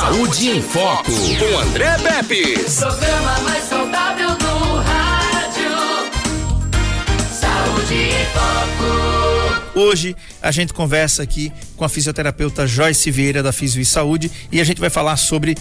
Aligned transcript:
Saúde 0.00 0.48
em 0.48 0.62
Foco, 0.62 1.12
com 1.12 1.58
André 1.58 1.98
Pepe. 1.98 2.54
Programa 2.54 3.38
mais 3.40 3.64
saudável 3.64 4.30
do 4.30 4.76
rádio. 4.76 5.70
Saúde 7.30 7.94
em 7.94 8.24
Foco. 8.32 9.78
Hoje 9.78 10.16
a 10.40 10.50
gente 10.50 10.72
conversa 10.72 11.22
aqui 11.22 11.52
com 11.76 11.84
a 11.84 11.88
fisioterapeuta 11.88 12.66
Joyce 12.66 13.10
Vieira 13.10 13.42
da 13.42 13.52
Fisio 13.52 13.82
e 13.82 13.84
Saúde 13.84 14.30
e 14.50 14.58
a 14.58 14.64
gente 14.64 14.80
vai 14.80 14.88
falar 14.88 15.18
sobre 15.18 15.54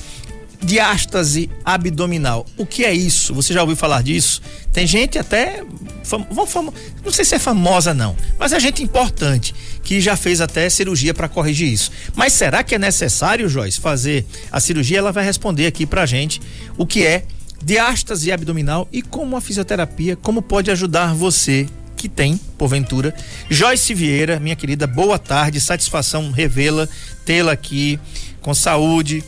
diástase 0.62 1.50
abdominal. 1.64 2.46
O 2.58 2.66
que 2.66 2.84
é 2.84 2.94
isso? 2.94 3.34
Você 3.34 3.54
já 3.54 3.62
ouviu 3.62 3.76
falar 3.76 4.04
disso? 4.04 4.42
Tem 4.74 4.86
gente 4.86 5.18
até 5.18 5.64
fam, 6.04 6.26
fam, 6.46 6.74
não 7.04 7.12
sei 7.12 7.26
se 7.26 7.36
é 7.36 7.40
famosa 7.40 7.94
não, 7.94 8.16
mas 8.38 8.52
é 8.52 8.60
gente 8.60 8.84
importante 8.84 9.56
que 9.84 10.02
já 10.02 10.16
fez 10.16 10.42
até 10.42 10.70
cirurgia 10.70 11.14
para 11.14 11.30
corrigir 11.30 11.72
isso. 11.72 11.92
Mas 12.16 12.34
será 12.34 12.64
que 12.64 12.76
é 12.76 12.80
necessário, 12.80 13.48
Joyce, 13.50 13.80
fazer 13.80 14.26
a 14.52 14.60
cirurgia? 14.60 15.00
Ela 15.00 15.12
vai 15.12 15.24
responder 15.24 15.66
aqui 15.66 15.86
pra 15.86 16.06
gente 16.06 16.42
o 16.78 16.86
que 16.86 17.06
é 17.06 17.24
diástase 17.64 18.32
abdominal 18.32 18.88
e 18.92 19.02
como 19.02 19.36
a 19.36 19.42
fisioterapia, 19.42 20.16
como 20.16 20.42
pode 20.42 20.70
ajudar 20.72 21.14
você 21.14 21.68
que 21.96 22.08
tem, 22.08 22.40
porventura. 22.58 23.14
Joyce 23.50 23.94
Vieira, 23.94 24.40
minha 24.40 24.56
querida, 24.56 24.88
boa 24.88 25.20
tarde, 25.20 25.60
satisfação 25.60 26.32
revê-la, 26.32 26.88
tê-la 27.26 27.52
aqui 27.52 28.00
com 28.42 28.54
saúde, 28.54 29.22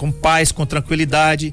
com 0.00 0.10
paz, 0.10 0.50
com 0.50 0.64
tranquilidade. 0.64 1.52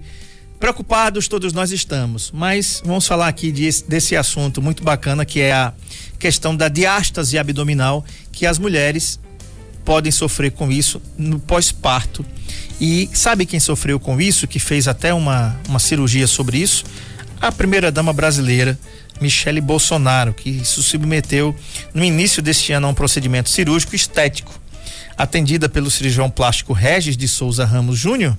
Preocupados 0.58 1.28
todos 1.28 1.52
nós 1.52 1.70
estamos, 1.72 2.32
mas 2.34 2.82
vamos 2.86 3.06
falar 3.06 3.28
aqui 3.28 3.52
de, 3.52 3.70
desse 3.90 4.16
assunto 4.16 4.62
muito 4.62 4.84
bacana 4.84 5.26
que 5.26 5.42
é 5.42 5.52
a 5.52 5.74
questão 6.18 6.56
da 6.56 6.70
diástase 6.70 7.38
abdominal, 7.38 8.06
que 8.32 8.46
as 8.46 8.58
mulheres 8.58 9.20
podem 9.84 10.14
sofrer 10.14 10.52
com 10.52 10.72
isso 10.72 11.02
no 11.18 11.40
pós-parto. 11.40 12.26
E 12.80 13.10
sabe 13.14 13.46
quem 13.46 13.60
sofreu 13.60 14.00
com 14.00 14.20
isso, 14.20 14.48
que 14.48 14.60
fez 14.60 14.88
até 14.88 15.14
uma, 15.14 15.60
uma 15.68 15.80
cirurgia 15.80 16.26
sobre 16.26 16.58
isso? 16.58 16.86
A 17.42 17.52
primeira 17.52 17.92
dama 17.92 18.14
brasileira, 18.14 18.80
Michele 19.20 19.60
Bolsonaro, 19.60 20.34
que 20.34 20.64
se 20.64 20.82
submeteu 20.82 21.54
no 21.94 22.04
início 22.04 22.42
deste 22.42 22.72
ano 22.72 22.88
a 22.88 22.92
um 22.92 22.94
procedimento 22.94 23.50
cirúrgico 23.50 23.94
estético 23.94 24.58
Atendida 25.18 25.68
pelo 25.68 25.90
cirurgião 25.90 26.30
plástico 26.30 26.74
Regis 26.74 27.18
de 27.18 27.28
Souza 27.28 27.66
Ramos 27.66 27.98
Júnior, 27.98 28.38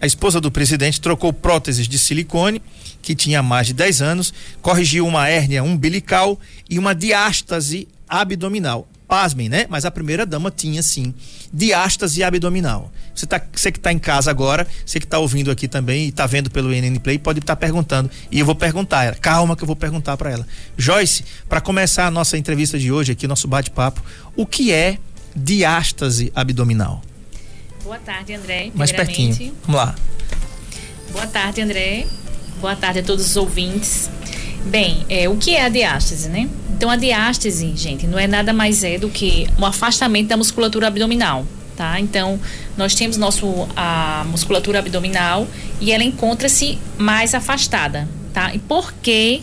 a 0.00 0.06
esposa 0.06 0.40
do 0.40 0.50
presidente 0.50 1.00
trocou 1.00 1.32
próteses 1.32 1.88
de 1.88 1.98
silicone, 1.98 2.62
que 3.00 3.14
tinha 3.14 3.42
mais 3.42 3.68
de 3.68 3.72
10 3.72 4.02
anos, 4.02 4.34
corrigiu 4.60 5.06
uma 5.06 5.28
hérnia 5.28 5.62
umbilical 5.64 6.38
e 6.68 6.78
uma 6.78 6.94
diástase 6.94 7.88
abdominal. 8.08 8.86
Pasmem, 9.08 9.48
né? 9.48 9.66
Mas 9.68 9.84
a 9.84 9.90
primeira 9.90 10.24
dama 10.24 10.50
tinha 10.50 10.82
sim 10.82 11.12
diástase 11.52 12.22
abdominal. 12.22 12.90
Você, 13.14 13.26
tá, 13.26 13.40
você 13.52 13.70
que 13.70 13.78
está 13.78 13.92
em 13.92 13.98
casa 13.98 14.30
agora, 14.30 14.66
você 14.86 14.98
que 14.98 15.06
está 15.06 15.18
ouvindo 15.18 15.50
aqui 15.50 15.68
também 15.68 16.06
e 16.06 16.08
está 16.08 16.26
vendo 16.26 16.50
pelo 16.50 16.70
NN 16.70 16.98
Play, 16.98 17.18
pode 17.18 17.40
estar 17.40 17.54
tá 17.54 17.60
perguntando. 17.60 18.10
E 18.30 18.40
eu 18.40 18.46
vou 18.46 18.54
perguntar 18.54 19.04
ela. 19.04 19.16
Calma 19.16 19.54
que 19.54 19.62
eu 19.62 19.66
vou 19.66 19.76
perguntar 19.76 20.16
para 20.16 20.30
ela. 20.30 20.46
Joyce, 20.76 21.24
para 21.48 21.60
começar 21.60 22.06
a 22.06 22.10
nossa 22.10 22.38
entrevista 22.38 22.78
de 22.78 22.90
hoje 22.90 23.12
aqui, 23.12 23.28
nosso 23.28 23.46
bate-papo, 23.46 24.02
o 24.34 24.46
que 24.46 24.72
é 24.72 24.98
diástase 25.34 26.32
abdominal. 26.34 27.02
Boa 27.82 27.98
tarde, 27.98 28.34
André. 28.34 28.70
Mais 28.74 28.92
pertinho. 28.92 29.34
Vamos 29.66 29.80
lá. 29.80 29.94
Boa 31.10 31.26
tarde, 31.26 31.60
André. 31.60 32.06
Boa 32.60 32.76
tarde 32.76 33.00
a 33.00 33.02
todos 33.02 33.26
os 33.26 33.36
ouvintes. 33.36 34.08
Bem, 34.66 35.04
é, 35.08 35.28
o 35.28 35.36
que 35.36 35.50
é 35.54 35.64
a 35.64 35.68
diástase, 35.68 36.28
né? 36.28 36.48
Então, 36.70 36.88
a 36.88 36.96
diástase, 36.96 37.76
gente, 37.76 38.06
não 38.06 38.18
é 38.18 38.26
nada 38.26 38.52
mais 38.52 38.84
é 38.84 38.98
do 38.98 39.08
que 39.08 39.48
um 39.58 39.66
afastamento 39.66 40.28
da 40.28 40.36
musculatura 40.36 40.86
abdominal, 40.86 41.44
tá? 41.76 41.98
Então, 41.98 42.38
nós 42.76 42.94
temos 42.94 43.16
nosso, 43.16 43.68
a 43.76 44.24
musculatura 44.28 44.78
abdominal 44.78 45.46
e 45.80 45.92
ela 45.92 46.04
encontra-se 46.04 46.78
mais 46.96 47.34
afastada, 47.34 48.08
tá? 48.32 48.54
E 48.54 48.58
por 48.58 48.92
que 48.94 49.42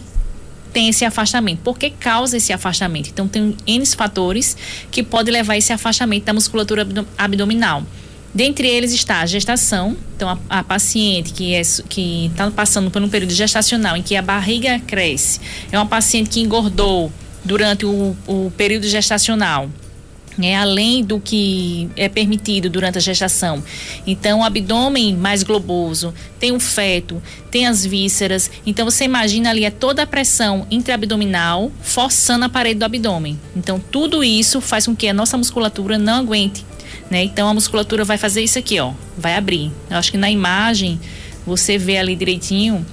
tem 0.72 0.90
esse 0.90 1.06
afastamento. 1.06 1.60
Por 1.60 1.78
que 1.78 1.90
causa 1.90 2.38
esse 2.38 2.54
afastamento? 2.54 3.10
Então, 3.10 3.28
tem 3.28 3.56
N 3.66 3.86
fatores 3.86 4.56
que 4.92 5.04
podem 5.04 5.34
levar 5.34 5.54
a 5.54 5.58
esse 5.58 5.74
afastamento 5.74 6.26
da 6.26 6.34
musculatura 6.34 6.88
abdominal. 7.18 7.84
Dentre 8.34 8.68
eles 8.68 8.94
está 8.94 9.22
a 9.22 9.26
gestação, 9.26 9.98
então 10.16 10.30
a, 10.30 10.60
a 10.60 10.64
paciente 10.64 11.34
que 11.34 11.56
é, 11.56 11.62
está 11.62 12.52
passando 12.52 12.92
por 12.92 13.02
um 13.02 13.10
período 13.10 13.34
gestacional 13.34 13.98
em 13.98 14.04
que 14.04 14.16
a 14.16 14.22
barriga 14.22 14.80
cresce, 14.86 15.40
é 15.72 15.78
uma 15.80 15.88
paciente 15.88 16.30
que 16.30 16.40
engordou 16.40 17.12
durante 17.44 17.86
o, 17.86 18.16
o 18.28 18.52
período 18.56 18.88
gestacional, 18.88 19.68
é 20.48 20.56
além 20.56 21.04
do 21.04 21.20
que 21.20 21.90
é 21.96 22.08
permitido 22.08 22.70
durante 22.70 22.98
a 22.98 23.02
gestação. 23.02 23.64
Então, 24.06 24.40
o 24.40 24.44
abdômen 24.44 25.16
mais 25.16 25.44
globoso, 25.44 26.14
tem 26.40 26.52
o 26.52 26.60
feto, 26.60 27.22
tem 27.52 27.68
as 27.68 27.86
vísceras. 27.86 28.50
Então, 28.66 28.86
você 28.86 29.04
imagina 29.04 29.50
ali 29.50 29.66
é 29.66 29.72
toda 29.72 30.04
a 30.04 30.08
pressão 30.08 30.66
intraabdominal 30.72 31.72
forçando 31.82 32.46
a 32.46 32.50
parede 32.50 32.80
do 32.80 32.86
abdômen. 32.86 33.40
Então, 33.56 33.80
tudo 33.92 34.24
isso 34.24 34.62
faz 34.62 34.86
com 34.86 34.96
que 34.96 35.08
a 35.08 35.14
nossa 35.14 35.38
musculatura 35.38 35.98
não 35.98 36.20
aguente. 36.20 36.66
Né? 37.10 37.24
Então, 37.24 37.48
a 37.50 37.54
musculatura 37.54 38.06
vai 38.06 38.18
fazer 38.18 38.44
isso 38.44 38.60
aqui, 38.60 38.80
ó, 38.80 38.94
vai 39.18 39.36
abrir. 39.36 39.72
Eu 39.90 39.98
acho 39.98 40.12
que 40.12 40.18
na 40.18 40.30
imagem 40.30 41.00
você 41.46 41.78
vê 41.78 41.98
ali 41.98 42.16
direitinho. 42.16 42.86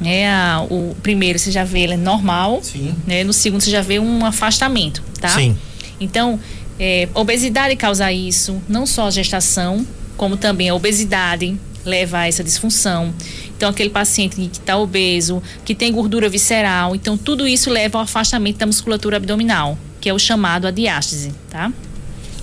Né, 0.00 0.28
a, 0.28 0.66
o 0.68 0.96
primeiro 1.00 1.38
você 1.38 1.52
já 1.52 1.62
vê 1.62 1.80
ele 1.82 1.92
é 1.92 1.96
normal, 1.96 2.58
Sim. 2.60 2.92
Né, 3.06 3.22
no 3.22 3.32
segundo 3.32 3.60
você 3.60 3.70
já 3.70 3.82
vê 3.82 4.00
um 4.00 4.26
afastamento, 4.26 5.00
tá? 5.20 5.28
Sim. 5.28 5.56
Então, 6.00 6.40
é, 6.84 7.08
obesidade 7.14 7.76
causa 7.76 8.10
isso, 8.12 8.60
não 8.68 8.84
só 8.86 9.06
a 9.06 9.10
gestação, 9.10 9.86
como 10.16 10.36
também 10.36 10.68
a 10.68 10.74
obesidade 10.74 11.56
leva 11.84 12.18
a 12.18 12.26
essa 12.26 12.42
disfunção. 12.42 13.14
Então, 13.56 13.70
aquele 13.70 13.88
paciente 13.88 14.34
que 14.34 14.58
está 14.58 14.76
obeso, 14.76 15.40
que 15.64 15.76
tem 15.76 15.92
gordura 15.92 16.28
visceral, 16.28 16.96
então 16.96 17.16
tudo 17.16 17.46
isso 17.46 17.70
leva 17.70 17.98
ao 17.98 18.04
afastamento 18.04 18.56
da 18.56 18.66
musculatura 18.66 19.16
abdominal, 19.16 19.78
que 20.00 20.08
é 20.08 20.12
o 20.12 20.18
chamado 20.18 20.66
a 20.66 20.72
diástase, 20.72 21.32
tá? 21.48 21.72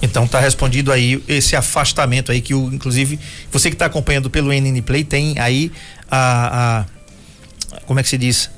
Então 0.02 0.26
tá 0.26 0.40
respondido 0.40 0.94
aí 0.94 1.22
esse 1.28 1.58
afastamento 1.58 2.32
aí 2.32 2.40
que 2.40 2.54
o, 2.54 2.74
inclusive, 2.74 3.20
você 3.52 3.70
que 3.70 3.76
está 3.76 3.88
acompanhando 3.88 4.30
pelo 4.30 4.54
NN 4.54 4.82
Play 4.84 5.04
tem 5.04 5.38
aí 5.38 5.70
a, 6.10 6.86
a 7.74 7.80
como 7.86 8.00
é 8.00 8.04
que 8.04 8.08
se 8.08 8.18
diz? 8.18 8.50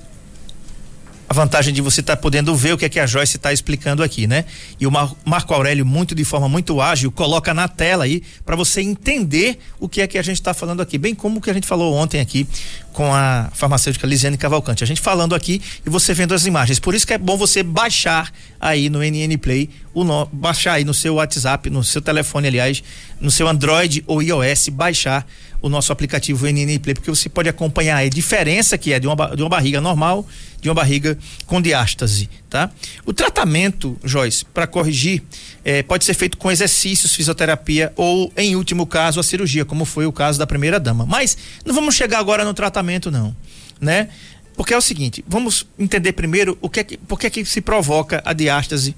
A 1.31 1.33
vantagem 1.33 1.73
de 1.73 1.79
você 1.79 2.01
estar 2.01 2.17
tá 2.17 2.21
podendo 2.21 2.53
ver 2.53 2.73
o 2.73 2.77
que 2.77 2.83
é 2.83 2.89
que 2.89 2.99
a 2.99 3.07
Joyce 3.07 3.37
está 3.37 3.53
explicando 3.53 4.03
aqui, 4.03 4.27
né? 4.27 4.43
E 4.77 4.85
o 4.85 4.91
Mar 4.91 5.13
Marco 5.23 5.53
Aurélio, 5.53 5.85
muito 5.85 6.13
de 6.13 6.25
forma 6.25 6.49
muito 6.49 6.81
ágil, 6.81 7.09
coloca 7.09 7.53
na 7.53 7.69
tela 7.69 8.03
aí 8.03 8.21
para 8.45 8.53
você 8.53 8.81
entender 8.81 9.57
o 9.79 9.87
que 9.87 10.01
é 10.01 10.07
que 10.07 10.17
a 10.17 10.21
gente 10.21 10.35
está 10.35 10.53
falando 10.53 10.81
aqui, 10.81 10.97
bem 10.97 11.15
como 11.15 11.39
o 11.39 11.41
que 11.41 11.49
a 11.49 11.53
gente 11.53 11.65
falou 11.65 11.93
ontem 11.93 12.19
aqui 12.19 12.45
com 12.91 13.15
a 13.15 13.49
farmacêutica 13.53 14.05
Lisiane 14.05 14.37
Cavalcante. 14.37 14.83
A 14.83 14.87
gente 14.87 14.99
falando 14.99 15.33
aqui 15.33 15.61
e 15.85 15.89
você 15.89 16.13
vendo 16.13 16.33
as 16.33 16.45
imagens. 16.45 16.79
Por 16.79 16.93
isso 16.93 17.07
que 17.07 17.13
é 17.13 17.17
bom 17.17 17.37
você 17.37 17.63
baixar 17.63 18.29
aí 18.59 18.89
no 18.89 18.99
NN 18.99 19.37
Play, 19.37 19.69
o 19.93 20.03
no, 20.03 20.25
baixar 20.33 20.73
aí 20.73 20.83
no 20.83 20.93
seu 20.93 21.15
WhatsApp, 21.15 21.69
no 21.69 21.81
seu 21.81 22.01
telefone, 22.01 22.49
aliás, 22.49 22.83
no 23.21 23.31
seu 23.31 23.47
Android 23.47 24.03
ou 24.05 24.21
iOS, 24.21 24.67
baixar 24.67 25.25
o 25.61 25.69
nosso 25.69 25.91
aplicativo 25.91 26.47
NN 26.47 26.79
Play, 26.79 26.95
porque 26.95 27.09
você 27.09 27.29
pode 27.29 27.47
acompanhar 27.47 27.97
a 27.97 28.09
diferença 28.09 28.77
que 28.77 28.91
é 28.91 28.99
de 28.99 29.07
uma, 29.07 29.35
de 29.35 29.43
uma 29.43 29.49
barriga 29.49 29.79
normal, 29.79 30.27
de 30.59 30.69
uma 30.69 30.75
barriga 30.75 31.17
com 31.45 31.61
diástase, 31.61 32.29
tá? 32.49 32.71
O 33.05 33.13
tratamento, 33.13 33.97
Joyce, 34.03 34.43
para 34.45 34.65
corrigir, 34.65 35.21
eh, 35.63 35.83
pode 35.83 36.03
ser 36.03 36.13
feito 36.13 36.37
com 36.37 36.51
exercícios, 36.51 37.15
fisioterapia 37.15 37.93
ou, 37.95 38.31
em 38.35 38.55
último 38.55 38.85
caso, 38.87 39.19
a 39.19 39.23
cirurgia, 39.23 39.63
como 39.63 39.85
foi 39.85 40.05
o 40.05 40.11
caso 40.11 40.39
da 40.39 40.47
primeira 40.47 40.79
dama. 40.79 41.05
Mas 41.05 41.37
não 41.65 41.73
vamos 41.75 41.95
chegar 41.95 42.19
agora 42.19 42.43
no 42.43 42.53
tratamento, 42.53 43.11
não, 43.11 43.35
né? 43.79 44.09
Porque 44.55 44.73
é 44.73 44.77
o 44.77 44.81
seguinte, 44.81 45.23
vamos 45.27 45.65
entender 45.77 46.13
primeiro 46.13 46.57
o 46.61 46.69
que 46.69 46.79
é 46.79 46.83
que, 46.83 46.97
por 46.97 47.19
que 47.19 47.27
é 47.27 47.29
que 47.29 47.45
se 47.45 47.61
provoca 47.61 48.21
a 48.25 48.33
diástase 48.33 48.95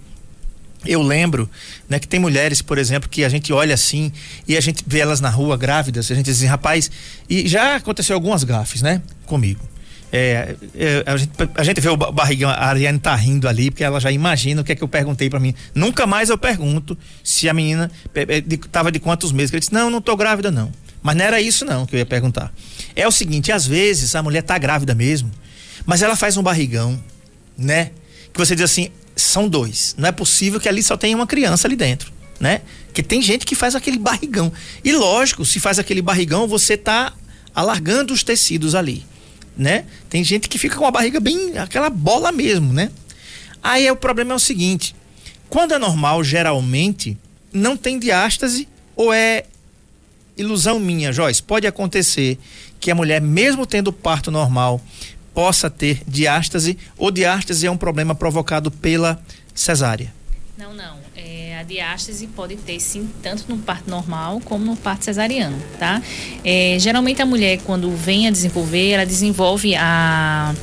eu 0.86 1.02
lembro, 1.02 1.50
né, 1.88 2.00
que 2.00 2.08
tem 2.08 2.20
mulheres, 2.20 2.62
por 2.62 2.78
exemplo, 2.78 3.10
que 3.10 3.24
a 3.24 3.30
gente 3.30 3.52
olha 3.54 3.74
assim 3.74 4.12
e 4.48 4.58
a 4.58 4.62
gente 4.62 4.84
vê 4.86 5.00
elas 5.00 5.22
na 5.22 5.30
rua 5.30 5.58
grávidas, 5.58 6.12
a 6.12 6.16
gente 6.16 6.26
diz 6.26 6.38
assim, 6.38 6.46
rapaz, 6.46 6.92
e 7.30 7.48
já 7.48 7.76
aconteceu 7.76 8.16
algumas 8.16 8.44
gafes, 8.44 8.82
né, 8.82 9.02
comigo. 9.26 9.74
É, 10.16 10.56
é, 10.76 11.04
a, 11.08 11.18
gente, 11.18 11.32
a 11.56 11.64
gente 11.64 11.82
vê 11.82 11.90
o 11.90 11.98
barrigão, 11.98 12.48
a 12.48 12.68
Ariane 12.68 13.00
tá 13.00 13.16
rindo 13.16 13.48
ali, 13.48 13.72
porque 13.72 13.84
ela 13.84 14.00
já 14.00 14.12
imagina 14.12 14.62
o 14.62 14.64
que 14.64 14.72
é 14.72 14.76
que 14.76 14.84
eu 14.84 14.88
perguntei 14.88 15.28
para 15.28 15.40
mim. 15.40 15.56
Nunca 15.74 16.06
mais 16.06 16.30
eu 16.30 16.38
pergunto 16.38 16.96
se 17.24 17.50
a 17.50 17.54
menina 17.54 17.90
é, 18.14 18.40
de, 18.40 19.00
quantos 19.00 19.32
meses. 19.32 19.52
Ele 19.52 19.60
disse, 19.60 19.74
não, 19.74 19.90
não 19.90 20.00
tô 20.00 20.16
grávida 20.16 20.52
não. 20.52 20.72
Mas 21.02 21.16
não 21.16 21.26
era 21.26 21.42
isso 21.42 21.66
não 21.66 21.88
que 21.88 21.96
eu 21.96 21.98
ia 21.98 22.06
perguntar. 22.06 22.54
É 22.96 23.08
o 23.08 23.12
seguinte, 23.12 23.52
às 23.52 23.66
vezes 23.66 24.14
a 24.14 24.22
mulher 24.22 24.44
tá 24.44 24.56
grávida 24.60 24.94
mesmo, 24.94 25.32
mas 25.84 26.04
ela 26.04 26.16
faz 26.16 26.38
um 26.38 26.44
barrigão, 26.44 27.04
né? 27.58 27.90
Que 28.32 28.38
você 28.38 28.56
diz 28.56 28.66
assim, 28.66 28.90
são 29.16 29.48
dois. 29.48 29.96
Não 29.98 30.08
é 30.08 30.12
possível 30.12 30.60
que 30.60 30.68
ali 30.68 30.82
só 30.82 30.98
tenha 30.98 31.16
uma 31.16 31.28
criança 31.28 31.68
ali 31.68 31.76
dentro, 31.76 32.12
né? 32.40 32.62
Que 32.94 33.04
tem 33.04 33.22
gente 33.22 33.46
que 33.46 33.56
faz 33.56 33.76
aquele 33.76 33.98
barrigão. 33.98 34.52
E 34.84 34.92
lógico, 34.92 35.46
se 35.46 35.60
faz 35.60 35.80
aquele 35.80 36.02
barrigão, 36.02 36.48
você 36.48 36.78
tá 36.78 37.14
alargando 37.54 38.14
os 38.14 38.24
tecidos 38.24 38.76
ali, 38.76 39.06
né? 39.58 39.86
Tem 40.10 40.24
gente 40.24 40.50
que 40.50 40.58
fica 40.58 40.76
com 40.76 40.86
a 40.86 40.92
barriga 40.92 41.20
bem 41.20 41.58
aquela 41.58 41.90
bola 41.90 42.32
mesmo, 42.32 42.74
né? 42.74 42.92
Aí 43.62 43.88
é, 43.88 43.92
o 43.92 43.96
problema 43.96 44.34
é 44.34 44.36
o 44.36 44.40
seguinte: 44.40 44.96
quando 45.50 45.74
é 45.74 45.80
normal, 45.80 46.24
geralmente 46.24 47.18
não 47.52 47.78
tem 47.78 48.00
diástase 48.00 48.68
ou 48.96 49.14
é 49.14 49.46
ilusão 50.36 50.80
minha, 50.80 51.14
Joyce, 51.14 51.42
pode 51.42 51.68
acontecer 51.68 52.40
que 52.80 52.92
a 52.92 52.96
mulher, 52.96 53.22
mesmo 53.22 53.66
tendo 53.66 53.94
parto 53.94 54.30
normal, 54.30 54.82
possa 55.34 55.70
ter 55.70 56.02
diástase 56.08 56.78
ou 56.98 57.12
diástase 57.12 57.66
é 57.66 57.72
um 57.72 57.78
problema 57.78 58.14
provocado 58.14 58.70
pela 58.70 59.20
cesárea? 59.54 60.14
Não, 60.58 60.74
não. 60.74 60.98
É, 61.16 61.58
a 61.60 61.64
diástase 61.64 62.28
pode 62.28 62.56
ter 62.58 62.80
sim, 62.80 63.10
tanto 63.22 63.46
no 63.48 63.58
parto 63.58 63.90
normal 63.90 64.42
como 64.46 64.64
no 64.64 64.76
parto 64.76 65.06
cesariano, 65.06 65.58
tá? 65.80 66.02
É, 66.44 66.78
geralmente 66.80 67.22
a 67.22 67.26
mulher, 67.26 67.60
quando 67.66 67.90
vem 67.96 68.28
a 68.28 68.32
desenvolver, 68.32 68.92
ela 68.92 69.06
desenvolve 69.06 69.76
a, 69.76 70.54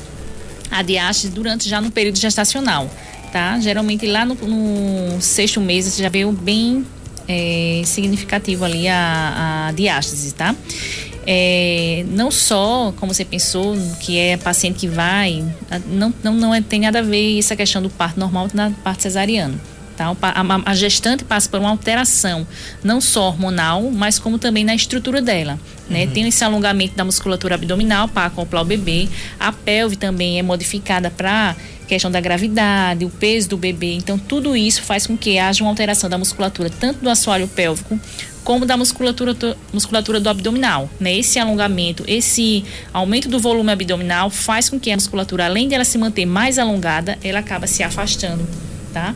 a 0.69 0.81
diástase 0.81 1.29
durante 1.33 1.67
já 1.67 1.81
no 1.81 1.91
período 1.91 2.17
gestacional, 2.17 2.89
tá? 3.31 3.59
Geralmente 3.59 4.05
lá 4.05 4.25
no, 4.25 4.35
no 4.35 5.21
sexto 5.21 5.59
mês 5.59 5.85
você 5.85 6.01
já 6.03 6.09
veio 6.09 6.31
bem 6.31 6.85
é, 7.27 7.81
significativo 7.85 8.65
ali 8.65 8.87
a, 8.87 9.67
a 9.67 9.71
diástase, 9.73 10.33
tá? 10.33 10.55
É, 11.25 12.03
não 12.09 12.31
só, 12.31 12.93
como 12.97 13.13
você 13.13 13.23
pensou, 13.23 13.77
que 13.99 14.17
é 14.17 14.37
paciente 14.37 14.79
que 14.79 14.87
vai, 14.87 15.43
não, 15.87 16.13
não, 16.23 16.33
não 16.33 16.55
é, 16.55 16.61
tem 16.61 16.81
nada 16.81 16.99
a 16.99 17.03
ver 17.03 17.37
essa 17.37 17.55
questão 17.55 17.81
do 17.81 17.89
parto 17.89 18.19
normal 18.19 18.47
na 18.53 18.71
parto 18.83 19.03
cesariano. 19.03 19.59
Tá? 19.95 20.15
A, 20.21 20.71
a, 20.71 20.73
gestante 20.73 21.23
passa 21.23 21.47
por 21.47 21.59
uma 21.59 21.69
alteração, 21.69 22.47
não 22.83 22.99
só 22.99 23.27
hormonal, 23.27 23.91
mas 23.91 24.17
como 24.17 24.39
também 24.39 24.63
na 24.63 24.73
estrutura 24.73 25.21
dela. 25.21 25.59
Né? 25.87 26.05
Uhum. 26.05 26.11
Tem 26.11 26.27
esse 26.27 26.43
alongamento 26.43 26.95
da 26.95 27.03
musculatura 27.03 27.55
abdominal 27.55 28.07
para 28.07 28.27
acoplar 28.27 28.63
o 28.63 28.65
bebê. 28.65 29.07
A 29.39 29.51
pelve 29.51 29.95
também 29.95 30.39
é 30.39 30.41
modificada 30.41 31.11
para 31.11 31.55
questão 31.87 32.09
da 32.09 32.21
gravidade, 32.21 33.03
o 33.03 33.09
peso 33.09 33.49
do 33.49 33.57
bebê. 33.57 33.93
Então, 33.93 34.17
tudo 34.17 34.55
isso 34.55 34.81
faz 34.81 35.05
com 35.05 35.17
que 35.17 35.37
haja 35.37 35.61
uma 35.61 35.69
alteração 35.69 36.09
da 36.09 36.17
musculatura, 36.17 36.69
tanto 36.69 37.01
do 37.01 37.09
assoalho 37.09 37.49
pélvico 37.49 37.99
como 38.43 38.65
da 38.65 38.75
musculatura, 38.75 39.35
musculatura 39.71 40.19
do 40.19 40.29
abdominal. 40.29 40.89
Né? 40.99 41.17
Esse 41.17 41.39
alongamento, 41.39 42.03
esse 42.07 42.63
aumento 42.93 43.29
do 43.29 43.39
volume 43.39 43.71
abdominal 43.71 44.29
faz 44.29 44.69
com 44.69 44.79
que 44.79 44.91
a 44.91 44.95
musculatura, 44.95 45.45
além 45.45 45.67
de 45.67 45.75
ela 45.75 45.85
se 45.85 45.97
manter 45.97 46.25
mais 46.25 46.57
alongada, 46.57 47.17
ela 47.23 47.39
acaba 47.39 47.67
se 47.67 47.83
afastando, 47.83 48.47
tá? 48.93 49.15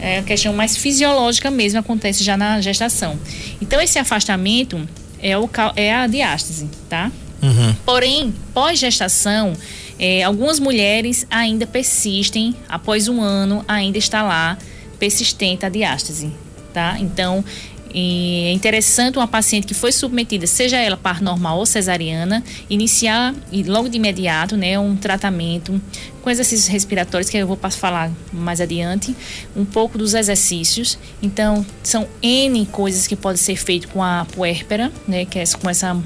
É 0.00 0.18
a 0.18 0.22
questão 0.22 0.52
mais 0.52 0.76
fisiológica 0.76 1.48
mesmo, 1.50 1.78
acontece 1.78 2.24
já 2.24 2.36
na 2.36 2.60
gestação. 2.60 3.16
Então, 3.60 3.80
esse 3.80 4.00
afastamento 4.00 4.88
é, 5.20 5.38
o, 5.38 5.48
é 5.76 5.94
a 5.94 6.06
diástase, 6.08 6.68
tá? 6.88 7.12
Uhum. 7.40 7.74
Porém, 7.84 8.34
pós-gestação, 8.52 9.52
é, 9.98 10.24
algumas 10.24 10.58
mulheres 10.58 11.26
ainda 11.30 11.66
persistem, 11.66 12.54
após 12.68 13.06
um 13.06 13.20
ano, 13.20 13.64
ainda 13.68 13.98
está 13.98 14.22
lá 14.22 14.58
persistente 14.98 15.64
a 15.64 15.68
diástase, 15.68 16.32
tá? 16.72 16.96
Então, 16.98 17.44
e 17.94 18.44
é 18.46 18.52
interessante 18.52 19.18
uma 19.18 19.28
paciente 19.28 19.66
que 19.66 19.74
foi 19.74 19.92
submetida, 19.92 20.46
seja 20.46 20.78
ela 20.78 20.96
par 20.96 21.20
normal 21.20 21.58
ou 21.58 21.66
cesariana, 21.66 22.42
iniciar 22.68 23.34
logo 23.66 23.88
de 23.88 23.96
imediato, 23.96 24.56
né, 24.56 24.78
um 24.78 24.96
tratamento 24.96 25.80
com 26.22 26.30
exercícios 26.30 26.68
respiratórios 26.68 27.28
que 27.28 27.36
eu 27.36 27.46
vou 27.46 27.58
falar 27.70 28.10
mais 28.32 28.60
adiante, 28.60 29.14
um 29.56 29.64
pouco 29.64 29.98
dos 29.98 30.14
exercícios. 30.14 30.98
Então, 31.20 31.66
são 31.82 32.06
N 32.22 32.64
coisas 32.66 33.06
que 33.06 33.16
podem 33.16 33.38
ser 33.38 33.56
feitas 33.56 33.90
com 33.90 34.02
a 34.02 34.26
puérpera, 34.32 34.92
né, 35.06 35.24
que 35.24 35.38
é 35.38 35.44
com 35.60 35.68
essa 35.68 35.96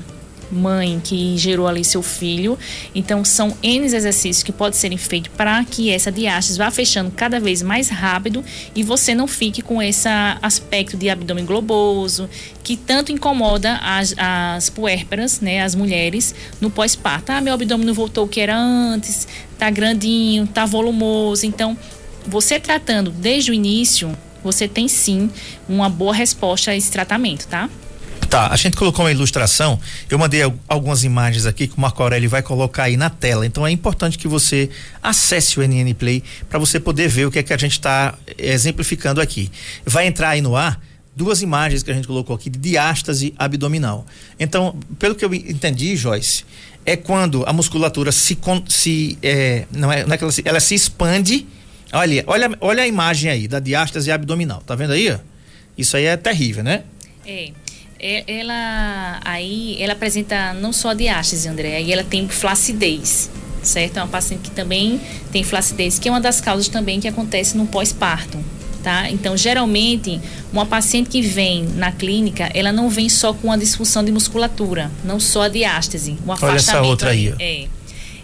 mãe 0.50 1.00
que 1.02 1.36
gerou 1.36 1.66
ali 1.66 1.84
seu 1.84 2.02
filho. 2.02 2.58
Então, 2.94 3.24
são 3.24 3.56
N 3.62 3.84
exercícios 3.84 4.42
que 4.42 4.52
podem 4.52 4.78
serem 4.78 4.98
feitos 4.98 5.32
para 5.36 5.64
que 5.64 5.90
essa 5.90 6.10
diástase 6.10 6.58
vá 6.58 6.70
fechando 6.70 7.10
cada 7.10 7.40
vez 7.40 7.62
mais 7.62 7.88
rápido 7.88 8.44
e 8.74 8.82
você 8.82 9.14
não 9.14 9.26
fique 9.26 9.62
com 9.62 9.82
esse 9.82 10.08
aspecto 10.42 10.96
de 10.96 11.10
abdômen 11.10 11.44
globoso 11.44 12.28
que 12.62 12.76
tanto 12.76 13.12
incomoda 13.12 13.78
as, 13.82 14.14
as 14.18 14.70
puérperas, 14.70 15.40
né, 15.40 15.62
as 15.62 15.74
mulheres, 15.74 16.34
no 16.60 16.70
pós-parto. 16.70 17.30
Ah, 17.30 17.40
meu 17.40 17.54
abdômen 17.54 17.86
não 17.86 17.94
voltou 17.94 18.24
o 18.24 18.28
que 18.28 18.40
era 18.40 18.56
antes, 18.56 19.28
tá 19.58 19.70
grandinho, 19.70 20.46
tá 20.46 20.66
volumoso. 20.66 21.46
Então, 21.46 21.76
você 22.26 22.58
tratando 22.58 23.10
desde 23.10 23.52
o 23.52 23.54
início, 23.54 24.16
você 24.42 24.66
tem 24.66 24.88
sim 24.88 25.30
uma 25.68 25.88
boa 25.88 26.14
resposta 26.14 26.70
a 26.70 26.76
esse 26.76 26.90
tratamento, 26.90 27.46
tá? 27.46 27.70
Tá, 28.28 28.48
a 28.48 28.56
gente 28.56 28.76
colocou 28.76 29.04
uma 29.04 29.10
ilustração, 29.10 29.78
eu 30.10 30.18
mandei 30.18 30.40
algumas 30.66 31.04
imagens 31.04 31.46
aqui 31.46 31.68
que 31.68 31.76
o 31.76 31.80
Marco 31.80 32.02
Aurélio 32.02 32.28
vai 32.28 32.42
colocar 32.42 32.84
aí 32.84 32.96
na 32.96 33.08
tela. 33.08 33.46
Então 33.46 33.66
é 33.66 33.70
importante 33.70 34.18
que 34.18 34.26
você 34.26 34.68
acesse 35.02 35.60
o 35.60 35.62
NN 35.62 35.94
Play 35.94 36.22
para 36.48 36.58
você 36.58 36.80
poder 36.80 37.08
ver 37.08 37.26
o 37.26 37.30
que 37.30 37.38
é 37.38 37.42
que 37.42 37.52
a 37.52 37.56
gente 37.56 37.72
está 37.72 38.14
exemplificando 38.36 39.20
aqui. 39.20 39.50
Vai 39.84 40.06
entrar 40.06 40.30
aí 40.30 40.40
no 40.40 40.56
ar 40.56 40.80
duas 41.14 41.40
imagens 41.40 41.82
que 41.82 41.90
a 41.90 41.94
gente 41.94 42.06
colocou 42.06 42.36
aqui 42.36 42.50
de 42.50 42.58
diástase 42.58 43.32
abdominal. 43.38 44.04
Então, 44.38 44.78
pelo 44.98 45.14
que 45.14 45.24
eu 45.24 45.32
entendi, 45.32 45.96
Joyce, 45.96 46.44
é 46.84 46.94
quando 46.94 47.42
a 47.46 47.52
musculatura 47.52 48.12
se, 48.12 48.36
se 48.68 49.18
é, 49.22 49.66
não 49.72 49.90
é, 49.90 50.04
não 50.04 50.14
é 50.14 50.18
que 50.18 50.24
ela 50.24 50.32
se, 50.32 50.42
ela 50.44 50.60
se 50.60 50.74
expande. 50.74 51.46
Olha, 51.92 52.24
olha, 52.26 52.50
olha 52.60 52.82
a 52.82 52.86
imagem 52.86 53.30
aí 53.30 53.48
da 53.48 53.60
diástase 53.60 54.10
abdominal. 54.10 54.62
Tá 54.66 54.74
vendo 54.74 54.92
aí? 54.92 55.16
Isso 55.78 55.96
aí 55.96 56.04
é 56.04 56.16
terrível, 56.16 56.62
né? 56.62 56.84
É. 57.24 57.52
É, 57.98 58.24
ela 58.26 59.20
aí 59.24 59.76
ela 59.80 59.94
apresenta 59.94 60.52
não 60.52 60.72
só 60.72 60.92
diástase, 60.92 61.48
André, 61.48 61.76
aí 61.76 61.92
ela 61.92 62.04
tem 62.04 62.28
flacidez, 62.28 63.30
certo? 63.62 63.98
É 63.98 64.02
uma 64.02 64.08
paciente 64.08 64.42
que 64.42 64.50
também 64.50 65.00
tem 65.32 65.42
flacidez, 65.42 65.98
que 65.98 66.08
é 66.08 66.12
uma 66.12 66.20
das 66.20 66.40
causas 66.40 66.68
também 66.68 67.00
que 67.00 67.08
acontece 67.08 67.56
no 67.56 67.66
pós-parto, 67.66 68.38
tá? 68.82 69.10
Então, 69.10 69.36
geralmente, 69.36 70.20
uma 70.52 70.66
paciente 70.66 71.08
que 71.08 71.22
vem 71.22 71.64
na 71.74 71.90
clínica, 71.90 72.50
ela 72.52 72.70
não 72.70 72.90
vem 72.90 73.08
só 73.08 73.32
com 73.32 73.48
uma 73.48 73.58
disfunção 73.58 74.04
de 74.04 74.12
musculatura, 74.12 74.90
não 75.02 75.18
só 75.18 75.42
a 75.42 75.48
diástase, 75.48 76.18
um 76.26 76.30
Olha 76.30 76.56
essa 76.56 76.82
outra 76.82 77.10
aí. 77.10 77.34
É. 77.38 77.66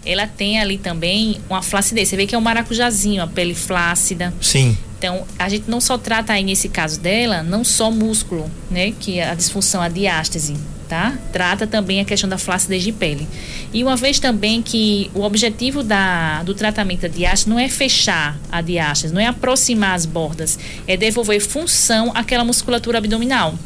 Ela 0.04 0.26
tem 0.26 0.58
ali 0.58 0.78
também 0.78 1.40
uma 1.48 1.62
flacidez. 1.62 2.08
Você 2.08 2.16
vê 2.16 2.26
que 2.26 2.34
é 2.34 2.38
um 2.38 2.40
maracujazinho, 2.40 3.22
a 3.22 3.26
pele 3.26 3.54
flácida. 3.54 4.34
Sim. 4.40 4.76
Então, 5.02 5.26
a 5.36 5.48
gente 5.48 5.68
não 5.68 5.80
só 5.80 5.98
trata 5.98 6.32
aí 6.32 6.44
nesse 6.44 6.68
caso 6.68 7.00
dela, 7.00 7.42
não 7.42 7.64
só 7.64 7.90
músculo, 7.90 8.48
né, 8.70 8.92
que 8.92 9.18
é 9.18 9.28
a 9.28 9.34
disfunção, 9.34 9.82
a 9.82 9.88
diástase, 9.88 10.56
tá? 10.88 11.18
Trata 11.32 11.66
também 11.66 12.00
a 12.00 12.04
questão 12.04 12.30
da 12.30 12.38
flacidez 12.38 12.84
de 12.84 12.92
pele. 12.92 13.26
E 13.72 13.82
uma 13.82 13.96
vez 13.96 14.20
também 14.20 14.62
que 14.62 15.10
o 15.12 15.22
objetivo 15.22 15.82
da, 15.82 16.44
do 16.44 16.54
tratamento 16.54 17.00
da 17.00 17.08
diástase 17.08 17.50
não 17.50 17.58
é 17.58 17.68
fechar 17.68 18.38
a 18.48 18.62
diástase, 18.62 19.12
não 19.12 19.20
é 19.20 19.26
aproximar 19.26 19.96
as 19.96 20.06
bordas, 20.06 20.56
é 20.86 20.96
devolver 20.96 21.40
função 21.40 22.12
àquela 22.14 22.44
musculatura 22.44 22.98
abdominal. 22.98 23.58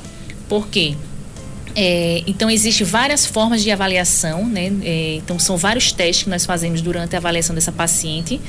Por 0.48 0.68
quê? 0.68 0.94
É, 1.74 2.22
então, 2.26 2.48
existem 2.48 2.86
várias 2.86 3.26
formas 3.26 3.62
de 3.62 3.70
avaliação, 3.70 4.46
né? 4.48 4.72
É, 4.82 5.16
então, 5.16 5.38
são 5.38 5.58
vários 5.58 5.92
testes 5.92 6.24
que 6.24 6.30
nós 6.30 6.46
fazemos 6.46 6.80
durante 6.80 7.14
a 7.14 7.18
avaliação 7.18 7.54
dessa 7.54 7.70
paciente 7.70 8.40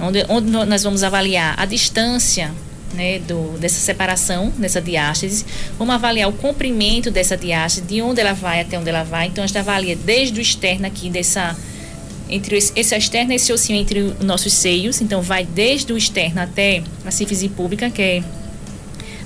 onde, 0.00 0.24
onde 0.28 0.50
nós 0.50 0.82
vamos 0.82 1.02
avaliar 1.02 1.54
a 1.58 1.64
distância 1.64 2.52
né, 2.94 3.18
do, 3.20 3.58
dessa 3.58 3.80
separação, 3.80 4.50
dessa 4.56 4.80
diástase. 4.80 5.44
Vamos 5.78 5.94
avaliar 5.94 6.28
o 6.28 6.32
comprimento 6.32 7.10
dessa 7.10 7.36
diástase, 7.36 7.86
de 7.86 8.00
onde 8.02 8.20
ela 8.20 8.32
vai 8.32 8.60
até 8.60 8.78
onde 8.78 8.88
ela 8.88 9.02
vai. 9.02 9.26
Então, 9.26 9.44
a 9.44 9.46
gente 9.46 9.58
avalia 9.58 9.96
desde 9.96 10.38
o 10.38 10.42
externo 10.42 10.86
aqui, 10.86 11.10
dessa, 11.10 11.56
entre 12.28 12.56
esse, 12.56 12.96
externo 12.96 13.32
e 13.32 13.36
esse 13.36 13.52
ossinho 13.52 13.78
entre 13.78 14.00
os 14.00 14.24
nossos 14.24 14.52
seios. 14.52 15.00
Então, 15.00 15.20
vai 15.20 15.44
desde 15.44 15.92
o 15.92 15.98
externo 15.98 16.40
até 16.40 16.82
a 17.04 17.10
sífise 17.10 17.48
pública, 17.48 17.90
que 17.90 18.02
é 18.02 18.24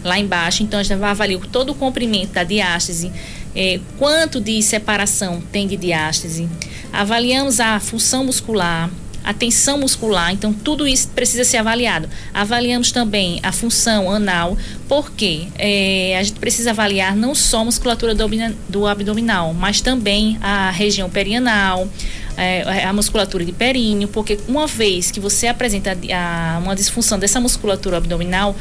lá 0.02 0.18
embaixo. 0.18 0.62
Então, 0.62 0.80
a 0.80 0.82
gente 0.82 0.98
vai 0.98 1.10
avaliar 1.10 1.40
todo 1.46 1.70
o 1.70 1.74
comprimento 1.74 2.32
da 2.32 2.44
diástase, 2.44 3.12
é, 3.54 3.78
quanto 3.98 4.40
de 4.40 4.60
separação 4.62 5.42
tem 5.52 5.66
de 5.66 5.76
diástase. 5.76 6.48
Avaliamos 6.92 7.60
a 7.60 7.78
função 7.78 8.24
muscular, 8.24 8.90
a 9.24 9.32
tensão 9.32 9.78
muscular, 9.78 10.32
então 10.32 10.52
tudo 10.52 10.86
isso 10.86 11.08
precisa 11.08 11.44
ser 11.44 11.58
avaliado. 11.58 12.08
Avaliamos 12.32 12.90
também 12.92 13.40
a 13.42 13.52
função 13.52 14.10
anal, 14.10 14.56
porque 14.88 15.48
é, 15.58 16.16
a 16.18 16.22
gente 16.22 16.38
precisa 16.38 16.70
avaliar 16.70 17.14
não 17.16 17.34
só 17.34 17.60
a 17.60 17.64
musculatura 17.64 18.14
do, 18.14 18.28
do 18.68 18.86
abdominal, 18.86 19.54
mas 19.54 19.80
também 19.80 20.38
a 20.40 20.70
região 20.70 21.08
perianal, 21.08 21.88
é, 22.36 22.84
a 22.84 22.92
musculatura 22.92 23.44
de 23.44 23.52
períneo, 23.52 24.08
porque 24.08 24.38
uma 24.48 24.66
vez 24.66 25.10
que 25.10 25.20
você 25.20 25.46
apresenta 25.46 25.96
a, 26.12 26.60
uma 26.62 26.74
disfunção 26.74 27.18
dessa 27.18 27.40
musculatura 27.40 27.98
abdominal, 27.98 28.56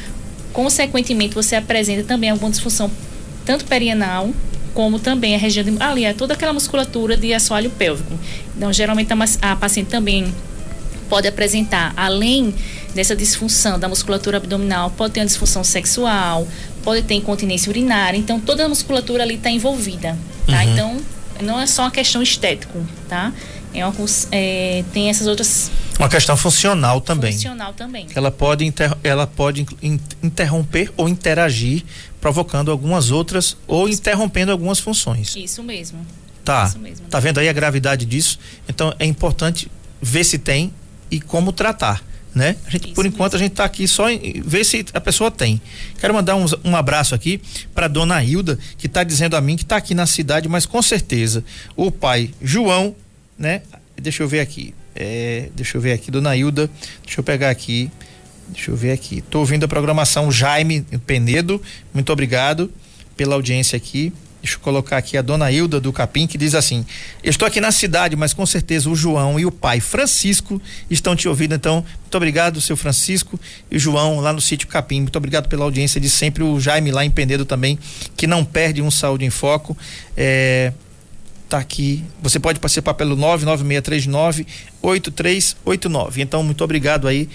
consequentemente 0.54 1.34
você 1.34 1.56
apresenta 1.56 2.04
também 2.04 2.30
alguma 2.30 2.52
disfunção 2.52 2.92
tanto 3.46 3.66
perianal 3.66 4.30
como 4.74 5.00
também 5.00 5.36
a 5.36 5.38
região 5.38 5.64
de, 5.66 5.76
ali 5.82 6.06
é 6.06 6.14
toda 6.14 6.34
aquela 6.34 6.54
musculatura 6.54 7.18
de 7.18 7.34
assoalho 7.34 7.70
pélvico. 7.72 8.18
Então, 8.56 8.72
geralmente 8.72 9.12
a, 9.12 9.52
a 9.52 9.56
paciente 9.56 9.90
também 9.90 10.34
pode 11.12 11.28
apresentar, 11.28 11.92
além 11.98 12.56
dessa 12.96 13.14
disfunção 13.14 13.78
da 13.78 13.90
musculatura 13.90 14.38
abdominal, 14.38 14.90
pode 14.92 15.16
ter 15.16 15.20
uma 15.20 15.26
disfunção 15.26 15.62
sexual, 15.62 16.48
pode 16.86 17.02
ter 17.02 17.16
incontinência 17.16 17.70
urinária. 17.70 18.18
Então, 18.18 18.40
toda 18.40 18.64
a 18.66 18.70
musculatura 18.70 19.22
ali 19.22 19.36
está 19.36 19.52
envolvida, 19.52 20.18
tá? 20.48 20.64
Uhum. 20.64 20.72
Então, 20.72 21.02
não 21.42 21.60
é 21.60 21.68
só 21.68 21.82
uma 21.82 21.92
questão 21.92 22.22
estética, 22.22 22.80
tá? 23.10 23.34
É 23.74 23.86
uma, 23.86 23.94
é, 24.32 24.86
tem 24.94 25.10
essas 25.10 25.28
outras 25.28 25.70
Uma 26.00 26.08
questão 26.08 26.38
funcional 26.38 27.02
também. 27.02 27.34
Funcional 27.34 27.74
também. 27.74 28.08
Ela 28.16 28.32
pode, 28.32 28.64
inter, 28.64 28.96
ela 29.04 29.28
pode 29.28 29.66
in, 29.84 30.00
interromper 30.24 30.94
ou 30.96 31.10
interagir, 31.10 31.84
provocando 32.22 32.72
algumas 32.72 33.12
outras 33.12 33.58
ou 33.68 33.90
Isso. 33.90 34.00
interrompendo 34.00 34.50
algumas 34.54 34.80
funções. 34.80 35.36
Isso 35.36 35.62
mesmo. 35.62 36.06
Tá. 36.46 36.68
Isso 36.68 36.80
mesmo. 36.80 37.06
Tá 37.08 37.20
vendo 37.20 37.40
aí 37.40 37.50
a 37.50 37.54
gravidade 37.54 38.06
disso? 38.06 38.40
Então 38.70 38.94
é 38.98 39.06
importante 39.06 39.70
ver 40.02 40.24
se 40.24 40.38
tem 40.38 40.74
e 41.12 41.20
como 41.20 41.52
tratar. 41.52 42.04
Né? 42.34 42.56
A 42.66 42.70
gente, 42.70 42.94
por 42.94 43.06
enquanto 43.06 43.34
mesmo. 43.34 43.44
a 43.44 43.44
gente 43.44 43.52
está 43.52 43.66
aqui 43.66 43.86
só 43.86 44.10
em 44.10 44.42
ver 44.42 44.64
se 44.64 44.86
a 44.94 45.02
pessoa 45.02 45.30
tem. 45.30 45.62
Quero 46.00 46.14
mandar 46.14 46.38
um, 46.38 46.46
um 46.64 46.76
abraço 46.78 47.14
aqui 47.14 47.42
para 47.76 47.90
dona 47.90 48.24
Hilda, 48.24 48.58
que 48.78 48.88
está 48.88 49.04
dizendo 49.04 49.36
a 49.36 49.42
mim 49.42 49.58
que 49.58 49.64
está 49.64 49.76
aqui 49.76 49.94
na 49.94 50.06
cidade, 50.06 50.48
mas 50.48 50.66
com 50.66 50.82
certeza 50.82 51.44
o 51.76 51.92
pai 51.92 52.32
João, 52.42 52.96
né? 53.38 53.64
Deixa 54.02 54.24
eu 54.24 54.30
ver 54.30 54.40
aqui. 54.40 54.74
É, 54.96 55.50
deixa 55.54 55.78
eu 55.78 55.82
ver 55.82 55.92
aqui, 55.92 56.10
dona 56.10 56.34
Hilda. 56.36 56.70
Deixa 57.04 57.20
eu 57.20 57.24
pegar 57.24 57.50
aqui. 57.50 57.92
Deixa 58.48 58.72
eu 58.72 58.78
ver 58.78 58.92
aqui. 58.92 59.22
Tô 59.22 59.40
ouvindo 59.40 59.66
a 59.66 59.68
programação 59.68 60.32
Jaime 60.32 60.82
Penedo. 61.06 61.62
Muito 61.94 62.14
obrigado 62.14 62.72
pela 63.18 63.36
audiência 63.36 63.76
aqui. 63.76 64.14
Deixa 64.42 64.56
eu 64.56 64.60
colocar 64.60 64.98
aqui 64.98 65.18
a 65.18 65.22
dona 65.22 65.52
Hilda 65.52 65.80
do 65.80 65.94
Capim, 65.94 66.26
que 66.26 66.38
diz 66.38 66.56
assim: 66.56 66.84
Estou 67.24 67.48
aqui 67.48 67.62
na 67.62 67.72
cidade, 67.72 68.16
mas 68.16 68.34
com 68.34 68.46
certeza 68.46 68.90
o 68.90 68.96
João 68.96 69.40
e 69.40 69.46
o 69.46 69.52
pai 69.52 69.80
Francisco 69.80 70.60
estão 70.90 71.16
te 71.16 71.28
ouvindo. 71.28 71.54
Então, 71.54 71.86
muito 72.02 72.16
obrigado, 72.16 72.60
seu 72.60 72.76
Francisco 72.76 73.40
e 73.70 73.78
o 73.78 73.80
João 73.80 74.20
lá 74.20 74.34
no 74.34 74.42
sítio 74.42 74.68
Capim. 74.68 75.02
Muito 75.02 75.16
obrigado 75.16 75.48
pela 75.48 75.64
audiência 75.64 76.02
de 76.02 76.10
sempre. 76.10 76.44
O 76.44 76.60
Jaime 76.60 76.92
lá 76.92 77.06
em 77.06 77.12
Penedo 77.12 77.46
também, 77.46 77.78
que 78.18 78.26
não 78.26 78.44
perde 78.44 78.82
um 78.82 78.90
Saúde 78.90 79.26
em 79.26 79.30
Foco. 79.30 79.78
É, 80.18 80.74
tá 81.48 81.60
aqui. 81.60 82.04
Você 82.24 82.40
pode 82.40 82.60
participar 82.60 82.96
pelo 82.96 83.16
99639 83.16 84.48
8389. 84.82 86.22
Então, 86.22 86.42
muito 86.42 86.64
obrigado 86.64 87.08
aí 87.08 87.30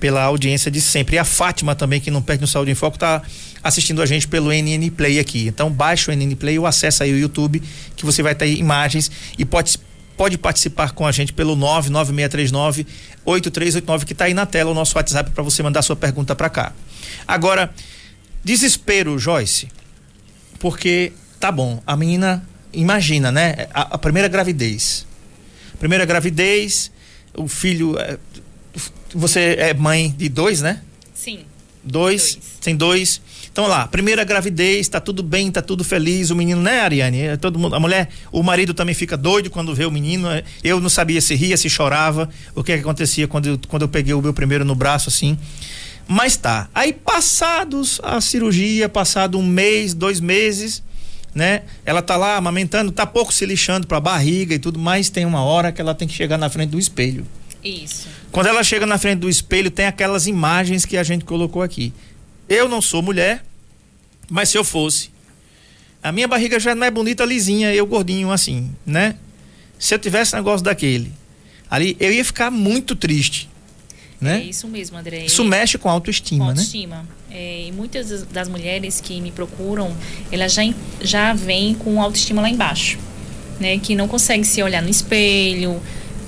pela 0.00 0.22
audiência 0.22 0.70
de 0.70 0.80
sempre. 0.80 1.16
E 1.16 1.18
a 1.18 1.24
Fátima 1.24 1.74
também, 1.74 2.00
que 2.00 2.10
não 2.10 2.22
perde 2.22 2.40
no 2.40 2.46
Saúde 2.48 2.70
em 2.70 2.74
Foco, 2.74 2.98
tá 2.98 3.22
assistindo 3.62 4.02
a 4.02 4.06
gente 4.06 4.26
pelo 4.26 4.50
NN 4.50 4.90
Play 4.90 5.20
aqui. 5.20 5.46
Então, 5.46 5.70
baixa 5.70 6.10
o 6.10 6.14
NN 6.14 6.34
Play 6.34 6.58
ou 6.58 6.66
acessa 6.66 7.04
aí 7.04 7.12
o 7.12 7.18
YouTube, 7.18 7.62
que 7.94 8.04
você 8.04 8.22
vai 8.22 8.34
ter 8.34 8.48
imagens 8.54 9.10
e 9.38 9.44
pode 9.44 9.78
pode 10.16 10.36
participar 10.36 10.90
com 10.90 11.06
a 11.06 11.12
gente 11.12 11.32
pelo 11.32 11.56
99639 11.56 12.86
8389 13.24 14.04
que 14.04 14.12
está 14.12 14.26
aí 14.26 14.34
na 14.34 14.44
tela 14.44 14.70
o 14.70 14.74
nosso 14.74 14.94
WhatsApp 14.98 15.30
para 15.30 15.42
você 15.42 15.62
mandar 15.62 15.80
sua 15.80 15.96
pergunta 15.96 16.36
para 16.36 16.50
cá. 16.50 16.74
Agora, 17.26 17.72
desespero, 18.44 19.18
Joyce. 19.18 19.68
Porque 20.58 21.14
tá 21.38 21.50
bom, 21.50 21.82
a 21.86 21.96
menina 21.96 22.46
imagina, 22.72 23.32
né? 23.32 23.66
A, 23.72 23.94
a, 23.94 23.98
primeira 23.98 24.28
gravidez. 24.28 25.06
Primeira 25.78 26.04
gravidez, 26.04 26.90
o 27.34 27.48
filho. 27.48 27.98
É, 27.98 28.18
você 29.14 29.56
é 29.58 29.74
mãe 29.74 30.14
de 30.16 30.28
dois, 30.28 30.60
né? 30.60 30.80
Sim. 31.14 31.40
Dois, 31.82 32.34
dois. 32.34 32.58
tem 32.60 32.76
dois. 32.76 33.20
Então 33.52 33.66
lá, 33.66 33.86
primeira 33.88 34.22
gravidez, 34.22 34.88
tá 34.88 35.00
tudo 35.00 35.22
bem, 35.22 35.50
tá 35.50 35.60
tudo 35.60 35.82
feliz, 35.82 36.30
o 36.30 36.36
menino, 36.36 36.62
né, 36.62 36.80
Ariane? 36.80 37.20
É, 37.22 37.36
todo 37.36 37.58
mundo, 37.58 37.74
a 37.74 37.80
mulher, 37.80 38.08
o 38.30 38.42
marido 38.42 38.72
também 38.72 38.94
fica 38.94 39.16
doido 39.16 39.50
quando 39.50 39.74
vê 39.74 39.84
o 39.84 39.90
menino. 39.90 40.30
É, 40.30 40.44
eu 40.62 40.80
não 40.80 40.88
sabia 40.88 41.20
se 41.20 41.34
ria, 41.34 41.56
se 41.56 41.68
chorava, 41.68 42.28
o 42.54 42.62
que, 42.62 42.72
é 42.72 42.76
que 42.76 42.82
acontecia 42.82 43.26
quando 43.26 43.46
eu, 43.46 43.60
quando 43.68 43.82
eu 43.82 43.88
peguei 43.88 44.14
o 44.14 44.22
meu 44.22 44.32
primeiro 44.32 44.64
no 44.64 44.74
braço, 44.74 45.08
assim. 45.08 45.36
Mas 46.06 46.36
tá. 46.36 46.68
Aí 46.74 46.92
passados 46.92 48.00
a 48.02 48.20
cirurgia, 48.20 48.88
passado 48.88 49.38
um 49.38 49.46
mês, 49.46 49.94
dois 49.94 50.20
meses, 50.20 50.82
né? 51.34 51.62
Ela 51.84 52.02
tá 52.02 52.16
lá 52.16 52.36
amamentando, 52.36 52.92
tá 52.92 53.06
pouco 53.06 53.32
se 53.32 53.44
lixando 53.46 53.86
para 53.86 53.98
a 53.98 54.00
barriga 54.00 54.54
e 54.54 54.58
tudo, 54.58 54.78
mas 54.78 55.10
tem 55.10 55.24
uma 55.24 55.42
hora 55.42 55.72
que 55.72 55.80
ela 55.80 55.94
tem 55.94 56.06
que 56.06 56.14
chegar 56.14 56.38
na 56.38 56.48
frente 56.48 56.70
do 56.70 56.78
espelho. 56.78 57.26
Isso. 57.62 58.08
Quando 58.32 58.46
ela 58.46 58.62
chega 58.62 58.86
na 58.86 58.98
frente 58.98 59.20
do 59.20 59.28
espelho, 59.28 59.70
tem 59.70 59.86
aquelas 59.86 60.26
imagens 60.26 60.84
que 60.84 60.96
a 60.96 61.02
gente 61.02 61.24
colocou 61.24 61.62
aqui. 61.62 61.92
Eu 62.48 62.68
não 62.68 62.80
sou 62.80 63.02
mulher, 63.02 63.44
mas 64.28 64.48
se 64.48 64.58
eu 64.58 64.64
fosse, 64.64 65.10
a 66.02 66.10
minha 66.10 66.26
barriga 66.26 66.58
já 66.58 66.74
não 66.74 66.86
é 66.86 66.90
bonita 66.90 67.24
lisinha, 67.24 67.72
eu 67.74 67.86
gordinho 67.86 68.30
assim, 68.30 68.70
né? 68.84 69.16
Se 69.78 69.94
eu 69.94 69.98
tivesse 69.98 70.34
negócio 70.34 70.64
daquele, 70.64 71.12
ali 71.70 71.96
eu 72.00 72.12
ia 72.12 72.24
ficar 72.24 72.50
muito 72.50 72.96
triste 72.96 73.50
né? 74.20 74.40
É 74.40 74.44
isso 74.44 74.68
mesmo, 74.68 74.98
André. 74.98 75.24
Isso 75.24 75.42
mexe 75.42 75.78
com 75.78 75.88
a 75.88 75.92
autoestima, 75.92 76.44
com 76.44 76.50
autoestima. 76.50 76.96
né? 76.96 77.04
É, 77.30 77.66
e 77.68 77.72
muitas 77.72 78.24
das 78.24 78.48
mulheres 78.48 79.00
que 79.00 79.20
me 79.20 79.32
procuram, 79.32 79.96
elas 80.30 80.52
já, 80.52 80.62
já 81.00 81.32
vêm 81.32 81.74
com 81.74 82.00
autoestima 82.02 82.42
lá 82.42 82.50
embaixo, 82.50 82.98
né? 83.58 83.78
Que 83.78 83.94
não 83.94 84.06
consegue 84.06 84.44
se 84.44 84.62
olhar 84.62 84.82
no 84.82 84.90
espelho, 84.90 85.80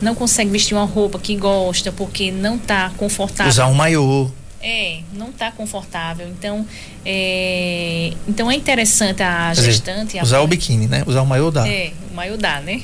não 0.03 0.15
consegue 0.15 0.51
vestir 0.51 0.75
uma 0.75 0.85
roupa 0.85 1.19
que 1.19 1.37
gosta 1.37 1.93
porque 1.93 2.31
não 2.31 2.57
está 2.57 2.91
confortável. 2.97 3.51
Usar 3.51 3.69
um 3.69 3.75
maiô. 3.75 4.31
É, 4.61 5.01
não 5.15 5.31
está 5.31 5.51
confortável. 5.51 6.29
Então, 6.29 6.67
é, 7.05 8.13
então 8.29 8.51
é 8.51 8.55
interessante 8.55 9.23
a 9.23 9.55
gestante. 9.55 10.07
Dizer, 10.09 10.23
usar 10.23 10.39
a... 10.39 10.43
o 10.43 10.47
biquíni, 10.47 10.87
né? 10.87 11.03
Usar 11.07 11.23
o 11.23 11.27
maiô 11.27 11.51
dá. 11.51 11.67
É, 11.67 11.93
o 12.11 12.15
maiô 12.15 12.37
dá, 12.37 12.61
né? 12.61 12.83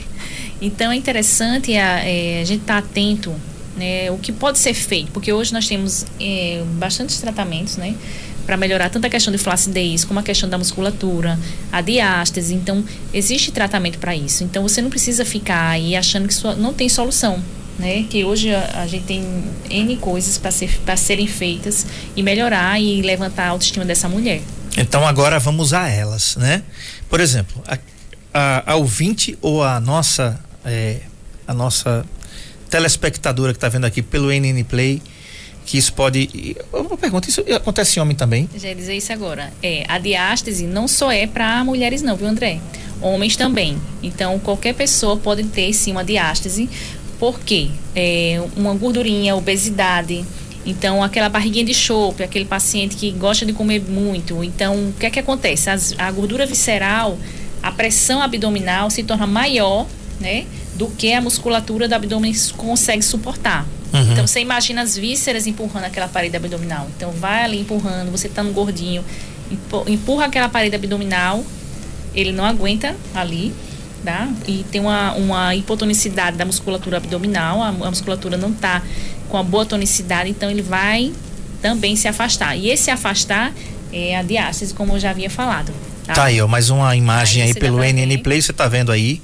Então 0.60 0.90
é 0.90 0.96
interessante 0.96 1.76
a, 1.76 2.00
é, 2.04 2.40
a 2.40 2.44
gente 2.44 2.62
estar 2.62 2.82
tá 2.82 2.88
atento 2.88 3.34
né, 3.78 4.10
o 4.10 4.18
que 4.18 4.32
pode 4.32 4.58
ser 4.58 4.74
feito, 4.74 5.12
porque 5.12 5.32
hoje 5.32 5.52
nós 5.52 5.66
temos 5.68 6.04
é, 6.20 6.62
bastantes 6.74 7.20
tratamentos, 7.20 7.76
né, 7.76 7.94
para 8.48 8.56
melhorar 8.56 8.88
tanto 8.88 9.06
a 9.06 9.10
questão 9.10 9.30
de 9.30 9.36
flacidez 9.36 10.06
como 10.06 10.18
a 10.20 10.22
questão 10.22 10.48
da 10.48 10.56
musculatura, 10.56 11.38
a 11.70 11.82
diástase. 11.82 12.54
Então, 12.54 12.82
existe 13.12 13.52
tratamento 13.52 13.98
para 13.98 14.16
isso. 14.16 14.42
Então, 14.42 14.62
você 14.62 14.80
não 14.80 14.88
precisa 14.88 15.22
ficar 15.22 15.68
aí 15.68 15.94
achando 15.94 16.26
que 16.26 16.32
isso 16.32 16.56
não 16.56 16.72
tem 16.72 16.88
solução. 16.88 17.44
Né? 17.78 18.06
Que 18.08 18.24
hoje 18.24 18.54
a, 18.54 18.80
a 18.80 18.86
gente 18.86 19.04
tem 19.04 19.44
N 19.68 19.94
coisas 19.98 20.38
para 20.38 20.50
ser, 20.50 20.70
serem 20.96 21.26
feitas 21.26 21.84
e 22.16 22.22
melhorar 22.22 22.80
e 22.80 23.02
levantar 23.02 23.48
a 23.48 23.50
autoestima 23.50 23.84
dessa 23.84 24.08
mulher. 24.08 24.40
Então 24.78 25.06
agora 25.06 25.38
vamos 25.38 25.74
a 25.74 25.86
elas, 25.86 26.34
né? 26.36 26.62
Por 27.10 27.20
exemplo, 27.20 27.62
a, 27.68 27.78
a, 28.32 28.72
a 28.72 28.76
ouvinte 28.76 29.36
ou 29.42 29.62
a 29.62 29.78
nossa 29.78 30.40
é, 30.64 31.02
a 31.46 31.52
nossa 31.52 32.04
telespectadora 32.70 33.52
que 33.52 33.58
está 33.58 33.68
vendo 33.68 33.84
aqui 33.84 34.02
pelo 34.02 34.32
NN 34.32 34.64
Play, 34.64 35.02
que 35.68 35.76
isso 35.76 35.92
pode. 35.92 36.56
Uma 36.72 36.96
pergunta, 36.96 37.28
isso 37.28 37.44
acontece 37.54 37.98
em 37.98 38.02
homem 38.02 38.16
também? 38.16 38.48
Já 38.56 38.68
ia 38.68 38.74
dizer 38.74 38.96
isso 38.96 39.12
agora. 39.12 39.52
É, 39.62 39.84
a 39.86 39.98
diástase 39.98 40.66
não 40.66 40.88
só 40.88 41.12
é 41.12 41.26
para 41.26 41.62
mulheres, 41.62 42.00
não, 42.00 42.16
viu, 42.16 42.26
André? 42.26 42.58
Homens 43.02 43.36
também. 43.36 43.76
Então, 44.02 44.38
qualquer 44.38 44.74
pessoa 44.74 45.18
pode 45.18 45.44
ter 45.44 45.70
sim 45.74 45.92
uma 45.92 46.02
diástase, 46.02 46.70
porque 47.20 47.68
é, 47.94 48.42
uma 48.56 48.74
gordurinha, 48.74 49.36
obesidade. 49.36 50.24
Então, 50.64 51.02
aquela 51.02 51.28
barriguinha 51.28 51.66
de 51.66 51.74
chope, 51.74 52.22
aquele 52.22 52.46
paciente 52.46 52.96
que 52.96 53.10
gosta 53.10 53.44
de 53.44 53.52
comer 53.52 53.82
muito. 53.82 54.42
Então, 54.42 54.74
o 54.74 54.94
que 54.98 55.04
é 55.04 55.10
que 55.10 55.20
acontece? 55.20 55.68
As, 55.68 55.94
a 55.98 56.10
gordura 56.10 56.46
visceral, 56.46 57.18
a 57.62 57.70
pressão 57.70 58.22
abdominal 58.22 58.88
se 58.88 59.02
torna 59.02 59.26
maior, 59.26 59.86
né? 60.18 60.46
Do 60.78 60.86
que 60.86 61.12
a 61.12 61.20
musculatura 61.20 61.88
do 61.88 61.94
abdômen 61.94 62.32
consegue 62.56 63.02
suportar. 63.02 63.66
Uhum. 63.92 64.12
Então 64.12 64.26
você 64.26 64.40
imagina 64.40 64.80
as 64.80 64.96
vísceras 64.96 65.46
empurrando 65.46 65.84
aquela 65.84 66.06
parede 66.06 66.36
abdominal. 66.36 66.86
Então 66.96 67.10
vai 67.10 67.42
ali 67.42 67.60
empurrando, 67.60 68.12
você 68.12 68.28
tá 68.28 68.44
no 68.44 68.52
gordinho, 68.52 69.04
empurra 69.88 70.26
aquela 70.26 70.48
parede 70.48 70.76
abdominal, 70.76 71.44
ele 72.14 72.30
não 72.30 72.44
aguenta 72.44 72.94
ali, 73.12 73.52
tá? 74.04 74.28
E 74.46 74.64
tem 74.70 74.80
uma, 74.80 75.14
uma 75.14 75.54
hipotonicidade 75.56 76.36
da 76.36 76.44
musculatura 76.44 76.98
abdominal, 76.98 77.60
a, 77.60 77.68
a 77.68 77.90
musculatura 77.90 78.36
não 78.36 78.52
tá 78.52 78.80
com 79.28 79.36
a 79.36 79.42
boa 79.42 79.66
tonicidade, 79.66 80.30
então 80.30 80.48
ele 80.48 80.62
vai 80.62 81.12
também 81.60 81.96
se 81.96 82.06
afastar. 82.06 82.56
E 82.56 82.70
esse 82.70 82.88
afastar 82.88 83.52
é 83.92 84.16
a 84.16 84.22
diástase, 84.22 84.72
como 84.74 84.94
eu 84.94 85.00
já 85.00 85.10
havia 85.10 85.28
falado. 85.28 85.72
Tá, 86.06 86.14
tá 86.14 86.24
aí, 86.24 86.40
ó, 86.40 86.46
mais 86.46 86.70
uma 86.70 86.94
imagem 86.94 87.42
aí, 87.42 87.48
aí 87.48 87.54
pelo 87.54 87.82
NN 87.82 88.16
Play, 88.22 88.40
você 88.40 88.52
tá 88.52 88.68
vendo 88.68 88.92
aí 88.92 89.20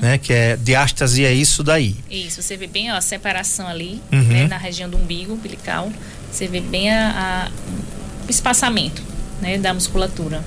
né? 0.00 0.18
Que 0.18 0.32
é 0.32 0.56
diástase 0.56 1.24
é 1.24 1.32
isso 1.32 1.62
daí. 1.62 1.96
Isso, 2.10 2.42
você 2.42 2.56
vê 2.56 2.66
bem 2.66 2.90
ó, 2.92 2.96
a 2.96 3.00
separação 3.00 3.66
ali, 3.66 4.00
uhum. 4.12 4.22
né, 4.22 4.46
na 4.46 4.56
região 4.56 4.88
do 4.88 4.96
umbigo 4.96 5.34
umbilical, 5.34 5.92
você 6.30 6.46
vê 6.46 6.60
bem 6.60 6.90
a, 6.90 7.48
a, 7.48 8.26
o 8.26 8.30
espaçamento, 8.30 9.02
né, 9.40 9.58
da 9.58 9.72
musculatura. 9.74 10.44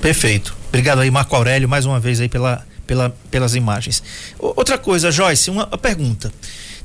Perfeito. 0.00 0.56
Obrigado 0.68 1.00
aí, 1.00 1.10
Marco 1.10 1.34
Aurélio, 1.34 1.68
mais 1.68 1.86
uma 1.86 1.98
vez 1.98 2.20
aí 2.20 2.28
pela, 2.28 2.64
pela, 2.86 3.14
pelas 3.30 3.54
imagens. 3.54 4.02
Outra 4.38 4.78
coisa, 4.78 5.10
Joyce, 5.10 5.50
uma 5.50 5.66
pergunta. 5.66 6.32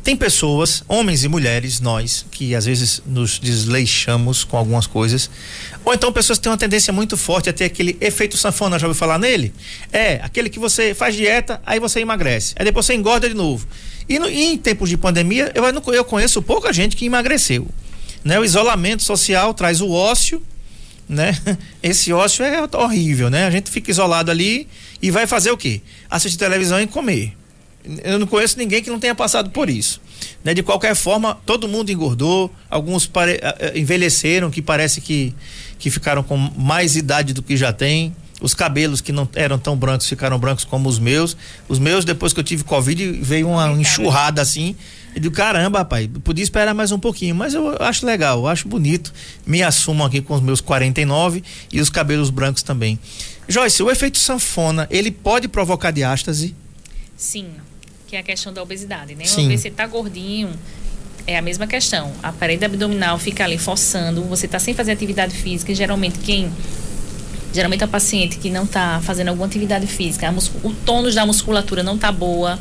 Tem 0.03 0.17
pessoas, 0.17 0.83
homens 0.85 1.23
e 1.23 1.29
mulheres, 1.29 1.79
nós, 1.79 2.25
que 2.29 2.53
às 2.53 2.65
vezes 2.65 3.01
nos 3.05 3.39
desleixamos 3.39 4.43
com 4.43 4.57
algumas 4.57 4.85
coisas, 4.85 5.29
ou 5.85 5.93
então 5.93 6.11
pessoas 6.11 6.37
que 6.37 6.43
têm 6.43 6.51
uma 6.51 6.57
tendência 6.57 6.91
muito 6.91 7.15
forte 7.15 7.49
a 7.49 7.53
ter 7.53 7.63
aquele 7.63 7.97
efeito 8.01 8.35
sanfona, 8.35 8.77
já 8.77 8.85
ouviu 8.85 8.99
falar 8.99 9.17
nele? 9.17 9.53
É, 9.93 10.15
aquele 10.21 10.49
que 10.49 10.59
você 10.59 10.93
faz 10.93 11.15
dieta, 11.15 11.61
aí 11.65 11.79
você 11.79 12.01
emagrece, 12.01 12.53
aí 12.57 12.65
depois 12.65 12.85
você 12.85 12.93
engorda 12.93 13.29
de 13.29 13.33
novo. 13.33 13.65
E, 14.09 14.19
no, 14.19 14.29
e 14.29 14.43
em 14.43 14.57
tempos 14.57 14.89
de 14.89 14.97
pandemia, 14.97 15.53
eu, 15.55 15.63
eu 15.93 16.03
conheço 16.03 16.41
pouca 16.41 16.73
gente 16.73 16.97
que 16.97 17.05
emagreceu. 17.05 17.65
Né? 18.25 18.37
O 18.37 18.43
isolamento 18.43 19.03
social 19.03 19.53
traz 19.53 19.79
o 19.79 19.89
ócio, 19.89 20.43
né? 21.07 21.37
Esse 21.81 22.11
ócio 22.11 22.43
é 22.43 22.61
horrível, 22.75 23.29
né? 23.29 23.45
A 23.45 23.51
gente 23.51 23.71
fica 23.71 23.89
isolado 23.89 24.29
ali 24.29 24.67
e 25.01 25.09
vai 25.11 25.25
fazer 25.27 25.51
o 25.51 25.57
quê? 25.57 25.81
Assistir 26.09 26.37
televisão 26.37 26.81
e 26.81 26.87
comer 26.87 27.37
Eu 28.03 28.17
não 28.17 28.27
conheço 28.27 28.57
ninguém 28.57 28.81
que 28.81 28.89
não 28.89 28.99
tenha 28.99 29.15
passado 29.15 29.49
por 29.49 29.69
isso. 29.69 30.01
Né? 30.43 30.53
De 30.53 30.63
qualquer 30.63 30.95
forma, 30.95 31.37
todo 31.45 31.67
mundo 31.67 31.91
engordou, 31.91 32.51
alguns 32.69 33.05
pare... 33.05 33.39
envelheceram, 33.75 34.49
que 34.49 34.61
parece 34.61 35.01
que, 35.01 35.33
que 35.77 35.89
ficaram 35.89 36.23
com 36.23 36.37
mais 36.37 36.95
idade 36.95 37.33
do 37.33 37.41
que 37.41 37.57
já 37.57 37.73
tem. 37.73 38.15
Os 38.41 38.53
cabelos 38.53 38.99
que 38.99 39.11
não 39.13 39.27
eram 39.35 39.57
tão 39.57 39.77
brancos 39.77 40.07
ficaram 40.07 40.37
brancos 40.37 40.65
como 40.65 40.89
os 40.89 40.99
meus. 40.99 41.37
Os 41.69 41.79
meus, 41.79 42.03
depois 42.03 42.33
que 42.33 42.39
eu 42.39 42.43
tive 42.43 42.63
Covid, 42.63 43.11
veio 43.21 43.49
uma 43.49 43.71
enxurrada 43.71 44.41
assim. 44.41 44.75
E 45.15 45.19
digo, 45.19 45.33
caramba, 45.33 45.79
rapaz, 45.79 46.09
podia 46.23 46.43
esperar 46.43 46.73
mais 46.73 46.91
um 46.91 46.99
pouquinho, 46.99 47.35
mas 47.35 47.53
eu 47.53 47.77
acho 47.81 48.05
legal, 48.05 48.39
eu 48.39 48.47
acho 48.47 48.67
bonito. 48.67 49.13
Me 49.45 49.61
assumo 49.61 50.03
aqui 50.03 50.21
com 50.21 50.33
os 50.33 50.41
meus 50.41 50.59
49 50.59 51.43
e 51.71 51.79
os 51.79 51.89
cabelos 51.89 52.29
brancos 52.29 52.63
também. 52.63 52.99
Joyce, 53.47 53.83
o 53.83 53.91
efeito 53.91 54.17
sanfona, 54.17 54.87
ele 54.89 55.11
pode 55.11 55.47
provocar 55.47 55.91
diástase? 55.91 56.55
Sim, 57.15 57.47
que 58.13 58.17
é 58.17 58.19
a 58.19 58.23
questão 58.23 58.53
da 58.53 58.61
obesidade, 58.61 59.15
né? 59.15 59.25
Sim. 59.25 59.41
Uma 59.41 59.47
vez 59.47 59.61
você 59.61 59.71
tá 59.71 59.87
gordinho, 59.87 60.51
é 61.25 61.35
a 61.35 61.41
mesma 61.41 61.65
questão. 61.65 62.11
A 62.21 62.31
parede 62.31 62.63
abdominal 62.63 63.17
fica 63.17 63.43
ali 63.43 63.57
forçando, 63.57 64.21
você 64.25 64.47
tá 64.47 64.59
sem 64.59 64.75
fazer 64.75 64.91
atividade 64.91 65.35
física, 65.35 65.71
e 65.71 65.75
geralmente 65.75 66.19
quem 66.19 66.51
geralmente 67.51 67.83
a 67.83 67.87
paciente 67.87 68.37
que 68.37 68.51
não 68.51 68.65
está 68.65 68.99
fazendo 69.01 69.29
alguma 69.29 69.47
atividade 69.47 69.87
física, 69.87 70.31
o 70.63 70.71
tônus 70.85 71.15
da 71.15 71.25
musculatura 71.25 71.81
não 71.81 71.95
está 71.95 72.11
boa, 72.11 72.59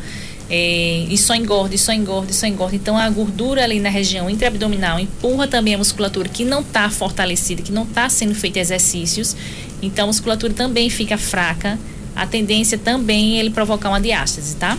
é, 0.48 1.06
e 1.08 1.18
só 1.18 1.34
engorda, 1.34 1.74
e 1.74 1.78
só 1.78 1.92
engorda, 1.92 2.30
e 2.30 2.34
só 2.34 2.46
engorda. 2.46 2.74
Então 2.74 2.96
a 2.96 3.10
gordura 3.10 3.62
ali 3.62 3.78
na 3.78 3.90
região 3.90 4.30
intraabdominal 4.30 4.98
empurra 4.98 5.46
também 5.46 5.74
a 5.74 5.78
musculatura 5.78 6.30
que 6.30 6.46
não 6.46 6.60
está 6.60 6.88
fortalecida, 6.88 7.62
que 7.62 7.72
não 7.72 7.82
está 7.82 8.08
sendo 8.08 8.34
feita 8.34 8.58
exercícios. 8.58 9.36
Então 9.82 10.04
a 10.04 10.06
musculatura 10.06 10.54
também 10.54 10.88
fica 10.88 11.18
fraca. 11.18 11.78
A 12.14 12.26
tendência 12.26 12.76
também 12.76 13.36
é 13.36 13.40
ele 13.40 13.50
provocar 13.50 13.88
uma 13.88 14.00
diástase, 14.00 14.56
tá? 14.56 14.78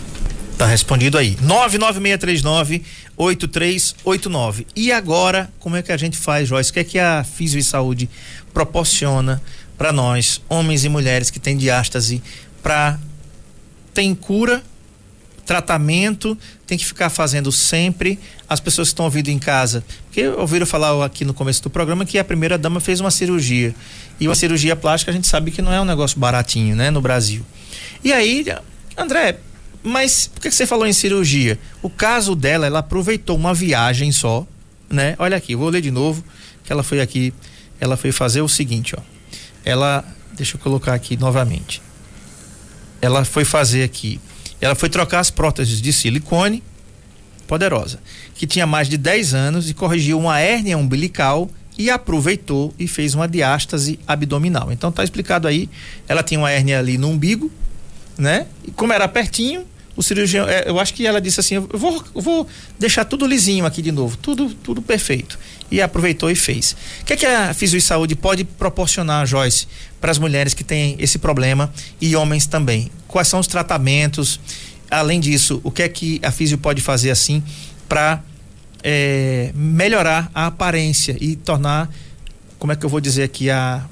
Tá 0.56 0.66
respondido 0.66 1.18
aí. 1.18 1.36
99639 1.42 2.82
8389. 3.16 4.66
E 4.74 4.92
agora, 4.92 5.50
como 5.58 5.76
é 5.76 5.82
que 5.82 5.92
a 5.92 5.96
gente 5.96 6.16
faz, 6.16 6.48
Joyce? 6.48 6.70
O 6.70 6.74
que 6.74 6.80
é 6.80 6.84
que 6.84 6.98
a 6.98 7.24
Fisio 7.24 7.58
e 7.58 7.64
Saúde 7.64 8.08
proporciona 8.52 9.42
para 9.76 9.92
nós, 9.92 10.40
homens 10.48 10.84
e 10.84 10.88
mulheres 10.88 11.30
que 11.30 11.40
têm 11.40 11.56
diástase, 11.56 12.22
para 12.62 12.98
tem 13.92 14.14
cura 14.14 14.62
tratamento 15.44 16.36
tem 16.66 16.76
que 16.78 16.84
ficar 16.84 17.10
fazendo 17.10 17.52
sempre. 17.52 18.18
As 18.48 18.60
pessoas 18.60 18.88
que 18.88 18.92
estão 18.92 19.04
ouvindo 19.04 19.28
em 19.28 19.38
casa, 19.38 19.84
porque 20.06 20.26
ouviram 20.28 20.66
falar 20.66 21.04
aqui 21.04 21.24
no 21.24 21.34
começo 21.34 21.62
do 21.62 21.70
programa 21.70 22.04
que 22.04 22.18
a 22.18 22.24
primeira 22.24 22.56
dama 22.58 22.80
fez 22.80 23.00
uma 23.00 23.10
cirurgia. 23.10 23.74
E 24.18 24.26
uma 24.26 24.34
cirurgia 24.34 24.74
plástica 24.74 25.10
a 25.10 25.14
gente 25.14 25.26
sabe 25.26 25.50
que 25.50 25.62
não 25.62 25.72
é 25.72 25.80
um 25.80 25.84
negócio 25.84 26.18
baratinho, 26.18 26.74
né, 26.74 26.90
no 26.90 27.00
Brasil. 27.00 27.44
E 28.02 28.12
aí, 28.12 28.44
André, 28.96 29.38
mas 29.84 30.26
por 30.26 30.40
que 30.40 30.50
você 30.50 30.66
falou 30.66 30.86
em 30.86 30.92
cirurgia? 30.92 31.58
O 31.82 31.90
caso 31.90 32.34
dela, 32.34 32.66
ela 32.66 32.80
aproveitou 32.80 33.36
uma 33.36 33.54
viagem 33.54 34.10
só, 34.10 34.46
né? 34.90 35.14
Olha 35.18 35.36
aqui, 35.36 35.54
vou 35.54 35.68
ler 35.68 35.82
de 35.82 35.90
novo, 35.90 36.24
que 36.64 36.72
ela 36.72 36.82
foi 36.82 37.00
aqui, 37.00 37.32
ela 37.78 37.96
foi 37.96 38.10
fazer 38.10 38.40
o 38.40 38.48
seguinte, 38.48 38.96
ó. 38.98 39.02
Ela, 39.64 40.04
deixa 40.32 40.56
eu 40.56 40.60
colocar 40.60 40.94
aqui 40.94 41.16
novamente. 41.16 41.80
Ela 43.00 43.24
foi 43.24 43.44
fazer 43.44 43.82
aqui 43.82 44.20
ela 44.64 44.74
foi 44.74 44.88
trocar 44.88 45.20
as 45.20 45.30
próteses 45.30 45.82
de 45.82 45.92
silicone, 45.92 46.62
poderosa, 47.46 47.98
que 48.34 48.46
tinha 48.46 48.66
mais 48.66 48.88
de 48.88 48.96
10 48.96 49.34
anos 49.34 49.68
e 49.68 49.74
corrigiu 49.74 50.18
uma 50.18 50.40
hérnia 50.40 50.78
umbilical 50.78 51.50
e 51.76 51.90
aproveitou 51.90 52.72
e 52.78 52.88
fez 52.88 53.14
uma 53.14 53.28
diástase 53.28 53.98
abdominal. 54.06 54.72
Então 54.72 54.90
tá 54.90 55.04
explicado 55.04 55.46
aí, 55.46 55.68
ela 56.08 56.22
tinha 56.22 56.40
uma 56.40 56.50
hérnia 56.50 56.78
ali 56.78 56.96
no 56.96 57.08
umbigo, 57.10 57.50
né? 58.16 58.46
E 58.66 58.70
como 58.70 58.94
era 58.94 59.06
pertinho, 59.06 59.66
o 59.96 60.02
cirurgião, 60.02 60.48
é, 60.48 60.64
eu 60.66 60.78
acho 60.78 60.92
que 60.92 61.06
ela 61.06 61.20
disse 61.20 61.40
assim, 61.40 61.54
eu 61.54 61.68
vou, 61.72 62.04
eu 62.14 62.20
vou 62.20 62.46
deixar 62.78 63.04
tudo 63.04 63.26
lisinho 63.26 63.64
aqui 63.64 63.80
de 63.80 63.92
novo, 63.92 64.16
tudo, 64.16 64.52
tudo 64.54 64.82
perfeito. 64.82 65.38
E 65.70 65.80
aproveitou 65.80 66.30
e 66.30 66.34
fez. 66.34 66.76
O 67.00 67.04
que 67.04 67.12
é 67.14 67.16
que 67.16 67.26
a 67.26 67.54
Fisio 67.54 67.80
Saúde 67.80 68.14
pode 68.14 68.44
proporcionar, 68.44 69.26
Joyce, 69.26 69.66
para 70.00 70.10
as 70.10 70.18
mulheres 70.18 70.54
que 70.54 70.62
têm 70.62 70.96
esse 70.98 71.18
problema 71.18 71.72
e 72.00 72.14
homens 72.14 72.46
também? 72.46 72.90
quais 73.14 73.28
são 73.28 73.38
os 73.38 73.46
tratamentos. 73.46 74.40
Além 74.90 75.20
disso, 75.20 75.60
o 75.62 75.70
que 75.70 75.84
é 75.84 75.88
que 75.88 76.20
a 76.24 76.32
Físio 76.32 76.58
pode 76.58 76.82
fazer 76.82 77.12
assim 77.12 77.40
para 77.88 78.20
é, 78.82 79.52
melhorar 79.54 80.28
a 80.34 80.46
aparência 80.46 81.16
e 81.20 81.36
tornar, 81.36 81.88
como 82.58 82.72
é 82.72 82.76
que 82.76 82.84
eu 82.84 82.90
vou 82.90 83.00
dizer 83.00 83.22
aqui, 83.22 83.48
a 83.50 83.84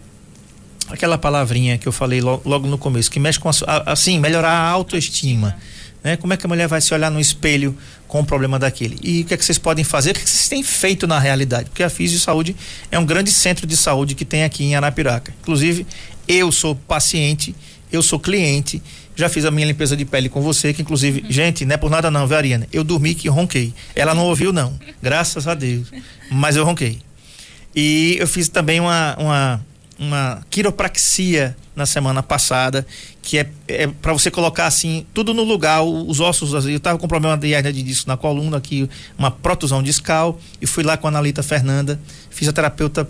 aquela 0.89 1.17
palavrinha 1.17 1.79
que 1.79 1.87
eu 1.87 1.93
falei 1.93 2.21
logo, 2.21 2.43
logo 2.45 2.67
no 2.67 2.77
começo, 2.77 3.11
que 3.11 3.21
mexe 3.21 3.39
com 3.39 3.49
a, 3.49 3.93
assim, 3.93 4.19
melhorar 4.19 4.51
a 4.51 4.69
autoestima. 4.69 5.57
Né? 6.03 6.17
Como 6.17 6.33
é 6.33 6.37
que 6.37 6.45
a 6.47 6.49
mulher 6.49 6.67
vai 6.69 6.81
se 6.81 6.93
olhar 6.93 7.11
no 7.11 7.21
espelho 7.21 7.77
com 8.09 8.21
o 8.21 8.25
problema 8.25 8.59
daquele? 8.59 8.99
E 9.03 9.23
o 9.23 9.25
que 9.25 9.35
é 9.35 9.37
que 9.37 9.45
vocês 9.45 9.59
podem 9.59 9.85
fazer? 9.85 10.11
O 10.11 10.15
que, 10.15 10.21
é 10.21 10.25
que 10.25 10.31
vocês 10.31 10.49
têm 10.49 10.63
feito 10.63 11.07
na 11.07 11.19
realidade? 11.19 11.71
Porque 11.71 11.83
a 11.83 11.91
Físio 11.91 12.19
Saúde 12.19 12.57
é 12.91 12.99
um 12.99 13.07
grande 13.07 13.33
centro 13.33 13.67
de 13.67 13.77
saúde 13.77 14.15
que 14.15 14.25
tem 14.25 14.45
aqui 14.45 14.65
em 14.65 14.75
Arapiraca. 14.75 15.33
Inclusive, 15.43 15.87
eu 16.27 16.51
sou 16.51 16.75
paciente, 16.75 17.55
eu 17.91 18.03
sou 18.03 18.19
cliente 18.19 18.83
já 19.15 19.29
fiz 19.29 19.45
a 19.45 19.51
minha 19.51 19.67
limpeza 19.67 19.97
de 19.97 20.05
pele 20.05 20.29
com 20.29 20.41
você, 20.41 20.73
que 20.73 20.83
inclusive, 20.83 21.21
uhum. 21.21 21.31
gente, 21.31 21.65
não 21.65 21.75
é 21.75 21.77
por 21.77 21.91
nada 21.91 22.11
não, 22.11 22.27
viu, 22.27 22.37
Ariana? 22.37 22.67
Eu 22.73 22.83
dormi 22.83 23.15
que 23.15 23.29
ronquei. 23.29 23.75
Ela 23.95 24.15
não 24.15 24.25
ouviu, 24.27 24.53
não. 24.53 24.79
Graças 25.03 25.47
a 25.47 25.55
Deus. 25.55 25.89
Mas 26.31 26.57
eu 26.57 26.65
ronquei. 26.65 27.01
E 27.75 28.17
eu 28.19 28.27
fiz 28.27 28.49
também 28.49 28.81
uma, 28.81 29.17
uma, 29.19 29.67
uma 30.03 30.43
quiropraxia 30.51 31.57
na 31.77 31.87
semana 31.87 32.23
passada, 32.23 32.85
que 33.23 33.39
é, 33.39 33.49
é 33.69 33.87
para 33.87 34.13
você 34.13 34.31
colocar 34.31 34.67
assim, 34.67 35.07
tudo 35.15 35.33
no 35.33 35.43
lugar, 35.45 35.83
os 35.83 36.19
ossos. 36.19 36.67
Eu 36.67 36.81
tava 36.81 36.99
com 36.99 37.07
problema 37.07 37.37
de 37.37 37.53
hernia 37.53 37.73
de 37.73 37.83
disco 37.83 38.09
na 38.09 38.17
coluna, 38.17 38.57
aqui, 38.57 38.89
uma 39.17 39.31
protusão 39.31 39.83
discal, 39.83 40.39
e 40.61 40.67
fui 40.67 40.83
lá 40.83 40.97
com 40.97 41.07
a 41.07 41.11
Analita 41.11 41.43
Fernanda, 41.43 42.01
fisioterapeuta. 42.31 43.09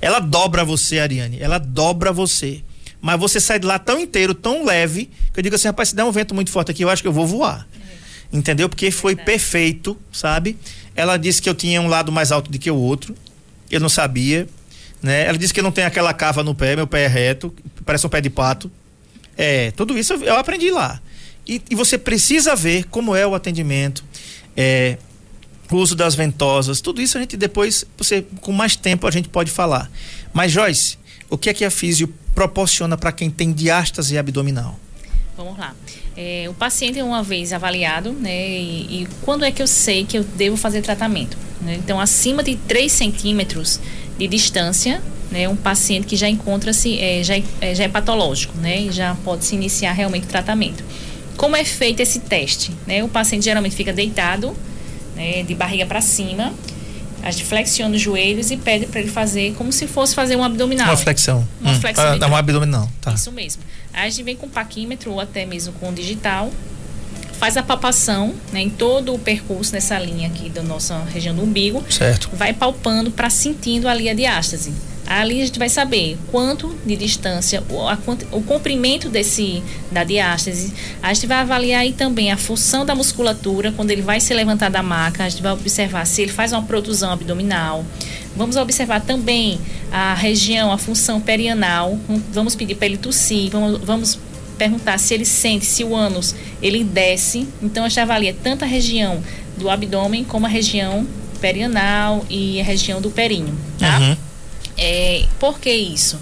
Ela 0.00 0.20
dobra 0.20 0.64
você, 0.64 0.98
Ariane. 0.98 1.38
Ela 1.40 1.58
dobra 1.58 2.12
você 2.12 2.62
mas 3.04 3.20
você 3.20 3.38
sai 3.38 3.58
de 3.58 3.66
lá 3.66 3.78
tão 3.78 4.00
inteiro, 4.00 4.32
tão 4.32 4.64
leve, 4.64 5.10
que 5.30 5.38
eu 5.38 5.42
digo 5.42 5.54
assim, 5.54 5.68
rapaz, 5.68 5.90
se 5.90 5.94
der 5.94 6.04
um 6.04 6.10
vento 6.10 6.34
muito 6.34 6.50
forte 6.50 6.70
aqui, 6.70 6.82
eu 6.82 6.88
acho 6.88 7.02
que 7.02 7.08
eu 7.08 7.12
vou 7.12 7.26
voar. 7.26 7.68
É. 7.78 8.34
Entendeu? 8.38 8.66
Porque 8.66 8.90
foi 8.90 9.14
perfeito, 9.14 9.94
sabe? 10.10 10.56
Ela 10.96 11.18
disse 11.18 11.42
que 11.42 11.46
eu 11.46 11.54
tinha 11.54 11.82
um 11.82 11.86
lado 11.86 12.10
mais 12.10 12.32
alto 12.32 12.50
do 12.50 12.58
que 12.58 12.70
o 12.70 12.76
outro. 12.76 13.14
Eu 13.70 13.78
não 13.78 13.90
sabia, 13.90 14.48
né? 15.04 15.26
Ela 15.26 15.36
disse 15.36 15.52
que 15.52 15.60
não 15.60 15.70
tenho 15.70 15.86
aquela 15.86 16.14
cava 16.14 16.42
no 16.42 16.54
pé, 16.54 16.74
meu 16.74 16.86
pé 16.86 17.02
é 17.04 17.06
reto, 17.06 17.54
parece 17.84 18.06
um 18.06 18.08
pé 18.08 18.22
de 18.22 18.30
pato. 18.30 18.72
É, 19.36 19.70
tudo 19.72 19.98
isso 19.98 20.14
eu, 20.14 20.22
eu 20.22 20.36
aprendi 20.38 20.70
lá. 20.70 20.98
E, 21.46 21.60
e, 21.70 21.74
você 21.74 21.98
precisa 21.98 22.56
ver 22.56 22.84
como 22.84 23.14
é 23.14 23.26
o 23.26 23.34
atendimento, 23.34 24.02
é, 24.56 24.96
o 25.70 25.76
uso 25.76 25.94
das 25.94 26.14
ventosas, 26.14 26.80
tudo 26.80 27.02
isso 27.02 27.18
a 27.18 27.20
gente 27.20 27.36
depois, 27.36 27.84
você 27.98 28.24
com 28.40 28.50
mais 28.50 28.76
tempo 28.76 29.06
a 29.06 29.10
gente 29.10 29.28
pode 29.28 29.50
falar. 29.50 29.90
Mas 30.32 30.50
Joyce, 30.50 30.96
o 31.28 31.36
que 31.36 31.50
é 31.50 31.54
que 31.54 31.66
a 31.66 31.70
físio 31.70 32.08
proporciona 32.34 32.96
para 32.96 33.12
quem 33.12 33.30
tem 33.30 33.52
diástase 33.52 34.16
abdominal? 34.16 34.80
Vamos 35.36 35.58
lá. 35.58 35.74
É, 36.16 36.46
o 36.48 36.54
paciente 36.54 36.98
é 36.98 37.04
uma 37.04 37.22
vez 37.22 37.52
avaliado, 37.52 38.12
né? 38.12 38.48
E, 38.48 39.02
e, 39.02 39.08
quando 39.20 39.44
é 39.44 39.50
que 39.50 39.60
eu 39.60 39.66
sei 39.66 40.06
que 40.06 40.16
eu 40.16 40.24
devo 40.24 40.56
fazer 40.56 40.80
tratamento? 40.80 41.36
Né? 41.60 41.74
Então, 41.74 42.00
acima 42.00 42.42
de 42.42 42.56
3 42.56 42.90
centímetros 42.90 43.80
de 44.18 44.26
distância, 44.26 45.02
né? 45.30 45.48
Um 45.48 45.56
paciente 45.56 46.06
que 46.06 46.16
já 46.16 46.28
encontra-se, 46.28 46.98
é, 46.98 47.22
já, 47.22 47.34
é, 47.60 47.74
já 47.74 47.84
é 47.84 47.88
patológico, 47.88 48.56
né? 48.58 48.82
E 48.82 48.92
já 48.92 49.14
pode 49.24 49.44
se 49.44 49.54
iniciar 49.54 49.92
realmente 49.92 50.24
o 50.24 50.28
tratamento. 50.28 50.84
Como 51.36 51.56
é 51.56 51.64
feito 51.64 52.00
esse 52.00 52.20
teste? 52.20 52.70
Né? 52.86 53.02
O 53.02 53.08
paciente 53.08 53.44
geralmente 53.44 53.74
fica 53.74 53.92
deitado, 53.92 54.56
né? 55.16 55.42
De 55.42 55.54
barriga 55.54 55.86
para 55.86 56.00
cima 56.00 56.52
a 57.24 57.30
gente 57.30 57.44
flexiona 57.44 57.96
os 57.96 58.02
joelhos 58.02 58.50
e 58.50 58.56
pede 58.58 58.84
para 58.84 59.00
ele 59.00 59.10
fazer 59.10 59.54
como 59.54 59.72
se 59.72 59.86
fosse 59.86 60.14
fazer 60.14 60.36
um 60.36 60.44
abdominal. 60.44 60.88
Uma 60.88 60.96
flexão. 60.96 61.48
Uma 61.58 61.72
hum. 61.72 61.80
flexão. 61.80 62.18
Ah, 62.20 62.26
um 62.26 62.36
abdominal, 62.36 62.90
tá. 63.00 63.14
Isso 63.14 63.32
mesmo. 63.32 63.62
Aí 63.94 64.06
a 64.06 64.10
gente 64.10 64.22
vem 64.22 64.36
com 64.36 64.46
paquímetro 64.46 65.10
ou 65.10 65.18
até 65.18 65.46
mesmo 65.46 65.72
com 65.72 65.90
digital, 65.94 66.52
faz 67.38 67.56
a 67.56 67.62
palpação 67.62 68.34
né, 68.52 68.60
em 68.60 68.70
todo 68.70 69.14
o 69.14 69.18
percurso 69.18 69.72
nessa 69.72 69.98
linha 69.98 70.28
aqui 70.28 70.48
da 70.48 70.62
nossa 70.62 70.98
região 71.04 71.34
do 71.34 71.42
umbigo. 71.42 71.84
Certo. 71.90 72.30
Vai 72.32 72.52
palpando 72.52 73.10
para 73.10 73.30
sentindo 73.30 73.88
ali 73.88 74.08
a 74.08 74.14
diástase. 74.14 74.72
Ali 75.06 75.42
a 75.42 75.44
gente 75.44 75.58
vai 75.58 75.68
saber 75.68 76.16
quanto 76.30 76.74
de 76.84 76.96
distância, 76.96 77.62
o, 77.68 77.86
a, 77.86 77.98
o 78.32 78.42
comprimento 78.42 79.10
desse 79.10 79.62
da 79.90 80.02
diástase. 80.02 80.72
A 81.02 81.12
gente 81.12 81.26
vai 81.26 81.38
avaliar 81.38 81.82
aí 81.82 81.92
também 81.92 82.32
a 82.32 82.38
função 82.38 82.86
da 82.86 82.94
musculatura 82.94 83.70
quando 83.70 83.90
ele 83.90 84.00
vai 84.00 84.18
se 84.18 84.32
levantar 84.32 84.70
da 84.70 84.82
maca. 84.82 85.24
A 85.24 85.28
gente 85.28 85.42
vai 85.42 85.52
observar 85.52 86.06
se 86.06 86.22
ele 86.22 86.32
faz 86.32 86.52
uma 86.52 86.62
protusão 86.62 87.12
abdominal. 87.12 87.84
Vamos 88.34 88.56
observar 88.56 89.02
também 89.02 89.60
a 89.92 90.14
região, 90.14 90.72
a 90.72 90.78
função 90.78 91.20
perianal. 91.20 91.98
Vamos 92.32 92.54
pedir 92.54 92.74
para 92.74 92.86
ele 92.86 92.96
tossir. 92.96 93.50
Vamos, 93.50 93.80
vamos 93.82 94.18
perguntar 94.56 94.98
se 94.98 95.14
ele 95.14 95.24
sente, 95.24 95.64
se 95.64 95.84
o 95.84 95.94
ânus 95.94 96.34
ele 96.62 96.84
desce. 96.84 97.48
Então 97.62 97.84
a 97.84 97.88
gente 97.88 98.00
avalia 98.00 98.34
tanto 98.42 98.64
a 98.64 98.66
região 98.66 99.22
do 99.56 99.70
abdômen 99.70 100.24
como 100.24 100.46
a 100.46 100.48
região 100.48 101.06
perianal 101.40 102.24
e 102.30 102.60
a 102.60 102.64
região 102.64 103.00
do 103.00 103.10
períneo, 103.10 103.54
tá? 103.78 103.98
Uhum. 103.98 104.16
É, 104.76 105.24
por 105.38 105.58
que 105.60 105.70
isso? 105.70 106.18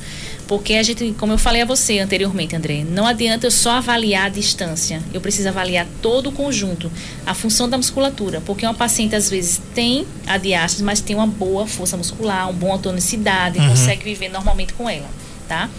Porque 0.46 0.74
a 0.74 0.82
gente, 0.82 1.14
como 1.18 1.32
eu 1.32 1.38
falei 1.38 1.62
a 1.62 1.64
você 1.64 1.98
anteriormente, 1.98 2.54
André, 2.54 2.84
não 2.84 3.06
adianta 3.06 3.46
eu 3.46 3.50
só 3.50 3.70
avaliar 3.72 4.26
a 4.26 4.28
distância. 4.28 5.02
Eu 5.14 5.20
preciso 5.20 5.48
avaliar 5.48 5.86
todo 6.02 6.28
o 6.28 6.32
conjunto, 6.32 6.92
a 7.24 7.32
função 7.32 7.68
da 7.68 7.76
musculatura. 7.76 8.40
Porque 8.42 8.66
uma 8.66 8.74
paciente, 8.74 9.14
às 9.14 9.30
vezes, 9.30 9.62
tem 9.74 10.06
a 10.26 10.36
diástase, 10.36 10.84
mas 10.84 11.00
tem 11.00 11.16
uma 11.16 11.26
boa 11.26 11.66
força 11.66 11.96
muscular, 11.96 12.50
uma 12.50 12.52
boa 12.52 12.76
tonicidade, 12.76 13.58
uhum. 13.58 13.68
consegue 13.70 14.04
viver 14.04 14.28
normalmente 14.28 14.74
com 14.74 14.90
ela, 14.90 15.08
tá? 15.48 15.70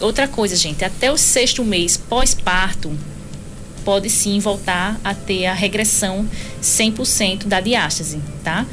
Outra 0.00 0.28
coisa, 0.28 0.54
gente, 0.54 0.84
até 0.84 1.10
o 1.10 1.16
sexto 1.16 1.64
mês 1.64 1.96
pós-parto, 1.96 2.96
pode 3.84 4.10
sim 4.10 4.38
voltar 4.38 5.00
a 5.02 5.14
ter 5.14 5.46
a 5.46 5.54
regressão 5.54 6.28
100% 6.62 7.46
da 7.46 7.60
diástase, 7.60 8.20
tá? 8.44 8.66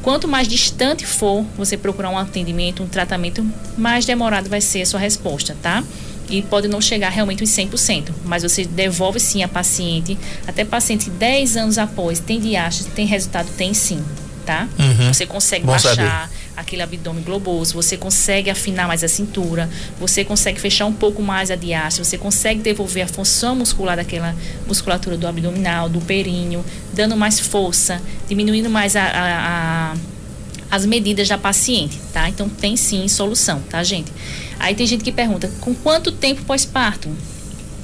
Quanto 0.00 0.28
mais 0.28 0.46
distante 0.46 1.04
for 1.04 1.44
você 1.56 1.76
procurar 1.76 2.10
um 2.10 2.18
atendimento, 2.18 2.82
um 2.82 2.86
tratamento, 2.86 3.44
mais 3.76 4.04
demorado 4.04 4.48
vai 4.48 4.60
ser 4.60 4.82
a 4.82 4.86
sua 4.86 5.00
resposta, 5.00 5.56
tá? 5.62 5.82
E 6.28 6.40
pode 6.42 6.68
não 6.68 6.80
chegar 6.80 7.08
realmente 7.10 7.42
em 7.42 7.46
100%, 7.46 8.10
mas 8.24 8.42
você 8.42 8.64
devolve 8.64 9.18
sim 9.18 9.42
a 9.42 9.48
paciente, 9.48 10.16
até 10.46 10.64
paciente 10.64 11.10
10 11.10 11.56
anos 11.56 11.78
após, 11.78 12.20
tem 12.20 12.40
diástase, 12.40 12.90
tem 12.90 13.06
resultado, 13.06 13.48
tem 13.56 13.74
sim, 13.74 14.02
tá? 14.46 14.68
Uhum. 14.78 15.12
Você 15.12 15.26
consegue 15.26 15.64
Bom 15.66 15.72
baixar 15.72 15.96
saber. 15.96 16.30
Aquele 16.56 16.82
abdômen 16.82 17.22
globoso, 17.22 17.74
você 17.74 17.96
consegue 17.96 18.50
afinar 18.50 18.86
mais 18.86 19.02
a 19.02 19.08
cintura, 19.08 19.68
você 19.98 20.24
consegue 20.24 20.60
fechar 20.60 20.86
um 20.86 20.92
pouco 20.92 21.22
mais 21.22 21.50
a 21.50 21.56
diástase, 21.56 22.08
você 22.08 22.18
consegue 22.18 22.60
devolver 22.60 23.04
a 23.04 23.08
função 23.08 23.56
muscular 23.56 23.96
daquela 23.96 24.34
musculatura 24.66 25.16
do 25.16 25.26
abdominal, 25.26 25.88
do 25.88 26.00
períneo, 26.00 26.64
dando 26.92 27.16
mais 27.16 27.40
força, 27.40 28.00
diminuindo 28.28 28.70
mais 28.70 28.96
a, 28.96 29.02
a, 29.02 29.92
a 29.92 29.96
as 30.70 30.84
medidas 30.84 31.28
da 31.28 31.38
paciente, 31.38 32.00
tá? 32.12 32.28
Então 32.28 32.48
tem 32.48 32.76
sim 32.76 33.06
solução, 33.06 33.60
tá, 33.70 33.82
gente? 33.84 34.10
Aí 34.58 34.74
tem 34.74 34.86
gente 34.86 35.04
que 35.04 35.12
pergunta: 35.12 35.48
com 35.60 35.72
quanto 35.72 36.10
tempo 36.10 36.42
pós-parto 36.42 37.08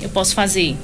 eu 0.00 0.08
posso 0.08 0.34
fazer? 0.34 0.76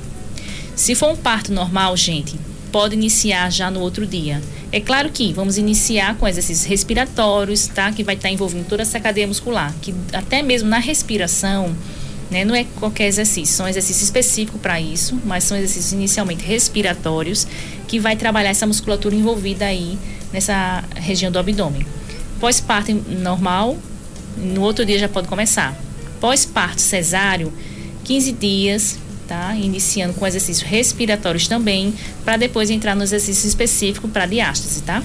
Se 0.77 0.95
for 0.95 1.11
um 1.11 1.17
parto 1.17 1.53
normal, 1.53 1.97
gente, 1.97 2.39
pode 2.77 2.95
iniciar 2.95 3.51
já 3.51 3.71
no 3.71 3.81
outro 3.81 4.07
dia. 4.07 4.39
É 4.71 4.79
claro 4.79 5.09
que 5.09 5.33
vamos 5.33 5.57
iniciar 5.57 6.15
com 6.17 6.29
exercícios 6.29 6.67
respiratórios, 6.67 7.69
tá? 7.69 7.91
Que 7.91 8.05
vai 8.05 8.17
estar 8.17 8.29
envolvendo 8.29 8.69
toda 8.69 8.83
essa 8.83 9.01
cadeia 9.01 9.27
muscular, 9.27 9.75
que 9.81 9.95
até 10.13 10.43
mesmo 10.43 10.69
na 10.69 10.77
respiração, 10.77 11.75
né? 12.31 12.45
Não 12.45 12.55
é 12.55 12.67
qualquer 12.79 13.07
exercício, 13.07 13.57
são 13.57 13.67
exercícios 13.67 14.03
específicos 14.03 14.61
para 14.61 14.79
isso, 14.79 15.19
mas 15.25 15.45
são 15.45 15.57
exercícios 15.57 15.95
inicialmente 15.95 16.45
respiratórios 16.45 17.47
que 17.89 17.99
vai 17.99 18.15
trabalhar 18.15 18.51
essa 18.51 18.67
musculatura 18.67 19.15
envolvida 19.15 19.65
aí 19.65 19.99
nessa 20.31 20.85
região 20.97 21.33
do 21.33 21.39
abdômen. 21.39 21.87
Pós-parto 22.39 22.93
normal, 23.09 23.79
no 24.37 24.61
outro 24.61 24.85
dia 24.85 24.99
já 24.99 25.09
pode 25.09 25.29
começar. 25.29 25.75
Pós-parto 26.21 26.83
cesáreo, 26.83 27.51
15 28.05 28.33
dias, 28.33 28.99
tá? 29.27 29.55
Iniciando 29.57 30.15
com 30.15 30.27
exercícios 30.27 30.69
respiratórios 30.69 31.49
também, 31.49 31.95
para 32.25 32.37
depois 32.37 32.71
entrar 32.71 32.95
no 32.95 33.03
exercício 33.03 33.47
específico 33.47 34.09
para 34.09 34.27
diástase, 34.27 34.83
tá? 34.83 35.03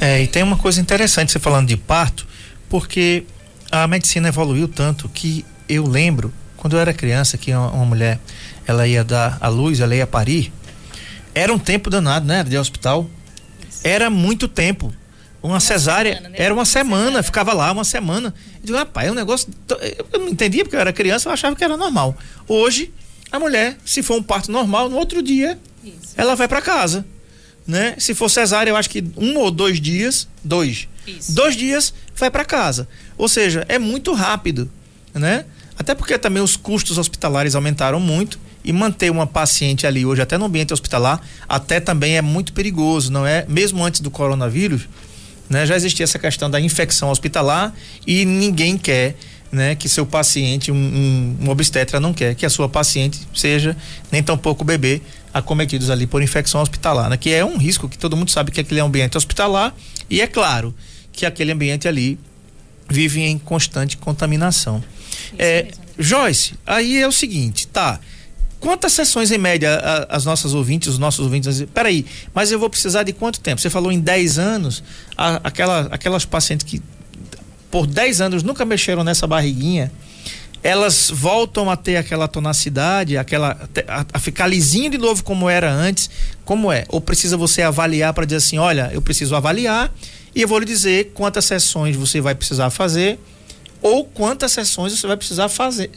É, 0.00 0.22
e 0.22 0.26
tem 0.26 0.42
uma 0.42 0.56
coisa 0.56 0.80
interessante 0.80 1.32
você 1.32 1.38
falando 1.38 1.68
de 1.68 1.76
parto, 1.76 2.26
porque 2.68 3.24
a 3.70 3.86
medicina 3.86 4.28
evoluiu 4.28 4.68
tanto 4.68 5.08
que 5.08 5.44
eu 5.68 5.86
lembro, 5.86 6.32
quando 6.56 6.76
eu 6.76 6.80
era 6.80 6.92
criança, 6.92 7.36
que 7.36 7.52
uma, 7.52 7.70
uma 7.70 7.84
mulher, 7.84 8.18
ela 8.66 8.86
ia 8.86 9.04
dar 9.04 9.38
a 9.40 9.48
luz, 9.48 9.80
ela 9.80 9.94
ia 9.94 10.06
parir, 10.06 10.52
era 11.34 11.52
um 11.52 11.58
tempo 11.58 11.88
danado, 11.88 12.26
né? 12.26 12.42
De 12.42 12.58
hospital. 12.58 13.08
Era 13.84 14.10
muito 14.10 14.48
tempo. 14.48 14.92
Uma, 15.40 15.54
uma 15.54 15.60
cesárea 15.60 16.14
semana, 16.16 16.28
né? 16.30 16.36
era 16.36 16.52
uma 16.52 16.64
semana, 16.64 17.04
semana, 17.04 17.22
ficava 17.22 17.52
lá 17.52 17.70
uma 17.70 17.84
semana. 17.84 18.34
Eu 18.54 18.60
digo, 18.64 18.78
rapaz, 18.78 19.06
é 19.06 19.12
um 19.12 19.14
negócio. 19.14 19.48
Eu 20.12 20.18
não 20.18 20.28
entendia 20.28 20.64
porque 20.64 20.74
eu 20.74 20.80
era 20.80 20.92
criança, 20.92 21.28
eu 21.28 21.32
achava 21.32 21.54
que 21.54 21.62
era 21.62 21.76
normal. 21.76 22.16
Hoje, 22.48 22.92
a 23.30 23.38
mulher, 23.38 23.76
se 23.84 24.02
for 24.02 24.16
um 24.16 24.22
parto 24.22 24.50
normal, 24.50 24.88
no 24.88 24.96
outro 24.96 25.22
dia, 25.22 25.58
Isso. 25.84 26.14
ela 26.16 26.34
vai 26.34 26.48
para 26.48 26.60
casa. 26.60 27.04
Né? 27.66 27.94
Se 27.98 28.14
for 28.14 28.30
cesárea, 28.30 28.70
eu 28.70 28.76
acho 28.76 28.88
que 28.88 29.04
um 29.16 29.36
ou 29.36 29.50
dois 29.50 29.80
dias, 29.80 30.26
dois. 30.42 30.88
Isso. 31.06 31.32
Dois 31.32 31.54
dias 31.54 31.92
vai 32.16 32.30
para 32.30 32.44
casa. 32.44 32.88
Ou 33.16 33.28
seja, 33.28 33.64
é 33.68 33.78
muito 33.78 34.12
rápido, 34.14 34.70
né? 35.12 35.44
Até 35.78 35.94
porque 35.94 36.18
também 36.18 36.42
os 36.42 36.56
custos 36.56 36.98
hospitalares 36.98 37.54
aumentaram 37.54 38.00
muito 38.00 38.38
e 38.64 38.72
manter 38.72 39.10
uma 39.10 39.26
paciente 39.26 39.86
ali 39.86 40.04
hoje 40.04 40.20
até 40.20 40.36
no 40.36 40.46
ambiente 40.46 40.72
hospitalar 40.74 41.20
até 41.48 41.78
também 41.78 42.16
é 42.16 42.22
muito 42.22 42.52
perigoso, 42.52 43.12
não 43.12 43.26
é? 43.26 43.44
Mesmo 43.48 43.84
antes 43.84 44.00
do 44.00 44.10
coronavírus, 44.10 44.88
né? 45.48 45.64
Já 45.64 45.76
existia 45.76 46.04
essa 46.04 46.18
questão 46.18 46.50
da 46.50 46.60
infecção 46.60 47.10
hospitalar 47.10 47.72
e 48.06 48.24
ninguém 48.24 48.76
quer 48.76 49.16
né, 49.50 49.74
que 49.74 49.88
seu 49.88 50.04
paciente, 50.04 50.70
um, 50.70 50.76
um, 50.76 51.36
um, 51.42 51.48
obstetra 51.50 51.98
não 51.98 52.12
quer 52.12 52.34
que 52.34 52.44
a 52.44 52.50
sua 52.50 52.68
paciente 52.68 53.20
seja 53.34 53.76
nem 54.12 54.22
tampouco 54.22 54.64
bebê 54.64 55.00
acometidos 55.32 55.90
ali 55.90 56.06
por 56.06 56.22
infecção 56.22 56.60
hospitalar, 56.60 57.08
né? 57.08 57.16
Que 57.16 57.32
é 57.32 57.44
um 57.44 57.56
risco 57.56 57.88
que 57.88 57.98
todo 57.98 58.16
mundo 58.16 58.30
sabe 58.30 58.50
que 58.50 58.60
aquele 58.60 58.80
é 58.80 58.84
um 58.84 58.86
ambiente 58.86 59.16
hospitalar 59.16 59.74
e 60.08 60.20
é 60.20 60.26
claro 60.26 60.74
que 61.12 61.24
aquele 61.26 61.52
ambiente 61.52 61.86
ali 61.88 62.18
vive 62.88 63.22
em 63.22 63.38
constante 63.38 63.96
contaminação. 63.96 64.82
é, 65.38 65.64
mesmo. 65.64 65.88
Joyce, 65.98 66.54
aí 66.66 66.98
é 67.00 67.08
o 67.08 67.12
seguinte, 67.12 67.66
tá? 67.66 67.98
Quantas 68.60 68.92
sessões 68.92 69.30
em 69.30 69.38
média 69.38 69.74
a, 69.76 70.16
as 70.16 70.24
nossas 70.24 70.54
ouvintes, 70.54 70.88
os 70.88 70.98
nossos 70.98 71.20
ouvintes, 71.20 71.64
peraí, 71.72 72.04
mas 72.34 72.50
eu 72.50 72.58
vou 72.58 72.68
precisar 72.68 73.02
de 73.02 73.12
quanto 73.12 73.40
tempo? 73.40 73.60
Você 73.60 73.70
falou 73.70 73.92
em 73.92 74.00
10 74.00 74.38
anos, 74.38 74.82
a, 75.16 75.36
aquela, 75.44 75.88
aquelas 75.90 76.24
pacientes 76.24 76.66
que 76.66 76.82
por 77.70 77.86
10 77.86 78.20
anos 78.20 78.42
nunca 78.42 78.64
mexeram 78.64 79.04
nessa 79.04 79.26
barriguinha, 79.26 79.92
elas 80.62 81.10
voltam 81.12 81.70
a 81.70 81.76
ter 81.76 81.96
aquela 81.96 82.26
tonacidade, 82.26 83.16
aquela 83.16 83.68
a, 83.86 84.06
a, 84.12 84.18
ficar 84.18 84.46
lisinho 84.46 84.90
de 84.90 84.98
novo 84.98 85.22
como 85.22 85.48
era 85.48 85.72
antes, 85.72 86.10
como 86.44 86.72
é? 86.72 86.84
Ou 86.88 87.00
precisa 87.00 87.36
você 87.36 87.62
avaliar 87.62 88.12
para 88.12 88.24
dizer 88.24 88.38
assim, 88.38 88.58
olha, 88.58 88.90
eu 88.92 89.00
preciso 89.00 89.36
avaliar 89.36 89.92
e 90.34 90.42
eu 90.42 90.48
vou 90.48 90.58
lhe 90.58 90.64
dizer 90.64 91.12
quantas 91.14 91.44
sessões 91.44 91.94
você 91.94 92.20
vai 92.20 92.34
precisar 92.34 92.70
fazer 92.70 93.18
ou 93.80 94.04
quantas 94.04 94.50
sessões 94.52 94.92
você 94.92 95.06
vai 95.06 95.16
precisar 95.16 95.48
fazer, 95.48 95.90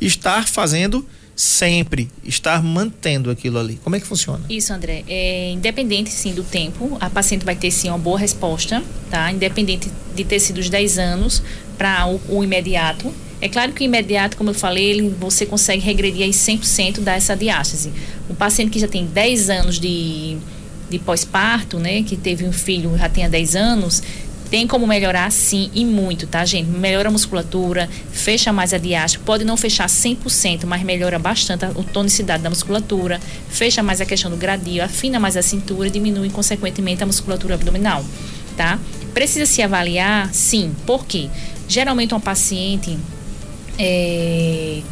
estar 0.00 0.46
fazendo 0.46 1.04
sempre 1.36 2.08
estar 2.22 2.62
mantendo 2.62 3.30
aquilo 3.30 3.58
ali. 3.58 3.78
Como 3.82 3.96
é 3.96 4.00
que 4.00 4.06
funciona? 4.06 4.44
Isso, 4.48 4.72
André. 4.72 5.04
É, 5.08 5.50
independente, 5.50 6.10
sim, 6.10 6.32
do 6.32 6.42
tempo, 6.42 6.96
a 7.00 7.10
paciente 7.10 7.44
vai 7.44 7.56
ter, 7.56 7.70
sim, 7.70 7.88
uma 7.88 7.98
boa 7.98 8.18
resposta, 8.18 8.82
tá? 9.10 9.32
Independente 9.32 9.90
de 10.14 10.24
ter 10.24 10.38
sido 10.38 10.58
os 10.58 10.70
10 10.70 10.98
anos 10.98 11.42
para 11.76 12.06
o, 12.06 12.20
o, 12.28 12.44
imediato. 12.44 13.12
É 13.40 13.48
claro 13.48 13.72
que 13.72 13.82
o 13.82 13.84
imediato, 13.84 14.36
como 14.36 14.50
eu 14.50 14.54
falei, 14.54 14.84
ele, 14.90 15.14
você 15.18 15.44
consegue 15.44 15.82
regredir 15.82 16.22
aí 16.22 16.30
100% 16.30 17.00
dessa 17.00 17.36
diástase. 17.36 17.92
O 18.28 18.34
paciente 18.34 18.70
que 18.70 18.78
já 18.78 18.88
tem 18.88 19.04
10 19.04 19.50
anos 19.50 19.80
de, 19.80 20.36
de 20.88 20.98
pós-parto, 20.98 21.78
né, 21.78 22.02
que 22.02 22.16
teve 22.16 22.44
um 22.44 22.52
filho 22.52 22.96
já 22.96 23.08
tenha 23.08 23.28
10 23.28 23.56
anos, 23.56 24.02
tem 24.54 24.68
como 24.68 24.86
melhorar 24.86 25.32
sim 25.32 25.68
e 25.74 25.84
muito, 25.84 26.28
tá, 26.28 26.44
gente? 26.44 26.70
Melhora 26.70 27.08
a 27.08 27.10
musculatura, 27.10 27.90
fecha 28.12 28.52
mais 28.52 28.72
a 28.72 28.78
diástase, 28.78 29.24
pode 29.24 29.44
não 29.44 29.56
fechar 29.56 29.88
100%, 29.88 30.64
mas 30.64 30.80
melhora 30.84 31.18
bastante 31.18 31.64
a 31.64 31.70
tonicidade 31.92 32.40
da 32.40 32.48
musculatura, 32.48 33.20
fecha 33.48 33.82
mais 33.82 34.00
a 34.00 34.06
questão 34.06 34.30
do 34.30 34.36
gradil, 34.36 34.84
afina 34.84 35.18
mais 35.18 35.36
a 35.36 35.42
cintura 35.42 35.88
e 35.88 35.90
diminui 35.90 36.30
consequentemente 36.30 37.02
a 37.02 37.06
musculatura 37.06 37.56
abdominal, 37.56 38.04
tá? 38.56 38.78
Precisa 39.12 39.44
se 39.44 39.60
avaliar? 39.60 40.32
Sim. 40.32 40.72
Por 40.86 41.04
quê? 41.04 41.28
Geralmente 41.66 42.14
uma 42.14 42.20
paciente 42.20 42.96
é, 43.76 44.82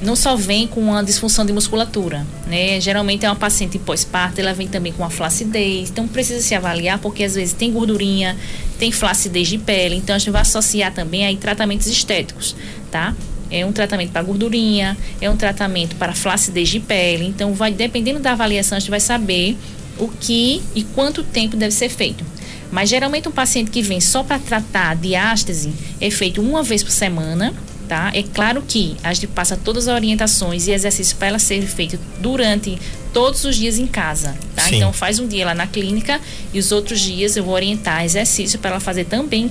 não 0.00 0.14
só 0.14 0.36
vem 0.36 0.66
com 0.66 0.80
uma 0.80 1.02
disfunção 1.02 1.44
de 1.44 1.52
musculatura, 1.52 2.24
né? 2.46 2.80
Geralmente 2.80 3.26
é 3.26 3.28
uma 3.28 3.36
paciente 3.36 3.78
pós-parto, 3.78 4.40
ela 4.40 4.54
vem 4.54 4.68
também 4.68 4.92
com 4.92 5.02
uma 5.02 5.10
flacidez, 5.10 5.90
então 5.90 6.06
precisa 6.06 6.40
se 6.40 6.54
avaliar 6.54 6.98
porque 6.98 7.24
às 7.24 7.34
vezes 7.34 7.52
tem 7.52 7.72
gordurinha, 7.72 8.36
tem 8.78 8.92
flacidez 8.92 9.48
de 9.48 9.58
pele, 9.58 9.96
então 9.96 10.14
a 10.14 10.18
gente 10.18 10.30
vai 10.30 10.42
associar 10.42 10.92
também 10.92 11.26
aí 11.26 11.36
tratamentos 11.36 11.86
estéticos, 11.86 12.54
tá? 12.90 13.14
É 13.50 13.64
um 13.64 13.72
tratamento 13.72 14.12
para 14.12 14.22
gordurinha, 14.22 14.96
é 15.20 15.28
um 15.28 15.36
tratamento 15.36 15.96
para 15.96 16.14
flacidez 16.14 16.68
de 16.68 16.78
pele, 16.78 17.24
então 17.24 17.52
vai 17.54 17.72
dependendo 17.72 18.20
da 18.20 18.32
avaliação 18.32 18.76
a 18.76 18.78
gente 18.78 18.90
vai 18.90 19.00
saber 19.00 19.56
o 19.98 20.06
que 20.06 20.62
e 20.76 20.84
quanto 20.84 21.24
tempo 21.24 21.56
deve 21.56 21.74
ser 21.74 21.88
feito. 21.88 22.24
Mas 22.70 22.88
geralmente 22.88 23.28
um 23.28 23.32
paciente 23.32 23.70
que 23.70 23.82
vem 23.82 24.00
só 24.00 24.22
para 24.22 24.38
tratar 24.38 24.94
diástase 24.94 25.72
é 26.00 26.10
feito 26.10 26.40
uma 26.40 26.62
vez 26.62 26.82
por 26.82 26.92
semana, 26.92 27.54
tá? 27.88 28.10
É 28.14 28.22
claro 28.22 28.62
que 28.66 28.96
a 29.02 29.12
gente 29.12 29.26
passa 29.28 29.56
todas 29.56 29.88
as 29.88 29.94
orientações 29.94 30.68
e 30.68 30.72
exercícios 30.72 31.14
para 31.14 31.28
ela 31.28 31.38
ser 31.38 31.62
feito 31.62 31.98
durante 32.20 32.78
todos 33.12 33.44
os 33.44 33.56
dias 33.56 33.78
em 33.78 33.86
casa, 33.86 34.36
tá? 34.54 34.62
Sim. 34.62 34.76
Então 34.76 34.92
faz 34.92 35.18
um 35.18 35.26
dia 35.26 35.46
lá 35.46 35.54
na 35.54 35.66
clínica 35.66 36.20
e 36.52 36.58
os 36.58 36.70
outros 36.70 37.00
dias 37.00 37.36
eu 37.36 37.44
vou 37.44 37.54
orientar 37.54 38.04
exercício 38.04 38.58
para 38.58 38.72
ela 38.72 38.80
fazer 38.80 39.04
também 39.04 39.50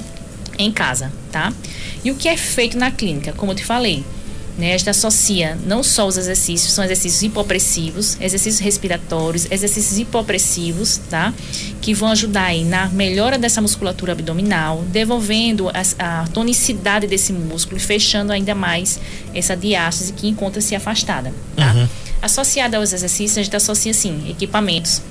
em 0.58 0.72
casa, 0.72 1.12
tá? 1.32 1.52
E 2.04 2.12
o 2.12 2.16
que 2.16 2.30
é 2.30 2.38
feito 2.38 2.78
na 2.78 2.92
clínica, 2.92 3.34
como 3.34 3.52
eu 3.52 3.56
te 3.56 3.66
falei, 3.66 4.06
né? 4.58 4.74
A 4.74 4.78
gente 4.78 4.90
associa 4.90 5.58
não 5.66 5.84
só 5.84 6.08
os 6.08 6.18
exercícios, 6.18 6.74
são 6.74 6.84
exercícios 6.84 7.22
hipopressivos, 7.24 8.18
exercícios 8.20 8.60
respiratórios, 8.60 9.48
exercícios 9.52 10.00
hipopressivos, 10.00 11.00
tá? 11.10 11.34
Que 11.82 11.94
vão 11.94 12.10
ajudar 12.10 12.46
aí 12.46 12.64
na 12.64 12.88
melhora 12.88 13.38
dessa 13.38 13.62
musculatura 13.62 14.14
abdominal, 14.14 14.84
devolvendo 14.90 15.70
a, 15.70 16.22
a 16.22 16.28
tonicidade 16.28 17.08
desse 17.08 17.32
músculo 17.32 17.78
e 17.78 17.82
fechando 17.82 18.32
ainda 18.32 18.56
mais 18.56 19.00
essa 19.34 19.56
diástase 19.56 20.14
que 20.14 20.28
encontra-se 20.28 20.76
afastada, 20.76 21.34
tá? 21.56 21.74
Uhum. 21.74 21.88
Associada 22.22 22.78
aos 22.78 22.94
exercícios, 22.94 23.38
a 23.38 23.44
gente 23.44 23.56
associa, 23.56 23.92
assim, 23.92 24.30
equipamentos 24.30 25.02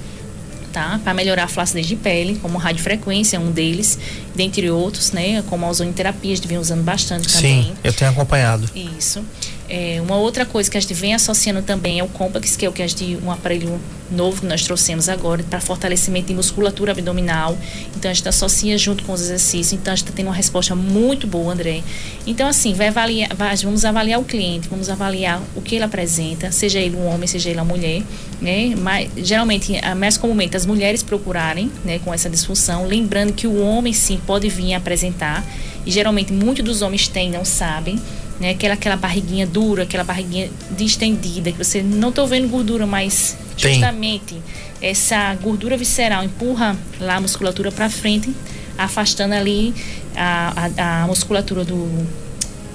tá? 0.77 1.01
Para 1.03 1.15
melhorar 1.15 1.45
a 1.45 1.49
flacidez 1.49 1.87
de 1.87 1.97
pele, 1.97 2.39
como 2.43 2.59
radiofrequência, 2.59 3.41
um 3.41 3.51
deles, 3.51 3.99
dentre 4.35 4.71
outros, 4.71 5.11
né? 5.11 5.43
Como 5.49 5.65
a 5.65 5.71
ozoniterapia, 5.71 6.35
a 6.35 6.37
gente 6.37 6.47
vem 6.47 6.59
usando 6.59 6.83
bastante 6.83 7.33
também. 7.33 7.63
Sim, 7.63 7.73
eu 7.83 7.95
tenho 7.95 8.11
acompanhado. 8.11 8.69
Isso. 8.75 9.25
É, 9.69 10.01
uma 10.01 10.17
outra 10.17 10.47
coisa 10.47 10.71
que 10.71 10.77
a 10.77 10.81
gente 10.81 10.95
vem 10.95 11.15
associando 11.15 11.61
também 11.63 11.99
é 11.99 12.05
o 12.05 12.09
Complex, 12.09 12.57
que 12.57 12.65
é 12.65 12.69
o 12.69 12.73
que 12.73 12.83
a 12.83 12.87
gente, 12.87 13.19
um 13.23 13.31
aparelho 13.31 13.81
novo 14.11 14.43
que 14.43 14.47
nós 14.47 14.63
trouxemos 14.63 15.09
agora 15.09 15.43
para 15.43 15.61
fortalecimento 15.61 16.29
de 16.29 16.35
musculatura 16.35 16.93
abdominal. 16.93 17.59
Então 17.97 18.11
a 18.11 18.15
gente 18.15 18.29
associa 18.29 18.79
junto 18.79 19.05
com 19.05 19.13
os 19.13 19.21
exercícios. 19.21 19.73
Então 19.73 19.93
a 19.93 19.97
gente 19.97 20.05
está 20.05 20.17
tendo 20.17 20.27
uma 20.29 20.35
resposta 20.35 20.75
muito 20.75 21.27
boa, 21.27 21.53
André. 21.53 21.83
Então, 22.27 22.49
assim, 22.49 22.75
vai 22.75 22.89
avaliar, 22.89 23.35
vai, 23.35 23.57
vamos 23.57 23.85
avaliar 23.85 24.21
o 24.21 24.25
cliente, 24.25 24.69
vamos 24.69 24.89
avaliar 24.89 25.43
o 25.55 25.61
que 25.61 25.75
ele 25.75 25.85
apresenta, 25.85 26.53
seja 26.53 26.79
ele 26.79 26.97
um 26.97 27.07
homem, 27.07 27.27
seja 27.27 27.51
ele 27.51 27.59
uma 27.59 27.65
mulher. 27.65 28.03
Né? 28.41 28.75
Mas, 28.77 29.11
geralmente, 29.17 29.73
mais 29.97 30.17
comumente, 30.17 30.57
as 30.57 30.65
mulheres 30.65 31.03
procurarem 31.03 31.71
né, 31.85 31.99
com 31.99 32.15
essa 32.15 32.31
disfunção. 32.31 32.87
Lembrando 32.87 33.33
que 33.33 33.47
o 33.47 33.61
homem, 33.61 33.93
sim, 33.93 34.21
pode 34.27 34.49
vir 34.49 34.75
apresentar. 34.75 35.45
E 35.85 35.91
geralmente 35.91 36.33
muitos 36.33 36.65
dos 36.65 36.83
homens 36.83 37.07
têm, 37.07 37.31
não 37.31 37.45
sabem 37.45 38.01
né? 38.41 38.51
Aquela, 38.51 38.75
aquela 38.75 38.97
barriguinha 38.97 39.47
dura, 39.47 39.85
aquela 39.85 40.05
barriguinha 40.05 40.51
distendida, 40.71 41.53
que 41.53 41.59
você 41.59 41.83
não 41.83 42.11
estou 42.11 42.27
vendo 42.27 42.49
gordura, 42.49 42.87
mas 42.87 43.37
Tem. 43.61 43.73
justamente 43.73 44.37
essa 44.81 45.35
gordura 45.37 45.77
visceral 45.77 46.23
empurra 46.23 46.77
lá 47.01 47.17
a 47.17 47.21
musculatura 47.21 47.73
para 47.73 47.89
frente, 47.89 48.35
afastando 48.77 49.35
ali 49.35 49.75
a, 50.15 50.71
a, 50.77 51.03
a 51.03 51.07
musculatura 51.07 51.65
do 51.65 52.07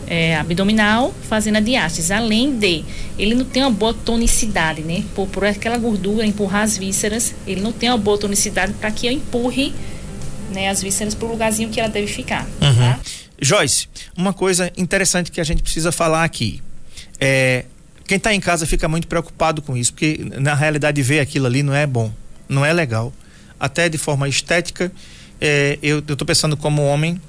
é, 0.08 0.36
abdominal, 0.36 1.13
fazendo 1.30 1.58
a 1.58 1.60
diástase. 1.60 2.12
Além 2.12 2.58
de, 2.58 2.84
ele 3.17 3.36
não 3.36 3.45
tem 3.45 3.63
uma 3.63 3.71
boa 3.71 3.93
tonicidade, 3.93 4.82
né? 4.82 5.04
Por, 5.15 5.28
por 5.28 5.45
aquela 5.45 5.78
gordura 5.78 6.26
empurrar 6.26 6.63
as 6.63 6.78
vísceras, 6.78 7.36
ele 7.45 7.62
não 7.62 7.71
tem 7.71 7.89
uma 7.89 7.97
boa 7.97 8.17
tonicidade 8.17 8.74
para 8.74 8.91
que 8.91 9.08
eu 9.08 9.12
empurre 9.12 9.74
né, 10.52 10.69
as 10.69 10.82
vísceras 10.82 11.15
para 11.15 11.28
o 11.28 11.32
lugarzinho 11.32 11.69
que 11.69 11.80
ela 11.80 11.89
deve 11.89 12.08
ficar. 12.08 12.45
Uhum. 12.62 12.76
Tá? 12.76 13.00
Joyce, 13.42 13.90
uma 14.16 14.34
coisa 14.34 14.72
interessante 14.78 15.32
que 15.32 15.42
a 15.42 15.44
gente 15.44 15.64
precisa 15.64 15.92
falar 15.92 16.24
aqui. 16.24 16.62
É, 17.20 17.66
quem 18.06 18.18
está 18.18 18.34
em 18.34 18.40
casa 18.40 18.66
fica 18.68 18.88
muito 18.88 19.08
preocupado 19.08 19.62
com 19.62 19.76
isso, 19.76 19.94
porque 19.94 20.20
na 20.40 20.54
realidade 20.54 21.02
ver 21.02 21.20
aquilo 21.20 21.48
ali 21.48 21.64
não 21.64 21.74
é 21.74 21.88
bom, 21.88 22.14
não 22.48 22.64
é 22.64 22.72
legal. 22.72 23.12
Até 23.60 23.90
de 23.90 23.98
forma 23.98 24.30
estética, 24.30 24.92
é, 25.40 25.80
eu, 25.82 26.00
estou 26.00 26.26
pensando 26.26 26.56
como 26.56 26.84
homem, 26.86 27.20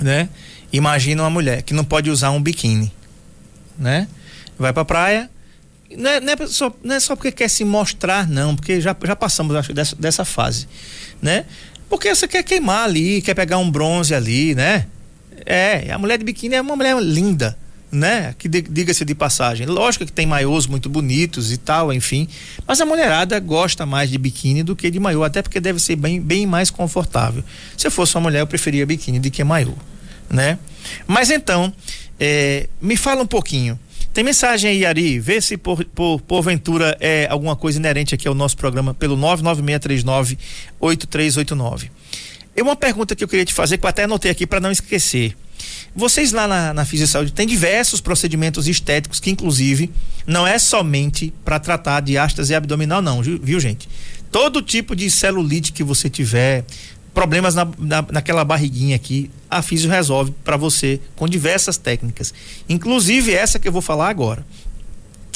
né? 0.00 0.28
Imagina 0.72 1.22
uma 1.22 1.30
mulher 1.30 1.62
que 1.62 1.74
não 1.74 1.84
pode 1.84 2.10
usar 2.10 2.30
um 2.30 2.40
biquíni, 2.40 2.92
né? 3.76 4.06
Vai 4.56 4.72
pra 4.72 4.84
praia, 4.84 5.28
não 5.96 6.10
é, 6.10 6.20
não 6.20 6.32
é, 6.32 6.46
só, 6.46 6.72
não 6.82 6.94
é 6.94 7.00
só 7.00 7.16
porque 7.16 7.32
quer 7.32 7.48
se 7.48 7.64
mostrar, 7.64 8.28
não, 8.28 8.54
porque 8.54 8.80
já, 8.80 8.94
já 9.04 9.16
passamos 9.16 9.56
acho, 9.56 9.72
dessa, 9.72 9.96
dessa 9.96 10.24
fase, 10.24 10.68
né? 11.20 11.44
Porque 11.88 12.14
você 12.14 12.28
quer 12.28 12.42
queimar 12.42 12.84
ali, 12.84 13.22
quer 13.22 13.34
pegar 13.34 13.58
um 13.58 13.70
bronze 13.70 14.14
ali, 14.14 14.54
né? 14.54 14.86
É, 15.50 15.90
a 15.90 15.96
mulher 15.96 16.18
de 16.18 16.26
biquíni 16.26 16.56
é 16.56 16.60
uma 16.60 16.76
mulher 16.76 16.94
linda, 17.00 17.56
né? 17.90 18.34
Que 18.38 18.46
diga-se 18.46 19.02
de 19.02 19.14
passagem. 19.14 19.66
Lógico 19.66 20.04
que 20.04 20.12
tem 20.12 20.26
maiôs 20.26 20.66
muito 20.66 20.90
bonitos 20.90 21.50
e 21.50 21.56
tal, 21.56 21.90
enfim. 21.90 22.28
Mas 22.66 22.82
a 22.82 22.84
mulherada 22.84 23.40
gosta 23.40 23.86
mais 23.86 24.10
de 24.10 24.18
biquíni 24.18 24.62
do 24.62 24.76
que 24.76 24.90
de 24.90 25.00
maiô, 25.00 25.24
até 25.24 25.40
porque 25.40 25.58
deve 25.58 25.80
ser 25.80 25.96
bem, 25.96 26.20
bem 26.20 26.46
mais 26.46 26.70
confortável. 26.70 27.42
Se 27.78 27.86
eu 27.86 27.90
fosse 27.90 28.14
uma 28.14 28.24
mulher, 28.24 28.40
eu 28.40 28.46
preferia 28.46 28.84
biquíni 28.84 29.18
do 29.18 29.30
que 29.30 29.42
maiô, 29.42 29.72
né? 30.28 30.58
Mas 31.06 31.30
então, 31.30 31.72
é, 32.20 32.68
me 32.78 32.94
fala 32.94 33.22
um 33.22 33.26
pouquinho. 33.26 33.80
Tem 34.12 34.22
mensagem 34.22 34.70
aí, 34.70 34.84
Ari? 34.84 35.18
Vê 35.18 35.40
se 35.40 35.56
por, 35.56 35.82
por, 35.82 36.20
porventura 36.20 36.94
é 37.00 37.26
alguma 37.30 37.56
coisa 37.56 37.78
inerente 37.78 38.14
aqui 38.14 38.28
ao 38.28 38.34
nosso 38.34 38.58
programa 38.58 38.92
pelo 38.92 39.16
99639 39.16 41.90
8389. 42.58 42.60
É 42.60 42.62
uma 42.62 42.76
pergunta 42.76 43.14
que 43.14 43.22
eu 43.22 43.28
queria 43.28 43.44
te 43.44 43.54
fazer, 43.54 43.78
que 43.78 43.84
eu 43.84 43.88
até 43.88 44.04
anotei 44.04 44.30
aqui 44.30 44.46
para 44.46 44.60
não 44.60 44.70
esquecer. 44.70 45.36
Vocês 45.94 46.32
lá 46.32 46.46
na, 46.46 46.74
na 46.74 46.84
Saúde 46.84 47.32
têm 47.32 47.46
diversos 47.46 48.00
procedimentos 48.00 48.68
estéticos 48.68 49.20
que, 49.20 49.30
inclusive, 49.30 49.90
não 50.26 50.46
é 50.46 50.58
somente 50.58 51.32
para 51.44 51.58
tratar 51.58 52.00
de 52.00 52.12
e 52.14 52.54
abdominal, 52.54 53.02
não, 53.02 53.22
viu, 53.22 53.58
gente? 53.58 53.88
Todo 54.30 54.62
tipo 54.62 54.94
de 54.94 55.10
celulite 55.10 55.72
que 55.72 55.82
você 55.82 56.08
tiver, 56.08 56.64
problemas 57.14 57.54
na, 57.54 57.66
na, 57.78 58.04
naquela 58.12 58.44
barriguinha 58.44 58.94
aqui, 58.94 59.30
a 59.50 59.62
Físio 59.62 59.90
resolve 59.90 60.32
para 60.44 60.56
você 60.56 61.00
com 61.16 61.26
diversas 61.26 61.76
técnicas. 61.76 62.32
Inclusive 62.68 63.32
essa 63.32 63.58
que 63.58 63.66
eu 63.66 63.72
vou 63.72 63.82
falar 63.82 64.08
agora 64.08 64.44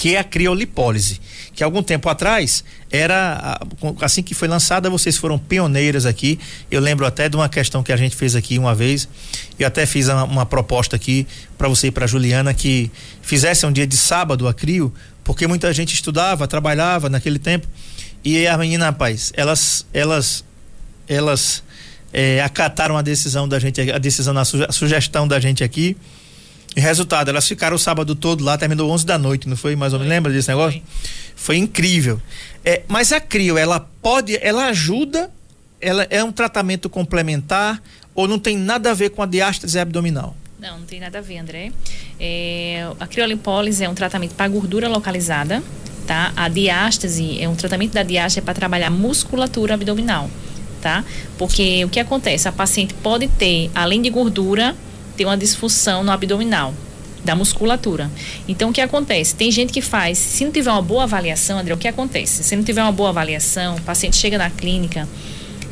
que 0.02 0.16
é 0.16 0.18
a 0.18 0.24
criolipólise, 0.24 1.20
que 1.54 1.62
algum 1.62 1.80
tempo 1.80 2.08
atrás 2.08 2.64
era 2.90 3.56
assim 4.00 4.20
que 4.20 4.34
foi 4.34 4.48
lançada, 4.48 4.90
vocês 4.90 5.16
foram 5.16 5.38
pioneiras 5.38 6.06
aqui. 6.06 6.40
Eu 6.68 6.80
lembro 6.80 7.06
até 7.06 7.28
de 7.28 7.36
uma 7.36 7.48
questão 7.48 7.84
que 7.84 7.92
a 7.92 7.96
gente 7.96 8.16
fez 8.16 8.34
aqui 8.34 8.58
uma 8.58 8.74
vez. 8.74 9.08
Eu 9.56 9.64
até 9.64 9.86
fiz 9.86 10.08
uma, 10.08 10.24
uma 10.24 10.44
proposta 10.44 10.96
aqui 10.96 11.24
para 11.56 11.68
você 11.68 11.86
e 11.86 11.90
para 11.92 12.04
Juliana 12.04 12.52
que 12.52 12.90
fizesse 13.22 13.64
um 13.64 13.70
dia 13.70 13.86
de 13.86 13.96
sábado 13.96 14.48
a 14.48 14.52
crio, 14.52 14.92
porque 15.22 15.46
muita 15.46 15.72
gente 15.72 15.94
estudava, 15.94 16.48
trabalhava 16.48 17.08
naquele 17.08 17.38
tempo. 17.38 17.68
E 18.24 18.44
a 18.48 18.58
menina, 18.58 18.86
rapaz, 18.86 19.32
elas 19.36 19.86
elas 19.94 20.44
elas 21.06 21.62
é, 22.12 22.42
acataram 22.42 22.96
a 22.96 23.02
decisão 23.02 23.48
da 23.48 23.60
gente, 23.60 23.80
a 23.88 23.98
decisão, 23.98 24.36
a 24.36 24.44
sugestão 24.72 25.28
da 25.28 25.38
gente 25.38 25.62
aqui 25.62 25.96
e 26.74 26.80
resultado, 26.80 27.28
elas 27.28 27.46
ficaram 27.46 27.76
o 27.76 27.78
sábado 27.78 28.14
todo 28.14 28.42
lá, 28.42 28.56
terminou 28.56 28.90
11 28.90 29.04
da 29.04 29.18
noite, 29.18 29.48
não 29.48 29.56
foi? 29.56 29.76
Mais 29.76 29.92
ou 29.92 29.98
menos, 29.98 30.12
lembra 30.12 30.32
desse 30.32 30.48
negócio? 30.48 30.80
Foi, 30.80 31.02
foi 31.34 31.56
incrível. 31.56 32.20
É, 32.64 32.82
mas 32.88 33.12
a 33.12 33.20
Crio, 33.20 33.58
ela 33.58 33.80
pode, 34.00 34.38
ela 34.40 34.66
ajuda, 34.66 35.30
ela 35.80 36.06
é 36.08 36.24
um 36.24 36.32
tratamento 36.32 36.88
complementar 36.88 37.82
ou 38.14 38.26
não 38.26 38.38
tem 38.38 38.56
nada 38.56 38.90
a 38.90 38.94
ver 38.94 39.10
com 39.10 39.22
a 39.22 39.26
diástase 39.26 39.78
abdominal? 39.78 40.36
Não, 40.58 40.78
não 40.78 40.86
tem 40.86 41.00
nada 41.00 41.18
a 41.18 41.20
ver, 41.20 41.38
André. 41.38 41.72
É, 42.20 42.86
a 43.00 43.06
criolipólise 43.06 43.84
é 43.84 43.88
um 43.88 43.94
tratamento 43.94 44.34
para 44.34 44.46
gordura 44.48 44.88
localizada, 44.88 45.62
tá? 46.06 46.32
A 46.36 46.48
diástase 46.48 47.40
é 47.42 47.48
um 47.48 47.56
tratamento 47.56 47.92
da 47.92 48.02
diástase 48.02 48.42
para 48.42 48.54
trabalhar 48.54 48.88
musculatura 48.88 49.74
abdominal, 49.74 50.30
tá? 50.80 51.04
Porque 51.36 51.84
o 51.84 51.88
que 51.88 51.98
acontece? 51.98 52.46
A 52.46 52.52
paciente 52.52 52.94
pode 52.94 53.26
ter, 53.26 53.70
além 53.74 54.00
de 54.00 54.08
gordura, 54.08 54.76
tem 55.16 55.26
uma 55.26 55.36
disfunção 55.36 56.02
no 56.02 56.10
abdominal 56.10 56.74
da 57.24 57.36
musculatura. 57.36 58.10
Então 58.48 58.70
o 58.70 58.72
que 58.72 58.80
acontece? 58.80 59.34
Tem 59.34 59.50
gente 59.50 59.72
que 59.72 59.80
faz, 59.80 60.18
se 60.18 60.44
não 60.44 60.52
tiver 60.52 60.70
uma 60.70 60.82
boa 60.82 61.04
avaliação, 61.04 61.58
André, 61.58 61.74
o 61.74 61.78
que 61.78 61.88
acontece? 61.88 62.42
Se 62.42 62.56
não 62.56 62.64
tiver 62.64 62.82
uma 62.82 62.92
boa 62.92 63.10
avaliação, 63.10 63.76
o 63.76 63.80
paciente 63.80 64.16
chega 64.16 64.38
na 64.38 64.50
clínica, 64.50 65.08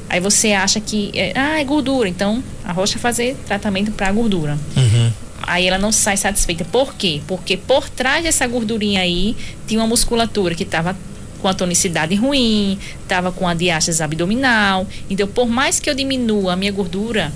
aí 0.09 0.21
você 0.21 0.53
acha 0.53 0.81
que 0.81 1.11
é, 1.15 1.33
ah, 1.35 1.61
é 1.61 1.65
gordura, 1.65 2.09
então 2.09 2.43
a 2.65 2.73
rocha 2.73 2.99
fazer 2.99 3.37
tratamento 3.47 3.91
para 3.93 4.11
gordura. 4.13 4.59
Uhum. 4.77 5.13
Aí 5.43 5.67
ela 5.67 5.79
não 5.79 5.91
sai 5.91 6.17
satisfeita. 6.17 6.65
Por 6.65 6.95
quê? 6.95 7.21
Porque 7.27 7.57
por 7.57 7.89
trás 7.89 8.23
dessa 8.23 8.47
gordurinha 8.47 9.01
aí 9.01 9.37
tinha 9.67 9.81
uma 9.81 9.87
musculatura 9.87 10.55
que 10.55 10.63
estava 10.63 10.97
com 11.41 11.49
a 11.49 11.55
tonicidade 11.55 12.15
ruim, 12.15 12.79
estava 13.03 13.33
com 13.33 13.49
a 13.49 13.55
diástase 13.55 14.03
abdominal. 14.03 14.87
Então, 15.09 15.27
por 15.27 15.49
mais 15.49 15.81
que 15.81 15.89
eu 15.89 15.95
diminua 15.95 16.53
a 16.53 16.57
minha 16.57 16.71
gordura, 16.71 17.33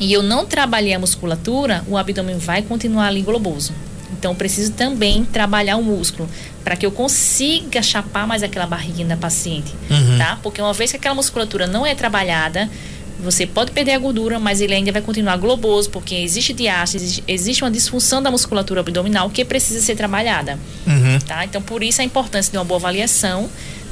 e 0.00 0.12
eu 0.12 0.22
não 0.22 0.46
trabalhei 0.46 0.94
a 0.94 0.98
musculatura, 0.98 1.84
o 1.88 1.96
abdômen 1.96 2.38
vai 2.38 2.62
continuar 2.62 3.08
ali 3.08 3.22
globoso. 3.22 3.72
Então, 4.12 4.34
preciso 4.34 4.72
também 4.72 5.24
trabalhar 5.24 5.76
o 5.76 5.82
músculo 5.82 6.28
para 6.64 6.76
que 6.76 6.84
eu 6.84 6.90
consiga 6.90 7.82
chapar 7.82 8.26
mais 8.26 8.42
aquela 8.42 8.66
barriguinha 8.66 9.06
da 9.06 9.16
paciente, 9.16 9.72
uhum. 9.90 10.18
tá? 10.18 10.38
Porque 10.42 10.60
uma 10.60 10.72
vez 10.72 10.90
que 10.90 10.96
aquela 10.96 11.14
musculatura 11.14 11.66
não 11.66 11.86
é 11.86 11.94
trabalhada, 11.94 12.68
você 13.20 13.46
pode 13.46 13.72
perder 13.72 13.92
a 13.92 13.98
gordura, 13.98 14.38
mas 14.38 14.60
ele 14.60 14.74
ainda 14.74 14.92
vai 14.92 15.02
continuar 15.02 15.36
globoso, 15.36 15.90
porque 15.90 16.14
existe 16.14 16.52
diástase, 16.52 17.22
existe 17.26 17.64
uma 17.64 17.70
disfunção 17.70 18.22
da 18.22 18.30
musculatura 18.30 18.80
abdominal 18.80 19.28
que 19.28 19.44
precisa 19.44 19.80
ser 19.80 19.96
trabalhada, 19.96 20.58
uhum. 20.86 21.18
tá? 21.26 21.44
Então, 21.44 21.60
por 21.60 21.82
isso 21.82 22.00
a 22.00 22.04
importância 22.04 22.50
de 22.50 22.58
uma 22.58 22.64
boa 22.64 22.78
avaliação 22.78 23.48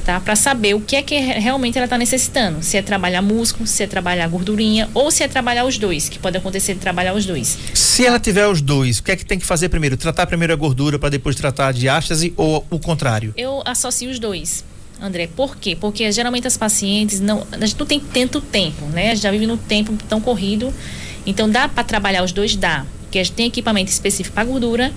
tá? 0.07 0.21
Para 0.21 0.37
saber 0.37 0.75
o 0.75 0.81
que 0.81 0.95
é 0.95 1.03
que 1.03 1.19
realmente 1.19 1.77
ela 1.77 1.87
está 1.87 1.99
necessitando. 1.99 2.62
Se 2.62 2.77
é 2.77 2.83
trabalhar 2.83 3.21
músculo, 3.21 3.66
se 3.66 3.83
é 3.83 3.87
trabalhar 3.88 4.29
gordurinha 4.29 4.88
ou 4.95 5.11
se 5.11 5.25
é 5.25 5.29
trabalhar 5.29 5.64
os 5.64 5.77
dois, 5.77 6.09
que 6.09 6.16
pode 6.16 6.38
acontecer 6.38 6.75
de 6.75 6.81
trabalhar 6.81 7.12
os 7.12 7.27
dois. 7.27 7.59
Se 7.75 8.07
ela 8.07 8.21
tiver 8.21 8.47
os 8.47 8.61
dois, 8.61 9.01
o 9.01 9.03
que 9.03 9.11
é 9.11 9.16
que 9.16 9.27
tem 9.27 9.37
que 9.37 9.45
fazer 9.45 9.69
primeiro? 9.69 9.97
Tratar 9.97 10.29
primeiro 10.29 10.53
a 10.53 10.57
gordura 10.57 10.97
para 10.97 11.09
depois 11.09 11.35
tratar 11.35 11.69
a 11.69 11.73
diástase 11.73 12.33
ou 12.37 12.64
o 12.71 12.79
contrário? 12.79 13.35
Eu 13.37 13.62
associo 13.64 14.09
os 14.09 14.21
dois. 14.21 14.64
André, 15.03 15.27
por 15.27 15.57
quê? 15.57 15.77
Porque 15.79 16.11
geralmente 16.12 16.47
as 16.47 16.57
pacientes 16.57 17.19
não, 17.21 17.45
a 17.51 17.66
gente 17.66 17.79
não 17.79 17.85
tem 17.85 17.99
tanto 17.99 18.40
tempo, 18.40 18.87
né? 18.87 19.11
A 19.11 19.14
gente 19.14 19.25
já 19.25 19.31
vive 19.33 19.47
num 19.47 19.57
tempo 19.57 19.92
tão 20.09 20.21
corrido. 20.21 20.73
Então 21.27 21.51
dá 21.51 21.69
para 21.69 21.83
trabalhar 21.83 22.23
os 22.23 22.31
dois 22.31 22.55
dá, 22.55 22.87
porque 23.03 23.19
a 23.19 23.25
gente 23.25 23.35
tem 23.35 23.47
equipamento 23.47 23.90
específico 23.90 24.33
para 24.33 24.45
gordura 24.45 24.92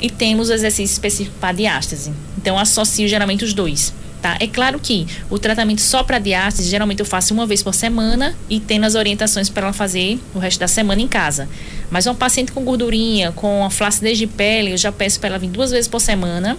e 0.00 0.08
temos 0.08 0.48
o 0.50 0.52
exercício 0.52 0.94
específico 0.94 1.36
para 1.40 1.52
diástase. 1.52 2.12
Então, 2.38 2.58
associo 2.58 3.06
geralmente 3.06 3.44
os 3.44 3.52
dois. 3.52 3.92
Tá? 4.22 4.36
É 4.38 4.46
claro 4.46 4.78
que 4.78 5.04
o 5.28 5.36
tratamento 5.36 5.80
só 5.80 6.04
para 6.04 6.20
diástase, 6.20 6.70
geralmente 6.70 7.00
eu 7.00 7.04
faço 7.04 7.34
uma 7.34 7.44
vez 7.44 7.60
por 7.60 7.74
semana 7.74 8.36
e 8.48 8.60
tendo 8.60 8.86
as 8.86 8.94
orientações 8.94 9.48
para 9.48 9.64
ela 9.64 9.72
fazer 9.72 10.16
o 10.32 10.38
resto 10.38 10.60
da 10.60 10.68
semana 10.68 11.02
em 11.02 11.08
casa. 11.08 11.48
Mas 11.90 12.06
uma 12.06 12.14
paciente 12.14 12.52
com 12.52 12.62
gordurinha, 12.62 13.32
com 13.32 13.64
a 13.64 13.70
flacidez 13.70 14.16
de 14.16 14.28
pele, 14.28 14.70
eu 14.70 14.76
já 14.76 14.92
peço 14.92 15.18
para 15.18 15.30
ela 15.30 15.38
vir 15.40 15.48
duas 15.48 15.72
vezes 15.72 15.88
por 15.88 16.00
semana, 16.00 16.56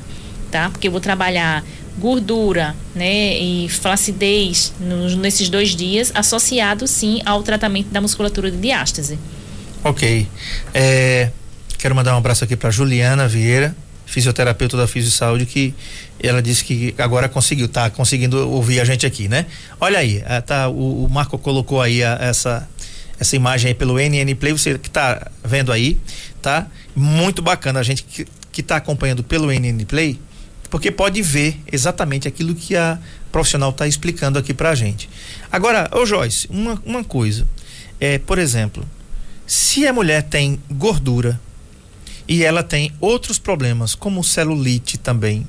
tá? 0.51 0.69
Porque 0.69 0.89
eu 0.89 0.91
vou 0.91 0.99
trabalhar 0.99 1.63
gordura, 1.97 2.75
né, 2.93 3.37
e 3.37 3.69
flacidez 3.69 4.73
nos, 4.79 5.15
nesses 5.15 5.47
dois 5.47 5.73
dias, 5.73 6.11
associado 6.13 6.85
sim 6.85 7.21
ao 7.25 7.43
tratamento 7.43 7.87
da 7.91 8.01
musculatura 8.01 8.51
de 8.51 8.57
diástase. 8.57 9.17
Ok. 9.85 10.27
É, 10.73 11.29
quero 11.77 11.95
mandar 11.95 12.13
um 12.15 12.17
abraço 12.17 12.43
aqui 12.43 12.57
para 12.57 12.71
Juliana 12.71 13.25
Vieira, 13.25 13.73
fisioterapeuta 14.05 14.77
da 14.77 14.87
Fisio 14.87 15.11
Saúde, 15.11 15.45
que 15.45 15.73
ela 16.19 16.41
disse 16.41 16.63
que 16.63 16.93
agora 16.97 17.27
conseguiu, 17.27 17.67
tá 17.67 17.89
conseguindo 17.89 18.49
ouvir 18.49 18.79
a 18.79 18.85
gente 18.85 19.05
aqui, 19.05 19.27
né? 19.27 19.45
Olha 19.79 19.99
aí, 19.99 20.23
é, 20.25 20.41
tá, 20.41 20.69
o, 20.69 21.05
o 21.05 21.09
Marco 21.09 21.37
colocou 21.37 21.81
aí 21.81 22.03
a, 22.03 22.17
essa 22.21 22.67
essa 23.19 23.35
imagem 23.35 23.69
aí 23.69 23.73
pelo 23.73 23.97
NN 23.97 24.35
Play, 24.35 24.51
você 24.51 24.77
que 24.77 24.89
tá 24.89 25.31
vendo 25.43 25.71
aí, 25.71 25.97
tá? 26.41 26.67
Muito 26.95 27.41
bacana 27.41 27.79
a 27.79 27.83
gente 27.83 28.03
que, 28.03 28.27
que 28.51 28.61
tá 28.61 28.75
acompanhando 28.75 29.23
pelo 29.23 29.51
NN 29.51 29.85
Play, 29.85 30.19
porque 30.69 30.91
pode 30.91 31.21
ver 31.21 31.59
exatamente 31.71 32.27
aquilo 32.27 32.53
que 32.53 32.75
a 32.75 32.99
profissional 33.31 33.69
está 33.69 33.87
explicando 33.87 34.37
aqui 34.37 34.53
pra 34.53 34.75
gente. 34.75 35.09
Agora, 35.51 35.89
ô 35.93 36.05
Joyce, 36.05 36.47
uma, 36.49 36.81
uma 36.85 37.03
coisa, 37.03 37.47
é, 37.99 38.17
por 38.19 38.37
exemplo, 38.37 38.85
se 39.47 39.87
a 39.87 39.93
mulher 39.93 40.23
tem 40.23 40.59
gordura 40.69 41.39
e 42.27 42.43
ela 42.43 42.63
tem 42.63 42.91
outros 42.99 43.37
problemas, 43.37 43.95
como 43.95 44.23
celulite 44.23 44.97
também, 44.97 45.47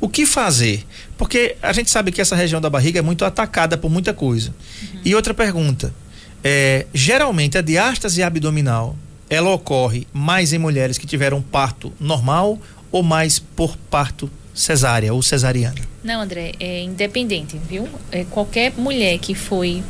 o 0.00 0.08
que 0.08 0.26
fazer? 0.26 0.84
Porque 1.16 1.56
a 1.62 1.72
gente 1.72 1.90
sabe 1.90 2.10
que 2.10 2.20
essa 2.20 2.34
região 2.34 2.60
da 2.60 2.68
barriga 2.68 2.98
é 2.98 3.02
muito 3.02 3.24
atacada 3.24 3.78
por 3.78 3.88
muita 3.88 4.12
coisa. 4.12 4.50
Uhum. 4.82 5.00
E 5.04 5.14
outra 5.14 5.32
pergunta: 5.32 5.94
é, 6.42 6.86
geralmente 6.92 7.56
a 7.56 7.62
diástase 7.62 8.22
abdominal 8.22 8.96
ela 9.30 9.48
ocorre 9.50 10.06
mais 10.12 10.52
em 10.52 10.58
mulheres 10.58 10.98
que 10.98 11.06
tiveram 11.06 11.40
parto 11.40 11.90
normal 11.98 12.58
ou 12.90 13.02
mais 13.02 13.38
por 13.38 13.76
parto 13.76 14.30
cesárea 14.52 15.14
ou 15.14 15.22
cesariana? 15.22 15.76
Não, 16.04 16.20
André, 16.20 16.52
é 16.60 16.82
independente, 16.82 17.58
viu? 17.66 17.88
É, 18.10 18.24
qualquer 18.24 18.72
mulher 18.76 19.18
que 19.18 19.34
foi 19.34 19.82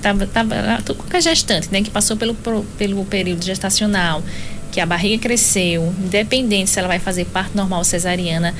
tava, 0.00 0.26
tava, 0.26 0.54
qualquer 0.94 1.22
gestante, 1.22 1.68
né, 1.72 1.82
que 1.82 1.90
passou 1.90 2.16
pelo, 2.16 2.34
pelo 2.78 3.04
período 3.04 3.44
gestacional, 3.44 4.22
que 4.72 4.80
a 4.80 4.86
barriga 4.86 5.22
cresceu, 5.22 5.94
independente 6.02 6.70
se 6.70 6.78
ela 6.78 6.88
vai 6.88 6.98
fazer 6.98 7.26
parto 7.26 7.54
normal 7.54 7.80
ou 7.80 7.84
cesariana, 7.84 8.54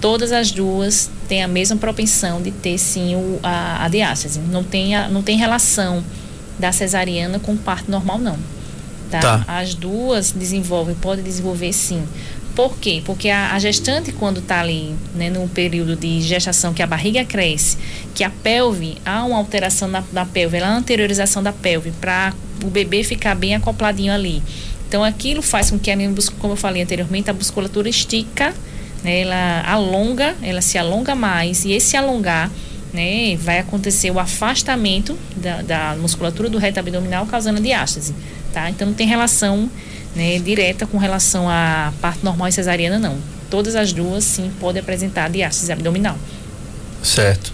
todas 0.00 0.32
as 0.32 0.50
duas 0.50 1.08
têm 1.28 1.42
a 1.42 1.48
mesma 1.48 1.76
propensão 1.76 2.42
de 2.42 2.50
ter 2.50 2.76
sim 2.76 3.14
o, 3.14 3.38
a, 3.42 3.84
a 3.84 3.88
diástase. 3.88 4.40
Não 4.40 4.64
tem, 4.64 4.96
a, 4.96 5.08
não 5.08 5.22
tem 5.22 5.38
relação 5.38 6.04
da 6.58 6.72
cesariana 6.72 7.38
com 7.38 7.56
parto 7.56 7.90
normal, 7.90 8.18
não. 8.18 8.36
Tá? 9.08 9.20
tá. 9.20 9.44
As 9.46 9.74
duas 9.74 10.32
desenvolvem, 10.32 10.96
podem 10.96 11.24
desenvolver 11.24 11.72
sim. 11.72 12.02
Por 12.56 12.76
quê? 12.76 13.00
Porque 13.04 13.30
a, 13.30 13.52
a 13.52 13.58
gestante, 13.58 14.12
quando 14.12 14.40
está 14.40 14.60
ali, 14.60 14.94
né, 15.14 15.30
no 15.30 15.48
período 15.48 15.94
de 15.96 16.20
gestação, 16.20 16.74
que 16.74 16.82
a 16.82 16.86
barriga 16.86 17.24
cresce, 17.24 17.78
que 18.14 18.24
a 18.24 18.30
pelve, 18.30 18.98
há 19.06 19.24
uma 19.24 19.38
alteração 19.38 19.88
na, 19.88 20.02
na 20.12 20.26
pelve, 20.26 20.58
há 20.58 20.66
uma 20.66 20.76
anteriorização 20.76 21.42
da 21.42 21.52
pelve, 21.52 21.92
para 21.92 22.34
o 22.62 22.66
bebê 22.68 23.04
ficar 23.04 23.34
bem 23.34 23.54
acopladinho 23.54 24.12
ali. 24.12 24.42
Então, 24.92 25.02
aquilo 25.02 25.40
faz 25.40 25.70
com 25.70 25.78
que 25.78 25.90
a 25.90 25.96
minha, 25.96 26.12
como 26.38 26.52
eu 26.52 26.56
falei 26.56 26.82
anteriormente, 26.82 27.30
a 27.30 27.32
musculatura 27.32 27.88
estica 27.88 28.52
né, 29.02 29.20
ela 29.20 29.62
alonga, 29.66 30.36
ela 30.42 30.60
se 30.60 30.76
alonga 30.76 31.14
mais 31.14 31.64
e 31.64 31.72
esse 31.72 31.96
alongar 31.96 32.50
né, 32.92 33.34
vai 33.38 33.58
acontecer 33.58 34.10
o 34.10 34.20
afastamento 34.20 35.18
da, 35.34 35.62
da 35.62 35.96
musculatura 35.96 36.50
do 36.50 36.58
reto 36.58 36.78
abdominal 36.78 37.24
causando 37.24 37.58
a 37.58 37.62
diástase, 37.62 38.14
tá? 38.52 38.68
Então 38.68 38.86
não 38.86 38.92
tem 38.92 39.06
relação 39.06 39.70
né, 40.14 40.38
direta 40.38 40.86
com 40.86 40.98
relação 40.98 41.48
à 41.48 41.90
parte 42.02 42.22
normal 42.22 42.48
e 42.48 42.52
cesariana 42.52 42.98
não. 42.98 43.16
Todas 43.48 43.74
as 43.74 43.94
duas 43.94 44.22
sim 44.22 44.52
podem 44.60 44.82
apresentar 44.82 45.30
diástase 45.30 45.72
abdominal. 45.72 46.18
Certo. 47.02 47.50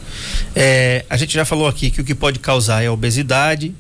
É, 0.57 1.05
a 1.09 1.17
gente 1.17 1.35
já 1.35 1.45
falou 1.45 1.69
aqui 1.69 1.89
que 1.89 2.01
o 2.01 2.05
que 2.05 2.17
pode 2.17 2.41
causar 2.41 2.83
é 2.83 2.89
a 2.89 2.93
obesidade, 2.93 3.73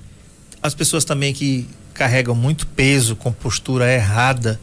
as 0.62 0.76
pessoas 0.76 1.04
também 1.04 1.32
que 1.34 1.66
carregam 1.98 2.34
muito 2.34 2.64
peso 2.68 3.16
com 3.16 3.32
postura 3.32 3.92
errada 3.92 4.60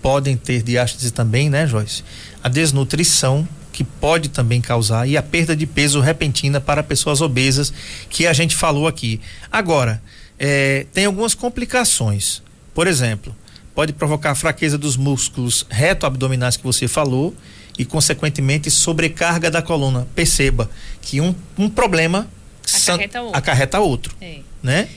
podem 0.00 0.36
ter 0.36 0.62
diástase 0.62 1.10
também, 1.10 1.50
né, 1.50 1.66
Joyce? 1.66 2.04
A 2.40 2.48
desnutrição 2.48 3.46
que 3.72 3.82
pode 3.82 4.28
também 4.28 4.60
causar 4.60 5.08
e 5.08 5.16
a 5.16 5.22
perda 5.22 5.56
de 5.56 5.66
peso 5.66 5.98
repentina 5.98 6.60
para 6.60 6.84
pessoas 6.84 7.20
obesas 7.20 7.72
que 8.08 8.24
a 8.24 8.32
gente 8.32 8.54
falou 8.54 8.86
aqui. 8.86 9.20
Agora, 9.50 10.00
é, 10.38 10.86
tem 10.94 11.06
algumas 11.06 11.34
complicações. 11.34 12.40
Por 12.72 12.86
exemplo, 12.86 13.34
pode 13.74 13.92
provocar 13.92 14.36
fraqueza 14.36 14.78
dos 14.78 14.96
músculos 14.96 15.66
reto-abdominais 15.68 16.56
que 16.56 16.62
você 16.62 16.86
falou 16.86 17.34
e, 17.76 17.84
consequentemente, 17.84 18.70
sobrecarga 18.70 19.50
da 19.50 19.60
coluna. 19.60 20.06
Perceba 20.14 20.70
que 21.02 21.20
um, 21.20 21.34
um 21.58 21.68
problema 21.68 22.28
acarreta 22.64 23.20
outro. 23.20 23.38
Acarreta 23.38 23.80
outro 23.80 24.14
é. 24.20 24.38
né? 24.62 24.88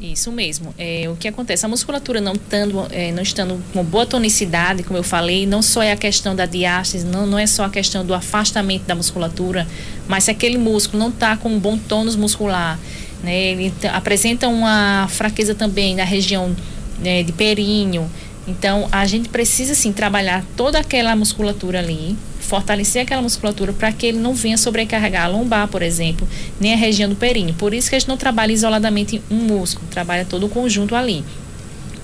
Isso 0.00 0.30
mesmo. 0.30 0.72
É, 0.78 1.08
o 1.08 1.16
que 1.16 1.26
acontece? 1.26 1.66
A 1.66 1.68
musculatura 1.68 2.20
não, 2.20 2.36
tando, 2.36 2.86
é, 2.90 3.10
não 3.10 3.22
estando 3.22 3.60
com 3.72 3.82
boa 3.82 4.06
tonicidade, 4.06 4.84
como 4.84 4.96
eu 4.96 5.02
falei, 5.02 5.44
não 5.44 5.60
só 5.60 5.82
é 5.82 5.90
a 5.90 5.96
questão 5.96 6.36
da 6.36 6.46
diástase, 6.46 7.04
não, 7.04 7.26
não 7.26 7.38
é 7.38 7.46
só 7.46 7.64
a 7.64 7.70
questão 7.70 8.06
do 8.06 8.14
afastamento 8.14 8.84
da 8.84 8.94
musculatura, 8.94 9.66
mas 10.06 10.24
se 10.24 10.30
aquele 10.30 10.56
músculo 10.56 11.02
não 11.02 11.08
está 11.08 11.36
com 11.36 11.48
um 11.48 11.58
bom 11.58 11.76
tônus 11.76 12.14
muscular, 12.14 12.78
né, 13.24 13.36
ele 13.36 13.74
apresenta 13.92 14.46
uma 14.46 15.08
fraqueza 15.08 15.52
também 15.52 15.96
na 15.96 16.04
região 16.04 16.54
né, 17.00 17.24
de 17.24 17.32
períneo. 17.32 18.08
Então, 18.48 18.88
a 18.90 19.04
gente 19.04 19.28
precisa, 19.28 19.74
sim, 19.74 19.92
trabalhar 19.92 20.42
toda 20.56 20.78
aquela 20.78 21.14
musculatura 21.14 21.80
ali, 21.80 22.16
fortalecer 22.40 23.02
aquela 23.02 23.20
musculatura 23.20 23.74
para 23.74 23.92
que 23.92 24.06
ele 24.06 24.18
não 24.18 24.32
venha 24.32 24.56
sobrecarregar 24.56 25.26
a 25.26 25.28
lombar, 25.28 25.68
por 25.68 25.82
exemplo, 25.82 26.26
nem 26.58 26.72
a 26.72 26.76
região 26.76 27.10
do 27.10 27.14
períneo. 27.14 27.54
Por 27.54 27.74
isso 27.74 27.90
que 27.90 27.96
a 27.96 27.98
gente 27.98 28.08
não 28.08 28.16
trabalha 28.16 28.50
isoladamente 28.50 29.22
um 29.30 29.36
músculo, 29.36 29.86
trabalha 29.90 30.24
todo 30.24 30.46
o 30.46 30.48
conjunto 30.48 30.96
ali, 30.96 31.22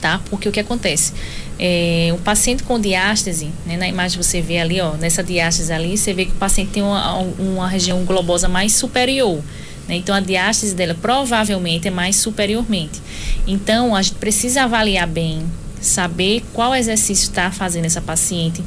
tá? 0.02 0.20
Porque 0.28 0.46
o 0.46 0.52
que 0.52 0.61
acontece? 0.61 1.14
É, 1.59 2.11
o 2.12 2.18
paciente 2.18 2.62
com 2.62 2.78
diástase, 2.78 3.50
né, 3.64 3.78
na 3.78 3.88
imagem 3.88 4.22
você 4.22 4.42
vê 4.42 4.59
ali, 4.59 4.83
ó, 4.83 4.92
nessa 4.98 5.22
diástase 5.24 5.72
ali, 5.72 5.96
você 5.96 6.12
vê 6.12 6.26
que 6.26 6.33
o 6.33 6.37
paciente 6.37 6.72
tem 6.72 6.83
uma, 6.83 7.16
uma 7.38 7.66
região 7.66 8.04
globosa 8.04 8.50
mais 8.50 8.74
superior. 8.74 9.42
Né? 9.88 9.96
Então, 9.96 10.14
a 10.14 10.20
diástase 10.20 10.74
dela 10.74 10.94
provavelmente 11.00 11.88
é 11.88 11.90
mais 11.90 12.16
superiormente. 12.16 13.00
Então, 13.46 13.96
a 13.96 14.02
gente 14.02 14.16
precisa 14.16 14.64
avaliar 14.64 15.07
bem, 15.07 15.42
saber 15.86 16.42
qual 16.52 16.74
exercício 16.74 17.24
está 17.24 17.50
fazendo 17.50 17.84
essa 17.84 18.00
paciente 18.00 18.62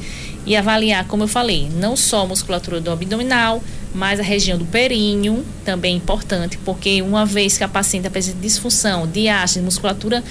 e 0.45 0.56
avaliar, 0.56 1.06
como 1.08 1.23
eu 1.23 1.27
falei, 1.27 1.69
não 1.69 1.95
só 1.95 2.23
a 2.23 2.27
musculatura 2.27 2.80
do 2.80 2.89
abdominal, 2.89 3.62
mas 3.93 4.19
a 4.19 4.23
região 4.23 4.58
do 4.58 4.65
períneo, 4.65 5.45
também 5.65 5.93
é 5.93 5.97
importante, 5.97 6.58
porque 6.63 7.01
uma 7.01 7.25
vez 7.25 7.58
que 7.58 7.63
a 7.63 7.67
paciente 7.67 8.08
apresenta 8.08 8.38
disfunção, 8.39 9.08
diástase, 9.08 9.60
musculatura 9.65 10.23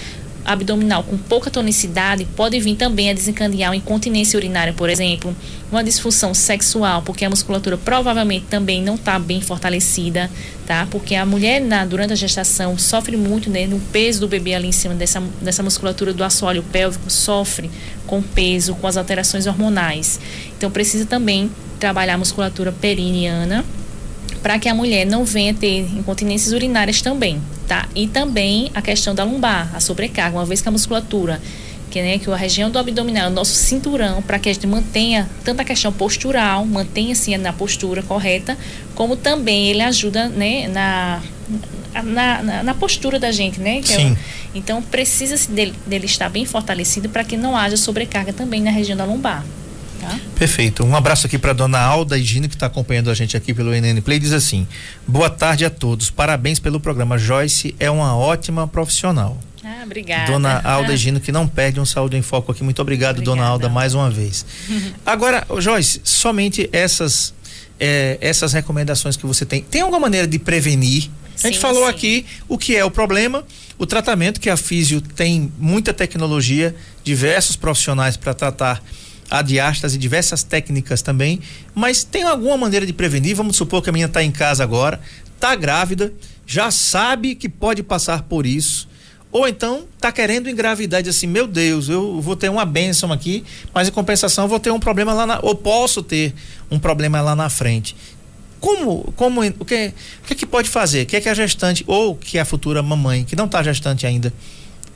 abdominal 0.47 1.03
com 1.03 1.19
pouca 1.19 1.51
tonicidade 1.51 2.25
pode 2.37 2.59
vir 2.61 2.77
também 2.77 3.11
a 3.11 3.13
desencadear 3.13 3.71
uma 3.71 3.77
incontinência 3.77 4.37
urinária, 4.37 4.73
por 4.73 4.89
exemplo, 4.89 5.35
uma 5.71 5.83
disfunção 5.83 6.33
sexual, 6.33 7.03
porque 7.03 7.25
a 7.25 7.31
musculatura 7.31 7.77
provavelmente 7.77 8.47
também 8.49 8.83
não 8.83 8.95
está 8.95 9.19
bem 9.19 9.41
fortalecida, 9.41 10.31
tá? 10.65 10.87
Porque 10.91 11.15
a 11.15 11.27
mulher 11.27 11.61
na, 11.61 11.85
durante 11.85 12.13
a 12.13 12.17
gestação 12.17 12.79
sofre 12.79 13.17
muito 13.17 13.51
né, 13.51 13.67
no 13.67 13.81
peso 13.81 14.21
do 14.21 14.29
bebê 14.29 14.55
ali 14.55 14.69
em 14.69 14.73
cima 14.73 14.95
dessa, 14.95 15.21
dessa 15.43 15.63
musculatura 15.63 16.13
do 16.15 16.23
assoalho 16.23 16.63
pélvico, 16.63 17.11
sofre 17.11 17.71
com 18.07 18.23
peso, 18.23 18.75
com 18.77 18.87
as 18.87 18.97
alterações 18.97 19.47
hormonais. 19.47 20.21
Então 20.57 20.71
precisa 20.71 21.05
também 21.05 21.51
trabalhar 21.81 22.15
a 22.15 22.19
musculatura 22.19 22.71
perineana 22.73 23.65
para 24.47 24.61
que 24.61 24.69
a 24.69 24.75
mulher 24.77 25.05
não 25.05 25.25
venha 25.25 25.53
ter 25.53 25.81
incontinências 25.99 26.53
urinárias 26.53 27.03
também, 27.03 27.43
tá? 27.67 27.89
E 27.97 28.07
também 28.07 28.71
a 28.77 28.81
questão 28.81 29.13
da 29.13 29.25
lombar, 29.25 29.75
a 29.75 29.81
sobrecarga, 29.81 30.39
uma 30.39 30.47
vez 30.47 30.63
que 30.63 30.69
a 30.69 30.71
musculatura, 30.71 31.43
que, 31.91 32.01
né, 32.01 32.17
que 32.21 32.31
a 32.31 32.37
região 32.37 32.71
do 32.71 32.79
abdominal, 32.79 33.29
o 33.29 33.35
nosso 33.35 33.55
cinturão, 33.55 34.23
para 34.23 34.39
que 34.39 34.49
a 34.49 34.53
gente 34.53 34.65
mantenha 34.65 35.29
tanto 35.43 35.63
a 35.63 35.65
questão 35.65 35.93
postural, 35.93 36.65
mantenha 36.65 37.11
assim 37.11 37.37
na 37.37 37.53
postura 37.53 38.05
correta, 38.05 38.57
como 38.95 39.17
também 39.17 39.67
ele 39.67 39.83
ajuda, 39.83 40.29
né, 40.29 40.69
na 40.69 41.21
na, 42.05 42.43
na, 42.43 42.63
na, 42.63 42.75
postura 42.75 43.19
da 43.19 43.33
gente, 43.33 43.59
né? 43.59 43.79
É 43.79 43.83
Sim. 43.83 44.17
Então 44.55 44.81
precisa 44.81 45.37
dele, 45.51 45.75
dele 45.85 46.07
estar 46.07 46.29
bem 46.29 46.47
fortalecido 46.47 47.09
para 47.09 47.25
que 47.25 47.37
não 47.37 47.57
haja 47.57 47.77
sobrecarga 47.77 48.33
também 48.33 48.61
na 48.61 48.71
região 48.71 48.97
da 48.97 49.05
lombar. 49.05 49.45
Tá? 50.07 50.21
Perfeito. 50.39 50.85
Um 50.85 50.95
abraço 50.95 51.27
aqui 51.27 51.37
para 51.37 51.53
dona 51.53 51.81
Alda 51.81 52.17
Higino, 52.17 52.49
que 52.49 52.55
está 52.55 52.67
acompanhando 52.67 53.11
a 53.11 53.15
gente 53.15 53.37
aqui 53.37 53.53
pelo 53.53 53.73
NN 53.73 54.01
Play. 54.01 54.19
Diz 54.19 54.33
assim: 54.33 54.67
Boa 55.07 55.29
tarde 55.29 55.65
a 55.65 55.71
todos. 55.71 56.11
Parabéns 56.11 56.61
pelo 56.61 56.79
programa. 56.79 57.19
Joyce 57.19 57.75
é 57.81 57.91
uma 57.91 58.17
ótima 58.17 58.69
profissional. 58.69 59.37
Ah, 59.65 59.83
obrigada. 59.85 60.31
Dona 60.31 60.61
Alda 60.63 60.97
Gino, 60.97 61.19
que 61.19 61.33
não 61.33 61.49
perde 61.49 61.81
um 61.81 61.85
Saúde 61.85 62.17
em 62.17 62.23
Foco 62.23 62.53
aqui. 62.53 62.63
Muito 62.63 62.81
obrigado, 62.81 63.17
Obrigada. 63.17 63.37
Dona 63.37 63.49
Alda, 63.49 63.69
mais 63.69 63.95
uma 63.95 64.09
vez. 64.09 64.47
Agora, 65.05 65.45
Joyce, 65.59 66.01
somente 66.05 66.71
essas, 66.73 67.35
eh, 67.81 68.17
essas 68.21 68.53
recomendações 68.53 69.17
que 69.17 69.27
você 69.27 69.45
tem. 69.45 69.63
Tem 69.63 69.81
alguma 69.81 69.99
maneira 69.99 70.27
de 70.27 70.39
prevenir? 70.39 71.11
A 71.43 71.49
gente 71.49 71.57
Sim, 71.57 71.61
falou 71.61 71.83
sim. 71.85 71.91
aqui 71.91 72.27
o 72.49 72.57
que 72.57 72.77
é 72.77 72.85
o 72.85 72.91
problema, 72.91 73.45
o 73.77 73.85
tratamento, 73.85 74.41
que 74.41 74.49
a 74.49 74.57
Físio 74.57 75.01
tem 75.01 75.53
muita 75.59 75.93
tecnologia, 75.93 76.75
diversos 77.03 77.57
profissionais 77.57 78.17
para 78.17 78.33
tratar 78.33 78.83
a 79.31 79.43
diástase, 79.43 79.99
diversas 79.99 80.43
técnicas 80.43 81.03
também, 81.03 81.41
mas 81.75 82.05
tem 82.05 82.23
alguma 82.23 82.57
maneira 82.57 82.87
de 82.87 82.93
prevenir? 82.93 83.35
Vamos 83.35 83.57
supor 83.57 83.83
que 83.83 83.91
a 83.91 83.93
menina 83.93 84.09
está 84.09 84.23
em 84.23 84.31
casa 84.31 84.63
agora, 84.63 85.01
está 85.35 85.55
grávida, 85.55 86.13
já 86.47 86.71
sabe 86.71 87.35
que 87.35 87.49
pode 87.49 87.83
passar 87.83 88.23
por 88.23 88.47
isso, 88.47 88.89
ou 89.33 89.47
então 89.47 89.85
está 89.95 90.13
querendo 90.13 90.49
engravidar 90.49 91.01
e 91.01 91.03
diz 91.03 91.17
assim, 91.17 91.27
meu 91.27 91.47
Deus, 91.47 91.89
eu 91.89 92.21
vou 92.21 92.37
ter 92.37 92.49
uma 92.49 92.65
bênção 92.65 93.13
aqui, 93.13 93.45
mas 93.75 93.89
em 93.89 93.91
compensação 93.91 94.49
vou 94.49 94.61
ter 94.61 94.71
um 94.71 94.81
problema 94.81 95.13
lá 95.13 95.27
na, 95.27 95.41
ou 95.43 95.55
posso 95.55 96.03
ter 96.03 96.33
um 96.71 96.79
problema 96.79 97.21
lá 97.21 97.35
na 97.35 97.51
frente. 97.51 97.97
Como, 98.61 99.13
como, 99.17 99.43
o 99.43 99.65
que, 99.65 99.93
o 100.23 100.27
que 100.27 100.33
é 100.33 100.35
que 100.35 100.47
pode 100.47 100.69
fazer? 100.69 101.03
O 101.03 101.07
que 101.07 101.17
é 101.17 101.21
que 101.21 101.29
a 101.29 101.35
gestante 101.35 101.85
ou 101.87 102.17
que 102.17 102.39
a 102.39 102.45
futura 102.45 102.83
mamãe, 102.83 103.25
que 103.25 103.37
não 103.37 103.45
está 103.45 103.63
gestante 103.63 104.07
ainda, 104.07 104.33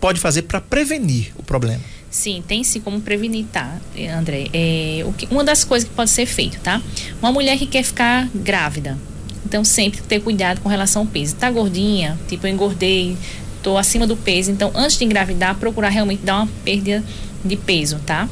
pode 0.00 0.18
fazer 0.18 0.42
para 0.42 0.60
prevenir 0.60 1.32
o 1.36 1.42
problema? 1.42 1.82
Sim, 2.10 2.42
tem 2.46 2.64
sim 2.64 2.80
como 2.80 3.00
prevenir, 3.00 3.46
tá, 3.52 3.76
André? 4.18 4.48
É, 4.52 5.04
o 5.06 5.12
que, 5.12 5.28
uma 5.30 5.44
das 5.44 5.62
coisas 5.62 5.88
que 5.88 5.94
pode 5.94 6.10
ser 6.10 6.26
feito, 6.26 6.58
tá? 6.58 6.82
Uma 7.22 7.30
mulher 7.30 7.56
que 7.56 7.66
quer 7.66 7.84
ficar 7.84 8.28
grávida, 8.34 8.98
então 9.46 9.62
sempre 9.62 10.00
ter 10.02 10.20
cuidado 10.20 10.60
com 10.60 10.68
relação 10.68 11.02
ao 11.02 11.08
peso. 11.08 11.36
Tá 11.36 11.48
gordinha, 11.48 12.18
tipo 12.28 12.44
eu 12.48 12.52
engordei, 12.52 13.16
tô 13.62 13.78
acima 13.78 14.08
do 14.08 14.16
peso, 14.16 14.50
então 14.50 14.72
antes 14.74 14.98
de 14.98 15.04
engravidar, 15.04 15.54
procurar 15.54 15.90
realmente 15.90 16.24
dar 16.24 16.38
uma 16.38 16.48
perda 16.64 17.04
de 17.44 17.54
peso, 17.54 18.00
tá? 18.04 18.28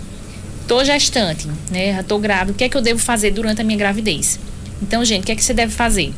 Tô 0.66 0.82
gestante, 0.84 1.48
né? 1.70 1.94
Já 1.94 2.02
tô 2.02 2.18
grávida, 2.18 2.52
o 2.52 2.54
que 2.56 2.64
é 2.64 2.68
que 2.68 2.76
eu 2.76 2.82
devo 2.82 2.98
fazer 2.98 3.30
durante 3.30 3.60
a 3.60 3.64
minha 3.64 3.78
gravidez? 3.78 4.40
Então, 4.82 5.04
gente, 5.04 5.22
o 5.22 5.26
que 5.26 5.32
é 5.32 5.36
que 5.36 5.44
você 5.44 5.54
deve 5.54 5.72
fazer? 5.72 6.12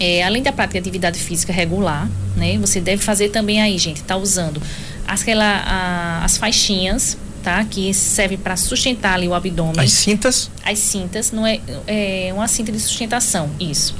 É, 0.00 0.24
além 0.24 0.42
da 0.42 0.50
prática 0.50 0.80
de 0.80 0.88
atividade 0.88 1.18
física 1.20 1.52
regular, 1.52 2.10
né? 2.36 2.58
Você 2.58 2.80
deve 2.80 3.02
fazer 3.02 3.28
também 3.28 3.62
aí, 3.62 3.78
gente, 3.78 4.02
tá 4.02 4.16
usando 4.16 4.60
aquela, 5.06 5.44
a- 5.44 6.24
as 6.24 6.36
faixinhas, 6.36 7.16
tá? 7.42 7.64
Que 7.64 7.92
servem 7.92 8.38
para 8.38 8.56
sustentar 8.56 9.14
ali 9.14 9.28
o 9.28 9.34
abdômen. 9.34 9.80
As 9.80 9.92
cintas, 9.92 10.50
As 10.64 10.78
cintas, 10.78 11.32
não 11.32 11.46
é, 11.46 11.60
é 11.86 12.30
uma 12.34 12.46
cinta 12.48 12.70
de 12.72 12.78
sustentação, 12.80 13.50
isso. 13.60 13.94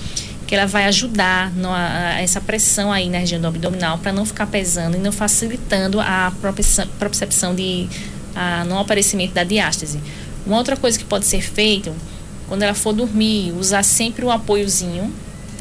Que 0.47 0.55
ela 0.55 0.67
vai 0.67 0.85
ajudar 0.85 1.51
no, 1.53 1.71
a, 1.71 1.77
a 2.17 2.21
essa 2.21 2.41
pressão 2.41 2.93
aí 2.93 3.09
na 3.09 3.19
região 3.19 3.41
do 3.41 3.47
abdominal 3.47 3.99
para 3.99 4.13
não 4.13 4.25
ficar 4.27 4.47
pesando 4.47 4.97
e 4.97 5.01
não 5.01 5.11
facilitando 5.13 5.99
a 6.01 6.33
propriocepção 6.41 7.55
de 7.55 7.89
a, 8.35 8.65
no 8.65 8.79
aparecimento 8.79 9.33
da 9.33 9.45
diástase. 9.45 9.99
Uma 10.47 10.59
outra 10.59 10.77
coisa 10.77 10.99
que 10.99 11.05
pode 11.05 11.25
ser 11.25 11.41
feita, 11.43 11.93
quando 12.49 12.63
ela 12.63 12.75
for 12.75 12.93
dormir, 12.93 13.53
usar 13.59 13.83
sempre 13.83 14.25
um 14.25 14.31
apoiozinho, 14.31 15.13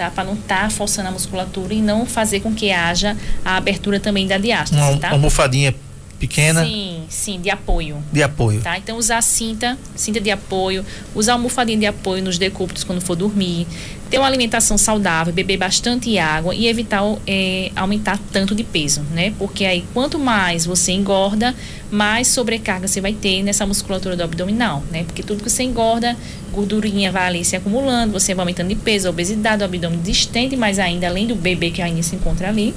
tá? 0.01 0.09
Para 0.09 0.23
não 0.23 0.33
estar 0.33 0.71
forçando 0.71 1.09
a 1.09 1.11
musculatura 1.11 1.73
e 1.73 1.81
não 1.81 2.05
fazer 2.05 2.39
com 2.39 2.53
que 2.53 2.71
haja 2.71 3.15
a 3.45 3.57
abertura 3.57 3.99
também 3.99 4.27
da 4.27 4.37
diástase, 4.37 4.81
uma, 4.81 4.97
tá? 4.97 5.07
uma 5.09 5.15
almofadinha 5.15 5.75
pequena 6.21 6.63
Sim, 6.63 7.03
sim, 7.09 7.41
de 7.41 7.49
apoio. 7.49 7.97
de 8.11 8.21
apoio. 8.21 8.61
Tá? 8.61 8.77
Então 8.77 8.95
usar 8.95 9.21
cinta, 9.23 9.75
cinta 9.95 10.21
de 10.21 10.29
apoio, 10.29 10.85
usar 11.15 11.33
almofadinha 11.33 11.79
de 11.79 11.85
apoio 11.87 12.23
nos 12.23 12.37
decúbitos 12.37 12.83
quando 12.83 13.01
for 13.01 13.15
dormir, 13.15 13.65
ter 14.07 14.19
uma 14.19 14.27
alimentação 14.27 14.77
saudável, 14.77 15.33
beber 15.33 15.57
bastante 15.57 16.19
água 16.19 16.53
e 16.53 16.67
evitar 16.67 17.01
eh, 17.25 17.71
aumentar 17.75 18.19
tanto 18.31 18.53
de 18.53 18.63
peso, 18.63 19.01
né? 19.13 19.33
Porque 19.39 19.65
aí 19.65 19.83
quanto 19.93 20.19
mais 20.19 20.63
você 20.63 20.91
engorda, 20.91 21.55
mais 21.89 22.27
sobrecarga 22.27 22.87
você 22.87 23.01
vai 23.01 23.13
ter 23.13 23.41
nessa 23.41 23.65
musculatura 23.65 24.15
do 24.15 24.23
abdominal, 24.23 24.83
né? 24.91 25.03
Porque 25.03 25.23
tudo 25.23 25.43
que 25.43 25.49
você 25.49 25.63
engorda, 25.63 26.15
gordurinha 26.51 27.11
vai 27.11 27.25
ali 27.25 27.43
se 27.43 27.55
acumulando, 27.55 28.13
você 28.13 28.35
vai 28.35 28.43
aumentando 28.43 28.69
de 28.69 28.75
peso, 28.75 29.07
a 29.07 29.09
obesidade, 29.09 29.63
o 29.63 29.65
abdômen 29.65 29.99
distende 30.01 30.55
mais 30.55 30.77
ainda, 30.77 31.07
além 31.07 31.25
do 31.25 31.35
bebê 31.35 31.71
que 31.71 31.81
ainda 31.81 32.03
se 32.03 32.15
encontra 32.15 32.49
ali 32.49 32.75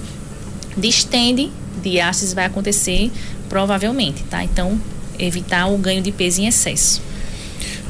distende, 0.76 1.50
diástase 1.82 2.34
vai 2.34 2.46
acontecer 2.46 3.10
provavelmente, 3.48 4.22
tá? 4.24 4.42
Então, 4.42 4.80
evitar 5.18 5.66
o 5.66 5.78
ganho 5.78 6.02
de 6.02 6.10
peso 6.12 6.40
em 6.40 6.46
excesso. 6.46 7.02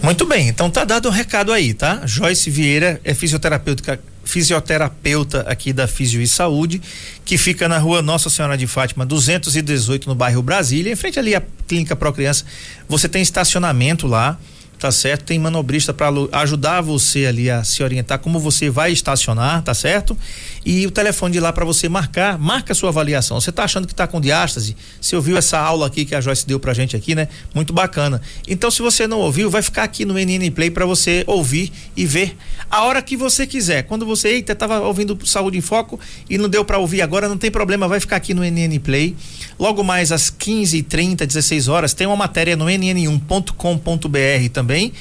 Muito 0.02 0.26
bem, 0.26 0.48
então 0.48 0.68
tá 0.68 0.84
dado 0.84 1.06
o 1.06 1.10
recado 1.10 1.52
aí, 1.52 1.72
tá? 1.72 2.02
Joyce 2.04 2.50
Vieira 2.50 3.00
é 3.04 3.14
fisioterapeuta, 3.14 3.98
fisioterapeuta 4.22 5.40
aqui 5.42 5.72
da 5.72 5.86
Fisio 5.86 6.20
e 6.20 6.26
Saúde, 6.26 6.82
que 7.24 7.38
fica 7.38 7.68
na 7.68 7.78
rua 7.78 8.02
Nossa 8.02 8.28
Senhora 8.28 8.56
de 8.56 8.66
Fátima, 8.66 9.06
218, 9.06 10.08
no 10.08 10.14
bairro 10.14 10.42
Brasília, 10.42 10.92
em 10.92 10.96
frente 10.96 11.18
ali 11.18 11.34
à 11.34 11.42
Clínica 11.66 11.96
Pro 11.96 12.12
Criança. 12.12 12.44
Você 12.86 13.08
tem 13.08 13.22
estacionamento 13.22 14.06
lá, 14.06 14.38
tá 14.78 14.90
certo? 14.90 15.24
Tem 15.24 15.38
manobrista 15.38 15.94
para 15.94 16.08
ajudar 16.32 16.80
você 16.82 17.26
ali 17.26 17.50
a 17.50 17.64
se 17.64 17.82
orientar 17.82 18.18
como 18.18 18.38
você 18.38 18.68
vai 18.68 18.92
estacionar, 18.92 19.62
tá 19.62 19.72
certo? 19.72 20.16
E 20.64 20.86
o 20.86 20.90
telefone 20.90 21.32
de 21.32 21.40
lá 21.40 21.52
para 21.52 21.64
você 21.64 21.88
marcar, 21.88 22.38
marca 22.38 22.72
a 22.72 22.74
sua 22.74 22.88
avaliação. 22.88 23.40
Você 23.40 23.52
tá 23.52 23.64
achando 23.64 23.86
que 23.86 23.94
tá 23.94 24.06
com 24.06 24.20
diástase? 24.20 24.76
Você 25.00 25.14
ouviu 25.14 25.36
essa 25.36 25.58
aula 25.58 25.86
aqui 25.86 26.04
que 26.04 26.14
a 26.14 26.20
Joyce 26.20 26.46
deu 26.46 26.58
pra 26.58 26.72
gente 26.72 26.96
aqui, 26.96 27.14
né? 27.14 27.28
Muito 27.54 27.72
bacana. 27.72 28.22
Então, 28.48 28.70
se 28.70 28.80
você 28.80 29.06
não 29.06 29.18
ouviu, 29.20 29.50
vai 29.50 29.60
ficar 29.60 29.82
aqui 29.82 30.04
no 30.04 30.14
NN 30.14 30.50
Play 30.50 30.70
para 30.70 30.86
você 30.86 31.22
ouvir 31.26 31.70
e 31.96 32.06
ver 32.06 32.36
a 32.70 32.84
hora 32.84 33.02
que 33.02 33.16
você 33.16 33.46
quiser. 33.46 33.82
Quando 33.82 34.06
você, 34.06 34.28
eita, 34.28 34.54
tava 34.54 34.80
ouvindo 34.80 35.18
Saúde 35.26 35.58
em 35.58 35.60
Foco 35.60 36.00
e 36.28 36.38
não 36.38 36.48
deu 36.48 36.64
para 36.64 36.78
ouvir 36.78 37.02
agora, 37.02 37.28
não 37.28 37.36
tem 37.36 37.50
problema, 37.50 37.86
vai 37.86 38.00
ficar 38.00 38.16
aqui 38.16 38.32
no 38.32 38.42
NN 38.42 38.78
Play. 38.80 39.14
Logo 39.58 39.84
mais 39.84 40.10
às 40.12 40.30
15h30, 40.30 41.26
16 41.26 41.68
horas, 41.68 41.92
tem 41.94 42.06
uma 42.06 42.16
matéria 42.16 42.56
no 42.56 42.64
nn1.com.br 42.64 44.48
também. 44.52 44.92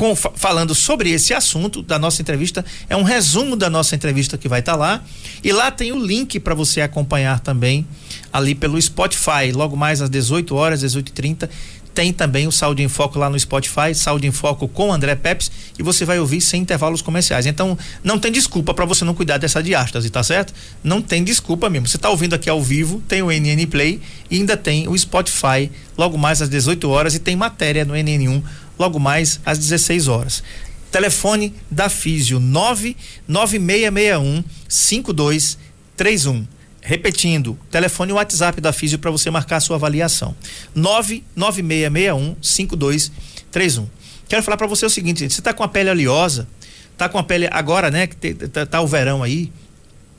Com, 0.00 0.16
fa- 0.16 0.32
falando 0.34 0.74
sobre 0.74 1.10
esse 1.10 1.34
assunto 1.34 1.82
da 1.82 1.98
nossa 1.98 2.22
entrevista, 2.22 2.64
é 2.88 2.96
um 2.96 3.02
resumo 3.02 3.54
da 3.54 3.68
nossa 3.68 3.94
entrevista 3.94 4.38
que 4.38 4.48
vai 4.48 4.60
estar 4.60 4.74
lá. 4.74 5.02
E 5.44 5.52
lá 5.52 5.70
tem 5.70 5.92
o 5.92 5.98
link 6.02 6.40
para 6.40 6.54
você 6.54 6.80
acompanhar 6.80 7.38
também 7.40 7.86
ali 8.32 8.54
pelo 8.54 8.80
Spotify. 8.80 9.52
Logo 9.52 9.76
mais 9.76 10.00
às 10.00 10.08
18 10.08 10.54
horas, 10.56 10.82
18h30, 10.82 11.50
tem 11.92 12.14
também 12.14 12.46
o 12.46 12.52
Saúde 12.52 12.82
em 12.82 12.88
Foco 12.88 13.18
lá 13.18 13.28
no 13.28 13.38
Spotify, 13.38 13.94
Saúde 13.94 14.26
em 14.26 14.30
Foco 14.30 14.66
com 14.68 14.90
André 14.90 15.14
Peps, 15.16 15.50
e 15.78 15.82
você 15.82 16.06
vai 16.06 16.18
ouvir 16.18 16.40
sem 16.40 16.62
intervalos 16.62 17.02
comerciais. 17.02 17.44
Então, 17.44 17.76
não 18.02 18.18
tem 18.18 18.32
desculpa 18.32 18.72
para 18.72 18.86
você 18.86 19.04
não 19.04 19.12
cuidar 19.12 19.36
dessa 19.36 19.62
diástase, 19.62 20.08
tá 20.08 20.22
certo? 20.22 20.54
Não 20.82 21.02
tem 21.02 21.22
desculpa 21.22 21.68
mesmo. 21.68 21.88
Você 21.88 21.98
tá 21.98 22.08
ouvindo 22.08 22.32
aqui 22.34 22.48
ao 22.48 22.62
vivo, 22.62 23.02
tem 23.06 23.20
o 23.22 23.30
NN 23.30 23.66
Play 23.66 24.00
e 24.30 24.36
ainda 24.36 24.56
tem 24.56 24.88
o 24.88 24.96
Spotify 24.96 25.70
logo 25.98 26.16
mais 26.16 26.40
às 26.40 26.48
18 26.48 26.88
horas 26.88 27.14
e 27.14 27.18
tem 27.18 27.36
matéria 27.36 27.84
no 27.84 27.92
NN1 27.92 28.42
logo 28.80 28.98
mais 28.98 29.38
às 29.44 29.58
16 29.58 30.08
horas. 30.08 30.42
Telefone 30.90 31.54
da 31.70 31.90
Físio 31.90 32.40
99661 32.40 34.42
5231. 34.66 36.48
Repetindo, 36.80 37.58
telefone 37.70 38.10
e 38.10 38.14
WhatsApp 38.14 38.58
da 38.58 38.72
Físio 38.72 38.98
para 38.98 39.10
você 39.10 39.30
marcar 39.30 39.56
a 39.56 39.60
sua 39.60 39.76
avaliação. 39.76 40.34
99661 40.74 42.36
5231. 42.40 43.86
Quero 44.26 44.42
falar 44.42 44.56
para 44.56 44.66
você 44.66 44.86
o 44.86 44.90
seguinte, 44.90 45.20
gente, 45.20 45.34
você 45.34 45.42
tá 45.42 45.52
com 45.52 45.62
a 45.62 45.68
pele 45.68 45.90
oleosa, 45.90 46.48
tá 46.96 47.06
com 47.08 47.18
a 47.18 47.22
pele 47.22 47.48
agora, 47.50 47.90
né, 47.90 48.06
que 48.06 48.34
tá, 48.34 48.64
tá 48.64 48.80
o 48.80 48.86
verão 48.86 49.22
aí, 49.22 49.52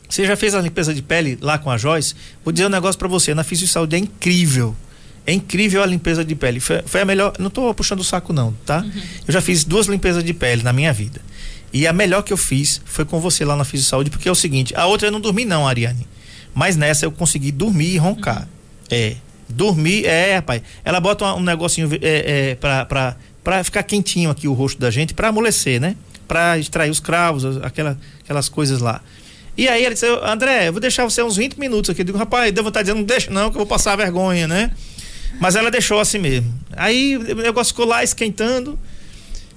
você 0.08 0.24
já 0.26 0.36
fez 0.36 0.54
a 0.54 0.62
limpeza 0.62 0.94
de 0.94 1.02
pele 1.02 1.40
lá 1.42 1.58
com 1.58 1.72
a 1.72 1.78
Joyce? 1.78 2.14
Vou 2.44 2.52
dizer 2.52 2.66
um 2.66 2.70
negócio 2.70 3.00
para 3.00 3.08
você, 3.08 3.34
na 3.34 3.46
Físio 3.46 3.66
Saúde 3.68 3.96
é 3.96 4.00
incrível. 4.00 4.76
É 5.32 5.34
incrível 5.34 5.82
a 5.82 5.86
limpeza 5.86 6.26
de 6.26 6.36
pele. 6.36 6.60
Foi, 6.60 6.82
foi 6.86 7.00
a 7.00 7.06
melhor. 7.06 7.32
Não 7.40 7.50
tô 7.50 7.74
puxando 7.74 8.02
o 8.02 8.04
saco, 8.04 8.34
não, 8.34 8.52
tá? 8.66 8.84
Eu 9.26 9.34
já 9.34 9.40
fiz 9.40 9.64
duas 9.64 9.88
limpezas 9.88 10.26
de 10.26 10.34
pele 10.34 10.62
na 10.62 10.74
minha 10.74 10.92
vida. 10.92 11.22
E 11.72 11.88
a 11.88 11.94
melhor 11.94 12.22
que 12.22 12.34
eu 12.34 12.38
fiz 12.38 12.82
foi 12.84 13.06
com 13.06 13.18
você 13.18 13.46
lá 13.46 13.56
na 13.56 13.64
Físio 13.64 13.88
Saúde, 13.88 14.10
porque 14.10 14.28
é 14.28 14.32
o 14.32 14.36
seguinte: 14.36 14.76
a 14.76 14.86
outra 14.88 15.08
eu 15.08 15.12
não 15.12 15.22
dormi, 15.22 15.46
não, 15.46 15.66
Ariane. 15.66 16.06
Mas 16.54 16.76
nessa 16.76 17.06
eu 17.06 17.14
consegui 17.14 17.50
dormir 17.50 17.94
e 17.94 17.98
roncar. 17.98 18.46
É. 18.90 19.16
Dormir, 19.48 20.06
é, 20.06 20.36
rapaz. 20.36 20.62
Ela 20.84 21.00
bota 21.00 21.34
um 21.34 21.42
negocinho 21.42 21.90
é, 22.02 22.50
é, 22.52 22.56
pra, 22.56 22.84
pra, 22.86 23.16
pra 23.42 23.64
ficar 23.64 23.84
quentinho 23.84 24.30
aqui 24.30 24.50
o 24.50 24.54
rosto 24.54 24.82
da 24.82 24.92
gente, 24.92 25.14
pra 25.14 25.30
amolecer, 25.30 25.80
né? 25.80 25.96
Pra 26.28 26.58
extrair 26.58 26.90
os 26.90 27.00
cravos, 27.00 27.46
aquela, 27.64 27.98
aquelas 28.22 28.50
coisas 28.50 28.82
lá. 28.82 29.02
E 29.58 29.70
aí 29.70 29.86
ele 29.86 29.94
disse, 29.94 30.08
André, 30.26 30.68
eu 30.68 30.74
vou 30.74 30.82
deixar 30.82 31.06
você 31.06 31.24
uns 31.24 31.38
20 31.38 31.58
minutos 31.58 31.90
aqui. 31.90 32.02
Eu 32.02 32.06
digo, 32.06 32.18
rapaz, 32.18 32.52
deu 32.52 32.66
vontade 32.66 32.86
de 32.86 32.92
dizer, 32.92 33.00
não 33.00 33.06
deixa 33.06 33.32
não, 33.32 33.50
que 33.50 33.56
eu 33.56 33.60
vou 33.60 33.66
passar 33.66 33.96
vergonha, 33.96 34.46
né? 34.46 34.72
Mas 35.40 35.56
ela 35.56 35.72
deixou 35.72 36.00
assim 36.00 36.20
mesmo. 36.20 36.54
Aí 36.74 37.18
o 37.18 37.36
negócio 37.36 37.74
ficou 37.74 37.86
lá 37.86 38.04
esquentando. 38.04 38.78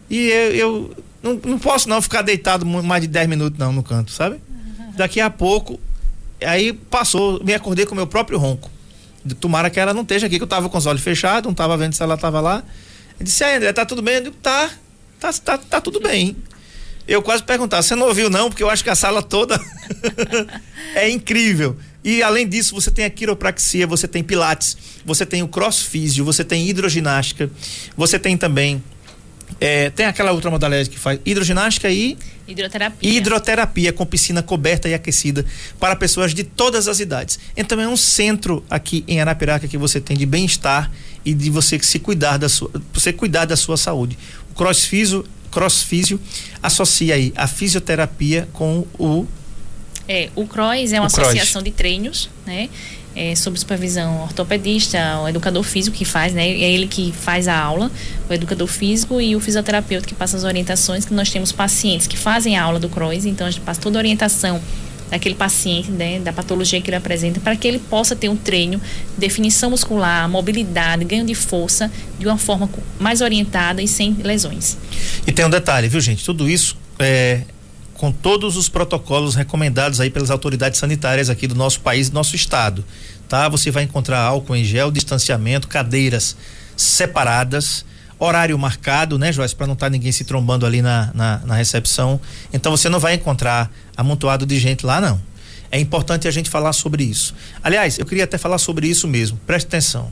E 0.08 0.28
eu, 0.28 0.52
eu 0.52 0.96
não, 1.22 1.40
não 1.44 1.58
posso 1.58 1.88
não 1.88 2.00
ficar 2.00 2.22
deitado 2.22 2.64
mais 2.66 3.02
de 3.02 3.08
10 3.08 3.28
minutos 3.28 3.58
não 3.58 3.72
no 3.72 3.82
canto, 3.82 4.10
sabe? 4.10 4.36
Daqui 4.96 5.20
a 5.20 5.30
pouco, 5.30 5.80
aí 6.42 6.72
passou, 6.72 7.42
me 7.42 7.54
acordei 7.54 7.86
com 7.86 7.92
o 7.92 7.96
meu 7.96 8.06
próprio 8.06 8.38
ronco. 8.38 8.70
Tomara 9.40 9.70
que 9.70 9.80
ela 9.80 9.94
não 9.94 10.02
esteja 10.02 10.26
aqui, 10.26 10.36
que 10.36 10.42
eu 10.42 10.48
tava 10.48 10.68
com 10.68 10.76
os 10.76 10.84
olhos 10.84 11.02
fechados, 11.02 11.48
não 11.48 11.54
tava 11.54 11.76
vendo 11.76 11.94
se 11.94 12.02
ela 12.02 12.16
tava 12.16 12.40
lá. 12.40 12.62
Eu 13.18 13.24
disse, 13.24 13.42
aí 13.42 13.56
André, 13.56 13.72
tá 13.72 13.86
tudo 13.86 14.02
bem? 14.02 14.16
Eu 14.16 14.24
digo, 14.24 14.36
tá, 14.42 14.70
tá, 15.18 15.32
tá, 15.32 15.58
tá 15.58 15.80
tudo 15.80 15.98
bem. 15.98 16.36
Eu 17.06 17.22
quase 17.22 17.42
perguntava, 17.42 17.82
você 17.82 17.94
não 17.94 18.06
ouviu 18.06 18.28
não? 18.30 18.48
Porque 18.48 18.62
eu 18.62 18.70
acho 18.70 18.82
que 18.82 18.90
a 18.90 18.94
sala 18.94 19.22
toda 19.22 19.60
é 20.94 21.08
incrível. 21.08 21.76
E 22.02 22.22
além 22.22 22.46
disso, 22.46 22.74
você 22.74 22.90
tem 22.90 23.04
a 23.04 23.10
quiropraxia, 23.10 23.86
você 23.86 24.06
tem 24.06 24.22
pilates, 24.22 24.76
você 25.04 25.26
tem 25.26 25.42
o 25.42 25.48
crossfísio, 25.48 26.24
você 26.24 26.44
tem 26.44 26.68
hidroginástica, 26.68 27.50
você 27.96 28.18
tem 28.18 28.36
também 28.36 28.82
é, 29.60 29.90
tem 29.90 30.06
aquela 30.06 30.32
outra 30.32 30.50
modalidade 30.50 30.90
que 30.90 30.98
faz 30.98 31.20
hidroginástica 31.24 31.90
e 31.90 32.18
hidroterapia. 32.46 33.10
hidroterapia 33.10 33.92
com 33.92 34.04
piscina 34.04 34.42
coberta 34.42 34.88
e 34.88 34.94
aquecida 34.94 35.44
para 35.78 35.94
pessoas 35.96 36.34
de 36.34 36.44
todas 36.44 36.88
as 36.88 37.00
idades. 37.00 37.38
Então 37.56 37.80
é 37.80 37.86
um 37.86 37.96
centro 37.96 38.64
aqui 38.68 39.04
em 39.06 39.20
Arapiraca 39.20 39.68
que 39.68 39.78
você 39.78 40.00
tem 40.00 40.16
de 40.16 40.26
bem-estar 40.26 40.90
e 41.24 41.32
de 41.32 41.50
você 41.50 41.78
se 41.80 41.98
cuidar 41.98 42.36
da 42.36 42.48
sua, 42.48 42.70
você 42.92 43.12
cuidar 43.12 43.44
da 43.44 43.56
sua 43.56 43.76
saúde. 43.76 44.18
O 44.50 44.54
crossfísio, 44.54 45.24
crossfísio 45.50 46.20
associa 46.62 47.14
aí 47.14 47.32
a 47.36 47.46
fisioterapia 47.46 48.48
com 48.52 48.86
o 48.98 49.26
é, 50.06 50.28
o 50.34 50.46
CROIS 50.46 50.92
é 50.92 51.00
uma 51.00 51.06
associação 51.06 51.62
de 51.62 51.70
treinos, 51.70 52.28
né? 52.44 52.68
É, 53.16 53.34
sob 53.36 53.56
supervisão 53.56 54.22
ortopedista, 54.22 54.98
o 55.22 55.28
educador 55.28 55.62
físico 55.62 55.96
que 55.96 56.04
faz, 56.04 56.32
né? 56.32 56.48
É 56.48 56.70
ele 56.70 56.88
que 56.88 57.12
faz 57.12 57.46
a 57.46 57.56
aula, 57.56 57.88
o 58.28 58.32
educador 58.32 58.66
físico 58.66 59.20
e 59.20 59.36
o 59.36 59.40
fisioterapeuta 59.40 60.04
que 60.04 60.14
passa 60.14 60.36
as 60.36 60.42
orientações, 60.42 61.04
que 61.04 61.14
nós 61.14 61.30
temos 61.30 61.52
pacientes 61.52 62.08
que 62.08 62.16
fazem 62.16 62.56
a 62.56 62.64
aula 62.64 62.80
do 62.80 62.88
CROIS, 62.88 63.24
então 63.24 63.46
a 63.46 63.50
gente 63.50 63.62
passa 63.62 63.80
toda 63.80 63.98
a 63.98 64.00
orientação 64.00 64.60
daquele 65.10 65.36
paciente, 65.36 65.92
né, 65.92 66.18
da 66.18 66.32
patologia 66.32 66.80
que 66.80 66.90
ele 66.90 66.96
apresenta, 66.96 67.38
para 67.38 67.54
que 67.54 67.68
ele 67.68 67.78
possa 67.78 68.16
ter 68.16 68.28
um 68.28 68.36
treino, 68.36 68.80
definição 69.16 69.70
muscular, 69.70 70.28
mobilidade, 70.28 71.04
ganho 71.04 71.24
de 71.24 71.34
força, 71.36 71.90
de 72.18 72.26
uma 72.26 72.36
forma 72.36 72.68
mais 72.98 73.20
orientada 73.20 73.80
e 73.80 73.86
sem 73.86 74.12
lesões. 74.24 74.76
E 75.24 75.30
tem 75.30 75.44
um 75.44 75.50
detalhe, 75.50 75.86
viu, 75.86 76.00
gente? 76.00 76.24
Tudo 76.24 76.48
isso 76.48 76.76
é 76.98 77.42
com 77.94 78.10
todos 78.12 78.56
os 78.56 78.68
protocolos 78.68 79.34
recomendados 79.34 80.00
aí 80.00 80.10
pelas 80.10 80.30
autoridades 80.30 80.78
sanitárias 80.78 81.30
aqui 81.30 81.46
do 81.46 81.54
nosso 81.54 81.80
país, 81.80 82.10
do 82.10 82.14
nosso 82.14 82.34
estado, 82.34 82.84
tá? 83.28 83.48
Você 83.48 83.70
vai 83.70 83.84
encontrar 83.84 84.20
álcool 84.20 84.56
em 84.56 84.64
gel, 84.64 84.90
distanciamento, 84.90 85.68
cadeiras 85.68 86.36
separadas, 86.76 87.84
horário 88.18 88.58
marcado, 88.58 89.18
né, 89.18 89.32
Joyce, 89.32 89.54
para 89.54 89.66
não 89.66 89.74
estar 89.74 89.90
ninguém 89.90 90.12
se 90.12 90.24
trombando 90.24 90.66
ali 90.66 90.82
na, 90.82 91.10
na, 91.14 91.38
na 91.44 91.54
recepção. 91.54 92.20
Então 92.52 92.72
você 92.72 92.88
não 92.88 92.98
vai 92.98 93.14
encontrar 93.14 93.70
amontoado 93.96 94.44
de 94.44 94.58
gente 94.58 94.84
lá, 94.84 95.00
não. 95.00 95.20
É 95.70 95.78
importante 95.80 96.28
a 96.28 96.30
gente 96.30 96.48
falar 96.48 96.72
sobre 96.72 97.02
isso. 97.02 97.34
Aliás, 97.62 97.98
eu 97.98 98.06
queria 98.06 98.24
até 98.24 98.38
falar 98.38 98.58
sobre 98.58 98.86
isso 98.86 99.08
mesmo. 99.08 99.38
Preste 99.46 99.66
atenção. 99.66 100.10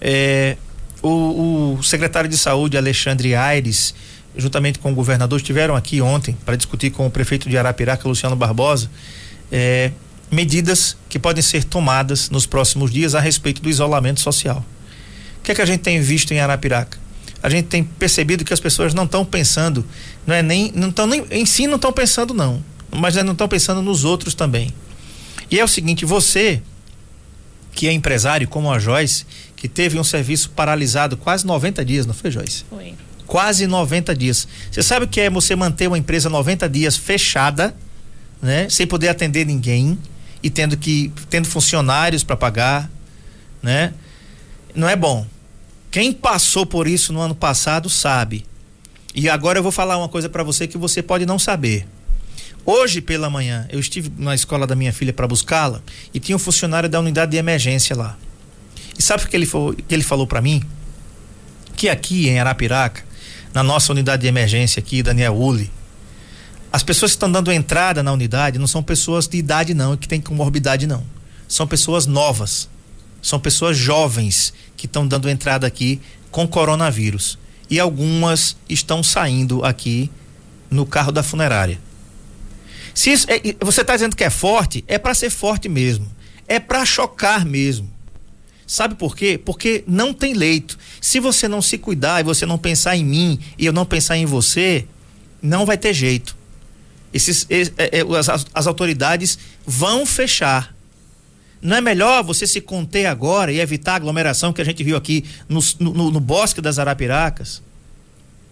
É, 0.00 0.56
o, 1.02 1.76
o 1.78 1.82
secretário 1.82 2.28
de 2.28 2.36
saúde, 2.36 2.76
Alexandre 2.76 3.34
Aires, 3.34 3.94
juntamente 4.36 4.78
com 4.78 4.92
o 4.92 4.94
governador, 4.94 5.38
estiveram 5.38 5.74
aqui 5.74 6.00
ontem 6.00 6.36
para 6.44 6.56
discutir 6.56 6.90
com 6.90 7.06
o 7.06 7.10
prefeito 7.10 7.48
de 7.48 7.56
Arapiraca, 7.56 8.06
Luciano 8.08 8.36
Barbosa, 8.36 8.90
é, 9.50 9.90
medidas 10.30 10.96
que 11.08 11.18
podem 11.18 11.42
ser 11.42 11.64
tomadas 11.64 12.30
nos 12.30 12.46
próximos 12.46 12.90
dias 12.90 13.14
a 13.14 13.20
respeito 13.20 13.62
do 13.62 13.68
isolamento 13.68 14.20
social. 14.20 14.64
O 15.38 15.42
que 15.42 15.52
é 15.52 15.54
que 15.54 15.62
a 15.62 15.66
gente 15.66 15.80
tem 15.80 16.00
visto 16.00 16.32
em 16.32 16.40
Arapiraca? 16.40 16.98
A 17.42 17.48
gente 17.48 17.66
tem 17.66 17.84
percebido 17.84 18.44
que 18.44 18.52
as 18.52 18.60
pessoas 18.60 18.92
não 18.92 19.04
estão 19.04 19.24
pensando, 19.24 19.84
não 20.26 20.34
é 20.34 20.42
nem, 20.42 20.72
não 20.74 20.88
estão 20.90 21.06
nem 21.06 21.24
em 21.30 21.46
si 21.46 21.66
não 21.66 21.76
estão 21.76 21.92
pensando 21.92 22.34
não, 22.34 22.62
mas 22.90 23.14
não 23.16 23.32
estão 23.32 23.48
pensando 23.48 23.80
nos 23.80 24.04
outros 24.04 24.34
também. 24.34 24.72
E 25.50 25.58
é 25.58 25.64
o 25.64 25.68
seguinte, 25.68 26.04
você 26.04 26.60
que 27.72 27.86
é 27.86 27.92
empresário 27.92 28.48
como 28.48 28.72
a 28.72 28.78
Joyce, 28.78 29.24
que 29.54 29.68
teve 29.68 30.00
um 30.00 30.04
serviço 30.04 30.50
paralisado 30.50 31.16
quase 31.16 31.46
90 31.46 31.84
dias, 31.84 32.06
não 32.06 32.12
foi, 32.12 32.28
Joyce? 32.28 32.64
Foi. 32.68 32.92
Quase 33.28 33.66
90 33.66 34.16
dias. 34.16 34.48
Você 34.72 34.82
sabe 34.82 35.04
o 35.04 35.08
que 35.08 35.20
é 35.20 35.28
você 35.30 35.54
manter 35.54 35.86
uma 35.86 35.98
empresa 35.98 36.28
90 36.30 36.68
dias 36.68 36.96
fechada, 36.96 37.76
né? 38.42 38.68
Sem 38.70 38.86
poder 38.86 39.08
atender 39.08 39.44
ninguém 39.46 39.96
e 40.42 40.48
tendo 40.48 40.76
que 40.76 41.12
tendo 41.28 41.46
funcionários 41.46 42.24
para 42.24 42.36
pagar, 42.36 42.90
né? 43.62 43.92
Não 44.74 44.88
é 44.88 44.96
bom. 44.96 45.26
Quem 45.90 46.10
passou 46.12 46.64
por 46.64 46.88
isso 46.88 47.12
no 47.12 47.20
ano 47.20 47.34
passado 47.34 47.88
sabe. 47.90 48.46
E 49.14 49.28
agora 49.28 49.58
eu 49.58 49.62
vou 49.62 49.72
falar 49.72 49.98
uma 49.98 50.08
coisa 50.08 50.28
para 50.28 50.42
você 50.42 50.66
que 50.66 50.78
você 50.78 51.02
pode 51.02 51.26
não 51.26 51.38
saber. 51.38 51.86
Hoje 52.64 53.02
pela 53.02 53.28
manhã 53.28 53.66
eu 53.70 53.78
estive 53.78 54.10
na 54.16 54.34
escola 54.34 54.66
da 54.66 54.74
minha 54.74 54.92
filha 54.92 55.12
para 55.12 55.26
buscá-la 55.28 55.82
e 56.14 56.18
tinha 56.20 56.34
um 56.36 56.38
funcionário 56.38 56.88
da 56.88 56.98
unidade 56.98 57.32
de 57.32 57.36
emergência 57.36 57.94
lá. 57.94 58.16
E 58.98 59.02
sabe 59.02 59.24
o 59.24 59.28
que 59.28 59.36
ele, 59.36 59.46
falou- 59.46 59.74
que 59.74 59.94
ele 59.94 60.02
falou 60.02 60.26
para 60.26 60.40
mim? 60.40 60.62
Que 61.76 61.88
aqui 61.88 62.28
em 62.28 62.38
Arapiraca, 62.38 63.04
na 63.52 63.62
nossa 63.62 63.92
unidade 63.92 64.22
de 64.22 64.28
emergência 64.28 64.80
aqui, 64.80 65.02
Daniel 65.02 65.36
Uli, 65.36 65.70
as 66.72 66.82
pessoas 66.82 67.12
que 67.12 67.16
estão 67.16 67.30
dando 67.32 67.50
entrada 67.50 68.02
na 68.02 68.12
unidade 68.12 68.58
não 68.58 68.66
são 68.66 68.82
pessoas 68.82 69.26
de 69.26 69.38
idade 69.38 69.72
não, 69.72 69.96
que 69.96 70.06
têm 70.06 70.20
comorbidade 70.20 70.86
não. 70.86 71.04
São 71.48 71.66
pessoas 71.66 72.06
novas. 72.06 72.68
São 73.22 73.40
pessoas 73.40 73.76
jovens 73.76 74.52
que 74.76 74.86
estão 74.86 75.06
dando 75.06 75.30
entrada 75.30 75.66
aqui 75.66 76.00
com 76.30 76.46
coronavírus. 76.46 77.38
E 77.70 77.80
algumas 77.80 78.56
estão 78.68 79.02
saindo 79.02 79.64
aqui 79.64 80.10
no 80.70 80.84
carro 80.84 81.10
da 81.10 81.22
funerária. 81.22 81.80
Se 82.94 83.12
é- 83.12 83.64
você 83.64 83.80
está 83.80 83.94
dizendo 83.94 84.16
que 84.16 84.24
é 84.24 84.30
forte, 84.30 84.84
é 84.86 84.98
para 84.98 85.14
ser 85.14 85.30
forte 85.30 85.68
mesmo. 85.68 86.06
É 86.46 86.58
para 86.60 86.84
chocar 86.84 87.44
mesmo. 87.44 87.88
Sabe 88.68 88.96
por 88.96 89.16
quê? 89.16 89.40
Porque 89.42 89.82
não 89.86 90.12
tem 90.12 90.34
leito. 90.34 90.78
Se 91.00 91.18
você 91.18 91.48
não 91.48 91.62
se 91.62 91.78
cuidar 91.78 92.20
e 92.20 92.22
você 92.22 92.44
não 92.44 92.58
pensar 92.58 92.94
em 92.96 93.02
mim 93.04 93.38
e 93.56 93.64
eu 93.64 93.72
não 93.72 93.86
pensar 93.86 94.18
em 94.18 94.26
você, 94.26 94.84
não 95.40 95.64
vai 95.64 95.78
ter 95.78 95.94
jeito. 95.94 96.36
Esses, 97.10 97.46
es- 97.48 97.72
é- 97.78 98.00
é, 98.00 98.18
as, 98.18 98.28
as- 98.52 98.66
autoridades 98.66 99.38
vão 99.66 100.04
fechar. 100.04 100.76
Não 101.62 101.78
é 101.78 101.80
melhor 101.80 102.22
você 102.22 102.46
se 102.46 102.60
conter 102.60 103.06
agora 103.06 103.50
e 103.50 103.58
evitar 103.58 103.92
a 103.94 103.96
aglomeração 103.96 104.52
que 104.52 104.60
a 104.60 104.64
gente 104.64 104.84
viu 104.84 104.98
aqui 104.98 105.24
no, 105.48 105.60
no- 105.80 106.10
no 106.10 106.20
bosque 106.20 106.60
das 106.60 106.78
Arapiracas, 106.78 107.62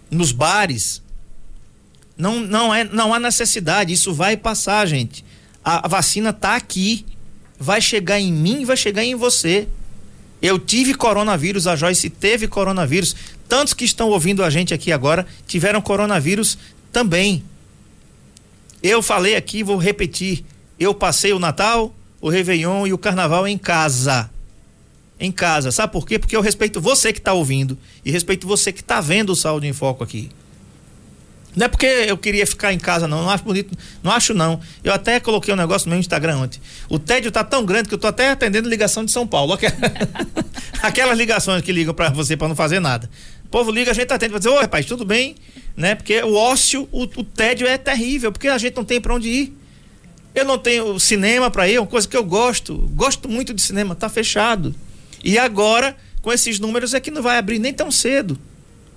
nos 0.09 0.31
bares? 0.31 0.99
Não, 2.17 2.39
não, 2.39 2.73
é, 2.73 2.83
não 2.85 3.13
há 3.13 3.19
necessidade, 3.19 3.93
isso 3.93 4.11
vai 4.15 4.35
passar, 4.35 4.87
gente. 4.87 5.23
A, 5.63 5.85
a 5.85 5.87
vacina 5.87 6.33
tá 6.33 6.55
aqui. 6.55 7.05
Vai 7.59 7.81
chegar 7.81 8.19
em 8.19 8.31
mim 8.33 8.61
e 8.61 8.65
vai 8.65 8.77
chegar 8.77 9.03
em 9.03 9.13
você. 9.15 9.67
Eu 10.41 10.59
tive 10.59 10.93
coronavírus, 10.93 11.65
a 11.67 11.75
Joyce 11.75 12.09
teve 12.09 12.47
coronavírus. 12.47 13.15
Tantos 13.47 13.73
que 13.73 13.85
estão 13.85 14.09
ouvindo 14.09 14.43
a 14.43 14.49
gente 14.49 14.73
aqui 14.73 14.91
agora 14.91 15.25
tiveram 15.47 15.81
coronavírus 15.81 16.57
também. 16.91 17.43
Eu 18.83 19.01
falei 19.01 19.35
aqui, 19.35 19.63
vou 19.63 19.77
repetir. 19.77 20.45
Eu 20.79 20.93
passei 20.93 21.33
o 21.33 21.39
Natal, 21.39 21.93
o 22.21 22.29
Réveillon 22.29 22.85
e 22.85 22.93
o 22.93 22.97
Carnaval 22.97 23.47
em 23.47 23.57
casa. 23.57 24.29
Em 25.19 25.31
casa. 25.31 25.71
Sabe 25.71 25.91
por 25.91 26.05
quê? 26.05 26.19
Porque 26.19 26.35
eu 26.35 26.41
respeito 26.41 26.79
você 26.79 27.11
que 27.11 27.19
está 27.19 27.33
ouvindo 27.33 27.77
e 28.05 28.11
respeito 28.11 28.45
você 28.47 28.71
que 28.71 28.81
está 28.81 29.01
vendo 29.01 29.31
o 29.31 29.35
Saúde 29.35 29.65
em 29.65 29.73
Foco 29.73 30.03
aqui. 30.03 30.29
Não 31.57 31.65
é 31.65 31.67
porque 31.67 31.85
eu 31.87 32.15
queria 32.17 32.45
ficar 32.45 32.71
em 32.71 32.77
casa, 32.77 33.07
não. 33.07 33.23
Não 33.23 33.29
acho 33.31 33.43
bonito. 33.43 33.75
Não 34.03 34.11
acho, 34.11 34.33
não. 34.33 34.59
Eu 34.83 34.93
até 34.93 35.19
coloquei 35.19 35.51
um 35.53 35.57
negócio 35.57 35.87
no 35.87 35.91
meu 35.95 35.99
Instagram 35.99 36.37
ontem. 36.37 36.59
O 36.87 36.99
tédio 36.99 37.31
tá 37.31 37.43
tão 37.43 37.65
grande 37.65 37.89
que 37.89 37.95
eu 37.95 37.97
tô 37.97 38.05
até 38.07 38.29
atendendo 38.29 38.69
ligação 38.69 39.03
de 39.03 39.11
São 39.11 39.25
Paulo. 39.25 39.53
Aquela- 39.53 39.73
Aquelas 40.81 41.17
ligações 41.17 41.61
que 41.63 41.71
ligam 41.71 41.93
para 41.93 42.09
você 42.09 42.37
para 42.37 42.47
não 42.47 42.55
fazer 42.55 42.79
nada. 42.79 43.09
O 43.45 43.47
povo 43.49 43.71
liga, 43.71 43.89
a 43.89 43.93
gente 43.93 44.13
atende 44.13 44.29
pra 44.31 44.37
dizer, 44.39 44.49
ô 44.49 44.59
rapaz, 44.59 44.85
tudo 44.85 45.03
bem? 45.03 45.35
Né? 45.75 45.95
Porque 45.95 46.21
o 46.21 46.35
ócio, 46.35 46.87
o, 46.91 47.03
o 47.03 47.23
tédio 47.23 47.65
é 47.67 47.77
terrível, 47.77 48.31
porque 48.31 48.47
a 48.47 48.57
gente 48.57 48.75
não 48.75 48.83
tem 48.85 49.01
para 49.01 49.15
onde 49.15 49.27
ir. 49.27 49.57
Eu 50.35 50.45
não 50.45 50.57
tenho 50.59 50.99
cinema 50.99 51.49
para 51.49 51.67
ir, 51.67 51.75
é 51.75 51.79
uma 51.79 51.87
coisa 51.87 52.07
que 52.07 52.15
eu 52.15 52.23
gosto. 52.23 52.75
Gosto 52.93 53.27
muito 53.27 53.53
de 53.53 53.61
cinema, 53.61 53.95
tá 53.95 54.07
fechado. 54.09 54.75
E 55.23 55.39
agora, 55.39 55.95
com 56.21 56.31
esses 56.31 56.59
números, 56.59 56.93
é 56.93 56.99
que 56.99 57.09
não 57.09 57.23
vai 57.23 57.39
abrir 57.39 57.57
nem 57.57 57.73
tão 57.73 57.89
cedo. 57.89 58.37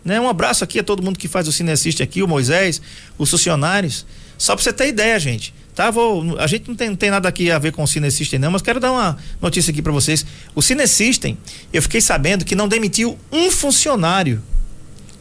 Né? 0.05 0.20
Um 0.20 0.28
abraço 0.28 0.64
aqui 0.64 0.78
a 0.78 0.84
todo 0.84 1.03
mundo 1.03 1.18
que 1.18 1.28
faz 1.28 1.46
o 1.46 1.53
Cine 1.53 1.70
Assiste 1.70 2.03
aqui, 2.03 2.22
o 2.22 2.28
Moisés, 2.28 2.80
os 3.18 3.30
funcionários. 3.30 4.07
Só 4.38 4.55
pra 4.55 4.62
você 4.62 4.72
ter 4.72 4.88
ideia, 4.88 5.18
gente. 5.18 5.55
Tá? 5.74 5.90
Vou, 5.90 6.38
a 6.38 6.46
gente 6.46 6.68
não 6.68 6.74
tem, 6.74 6.88
não 6.88 6.96
tem 6.96 7.11
nada 7.11 7.28
aqui 7.28 7.51
a 7.51 7.59
ver 7.59 7.72
com 7.72 7.82
o 7.82 7.86
Cine 7.86 8.11
System, 8.11 8.38
não, 8.38 8.51
mas 8.51 8.62
quero 8.62 8.80
dar 8.80 8.92
uma 8.92 9.16
notícia 9.40 9.70
aqui 9.70 9.80
para 9.80 9.92
vocês. 9.92 10.24
O 10.55 10.62
Cine 10.62 10.86
System, 10.86 11.38
eu 11.72 11.80
fiquei 11.82 12.01
sabendo 12.01 12.44
que 12.44 12.55
não 12.55 12.68
demitiu 12.68 13.18
um 13.30 13.51
funcionário. 13.51 14.42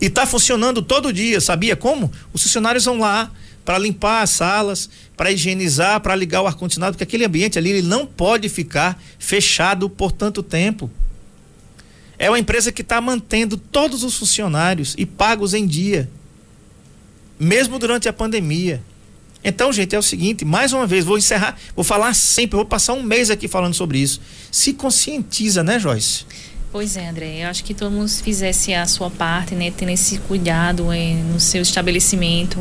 E 0.02 0.10
tá 0.10 0.26
funcionando 0.26 0.82
todo 0.82 1.12
dia, 1.12 1.42
sabia 1.42 1.76
como? 1.76 2.12
Os 2.34 2.44
funcionários 2.44 2.86
vão 2.86 3.00
lá 3.00 3.32
para 3.66 3.78
limpar 3.78 4.24
as 4.24 4.32
salas, 4.32 4.90
para 5.16 5.32
higienizar, 5.32 6.00
para 6.00 6.16
ligar 6.16 6.42
o 6.42 6.48
ar-condicionado, 6.48 6.94
porque 6.94 7.04
aquele 7.04 7.26
ambiente 7.26 7.60
ali 7.60 7.70
ele 7.70 7.82
não 7.82 8.06
pode 8.06 8.50
ficar 8.50 9.02
fechado 9.20 9.90
por 9.90 10.12
tanto 10.12 10.42
tempo. 10.42 10.90
É 12.20 12.30
uma 12.30 12.38
empresa 12.38 12.70
que 12.70 12.82
está 12.82 13.00
mantendo 13.00 13.56
todos 13.56 14.04
os 14.04 14.16
funcionários 14.18 14.94
e 14.98 15.06
pagos 15.06 15.54
em 15.54 15.66
dia, 15.66 16.10
mesmo 17.40 17.80
durante 17.80 18.10
a 18.10 18.14
pandemia. 18.14 18.84
Então, 19.42 19.72
gente, 19.72 19.96
é 19.96 20.00
o 20.00 20.04
seguinte, 20.04 20.44
mais 20.44 20.74
uma 20.74 20.86
vez, 20.86 21.06
vou 21.06 21.18
encerrar, 21.18 21.58
vou 21.74 21.86
falar 21.86 22.14
sempre, 22.14 22.58
vou 22.58 22.66
passar 22.66 22.92
um 22.92 23.02
mês 23.02 23.30
aqui 23.30 23.48
falando 23.48 23.74
sobre 23.74 24.00
isso. 24.00 24.20
Se 24.52 24.74
conscientiza, 24.74 25.64
né, 25.64 25.80
Joyce? 25.80 26.26
Pois 26.72 26.98
é, 26.98 27.08
André. 27.08 27.46
Eu 27.46 27.48
acho 27.50 27.64
que 27.64 27.74
todo 27.74 27.90
mundo 27.90 28.10
fizesse 28.10 28.74
a 28.74 28.86
sua 28.86 29.10
parte, 29.10 29.56
né? 29.56 29.72
Tendo 29.72 29.90
esse 29.90 30.20
cuidado 30.20 30.92
eh, 30.92 31.14
no 31.32 31.40
seu 31.40 31.62
estabelecimento. 31.62 32.60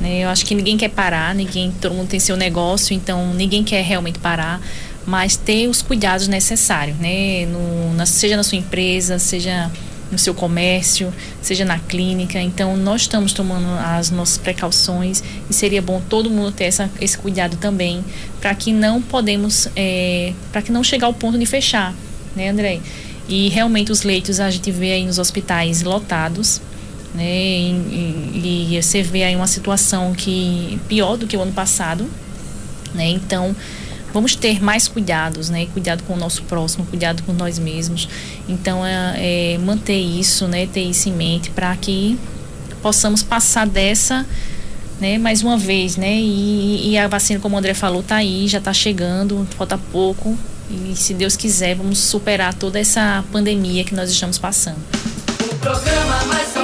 Né? 0.00 0.24
Eu 0.24 0.28
acho 0.30 0.44
que 0.44 0.54
ninguém 0.54 0.76
quer 0.76 0.88
parar, 0.88 1.34
ninguém, 1.34 1.70
todo 1.80 1.94
mundo 1.94 2.08
tem 2.08 2.18
seu 2.18 2.36
negócio, 2.36 2.94
então 2.94 3.32
ninguém 3.34 3.62
quer 3.62 3.82
realmente 3.84 4.18
parar. 4.18 4.60
Mas 5.06 5.36
ter 5.36 5.68
os 5.68 5.80
cuidados 5.80 6.26
necessários, 6.26 6.98
né? 6.98 7.46
No, 7.46 7.94
na, 7.94 8.04
seja 8.04 8.36
na 8.36 8.42
sua 8.42 8.58
empresa, 8.58 9.18
seja 9.18 9.70
no 10.10 10.18
seu 10.18 10.34
comércio, 10.34 11.12
seja 11.40 11.64
na 11.64 11.78
clínica. 11.78 12.40
Então, 12.40 12.76
nós 12.76 13.02
estamos 13.02 13.32
tomando 13.32 13.66
as 13.78 14.10
nossas 14.10 14.38
precauções 14.38 15.22
e 15.48 15.54
seria 15.54 15.80
bom 15.80 16.00
todo 16.08 16.30
mundo 16.30 16.52
ter 16.52 16.64
essa, 16.64 16.90
esse 17.00 17.16
cuidado 17.16 17.56
também, 17.56 18.04
para 18.40 18.54
que 18.54 18.72
não 18.72 19.00
podemos, 19.00 19.68
é, 19.76 20.32
para 20.52 20.62
que 20.62 20.70
não 20.70 20.82
chegar 20.82 21.06
ao 21.06 21.14
ponto 21.14 21.38
de 21.38 21.46
fechar, 21.46 21.94
né, 22.34 22.48
André? 22.48 22.80
E 23.28 23.48
realmente 23.48 23.90
os 23.90 24.02
leitos 24.02 24.38
a 24.38 24.50
gente 24.50 24.70
vê 24.70 24.92
aí 24.92 25.04
nos 25.04 25.18
hospitais 25.18 25.82
lotados, 25.82 26.60
né? 27.14 27.24
E, 27.24 28.70
e, 28.70 28.76
e 28.76 28.82
você 28.82 29.02
vê 29.02 29.24
aí 29.24 29.34
uma 29.34 29.46
situação 29.46 30.12
que 30.14 30.78
pior 30.88 31.16
do 31.16 31.26
que 31.26 31.36
o 31.36 31.42
ano 31.42 31.52
passado, 31.52 32.08
né? 32.94 33.08
Então, 33.08 33.54
vamos 34.16 34.34
ter 34.34 34.62
mais 34.62 34.88
cuidados, 34.88 35.50
né? 35.50 35.66
Cuidado 35.74 36.02
com 36.04 36.14
o 36.14 36.16
nosso 36.16 36.42
próximo, 36.44 36.86
cuidado 36.86 37.22
com 37.24 37.34
nós 37.34 37.58
mesmos. 37.58 38.08
Então, 38.48 38.84
é, 38.84 39.52
é 39.54 39.58
manter 39.58 39.98
isso, 40.00 40.48
né? 40.48 40.66
Ter 40.66 40.84
isso 40.84 41.10
em 41.10 41.12
mente 41.12 41.50
para 41.50 41.76
que 41.76 42.18
possamos 42.80 43.22
passar 43.22 43.66
dessa, 43.66 44.24
né? 44.98 45.18
Mais 45.18 45.42
uma 45.42 45.58
vez, 45.58 45.98
né? 45.98 46.14
E, 46.14 46.92
e 46.92 46.98
a 46.98 47.06
vacina, 47.06 47.38
como 47.40 47.56
o 47.56 47.58
André 47.58 47.74
falou, 47.74 48.02
tá 48.02 48.16
aí, 48.16 48.48
já 48.48 48.56
está 48.56 48.72
chegando, 48.72 49.46
falta 49.58 49.76
pouco. 49.76 50.34
E 50.70 50.96
se 50.96 51.12
Deus 51.12 51.36
quiser, 51.36 51.74
vamos 51.74 51.98
superar 51.98 52.54
toda 52.54 52.80
essa 52.80 53.22
pandemia 53.30 53.84
que 53.84 53.94
nós 53.94 54.10
estamos 54.10 54.38
passando. 54.38 54.78
O 55.52 55.54
programa 55.56 56.24
mais 56.24 56.55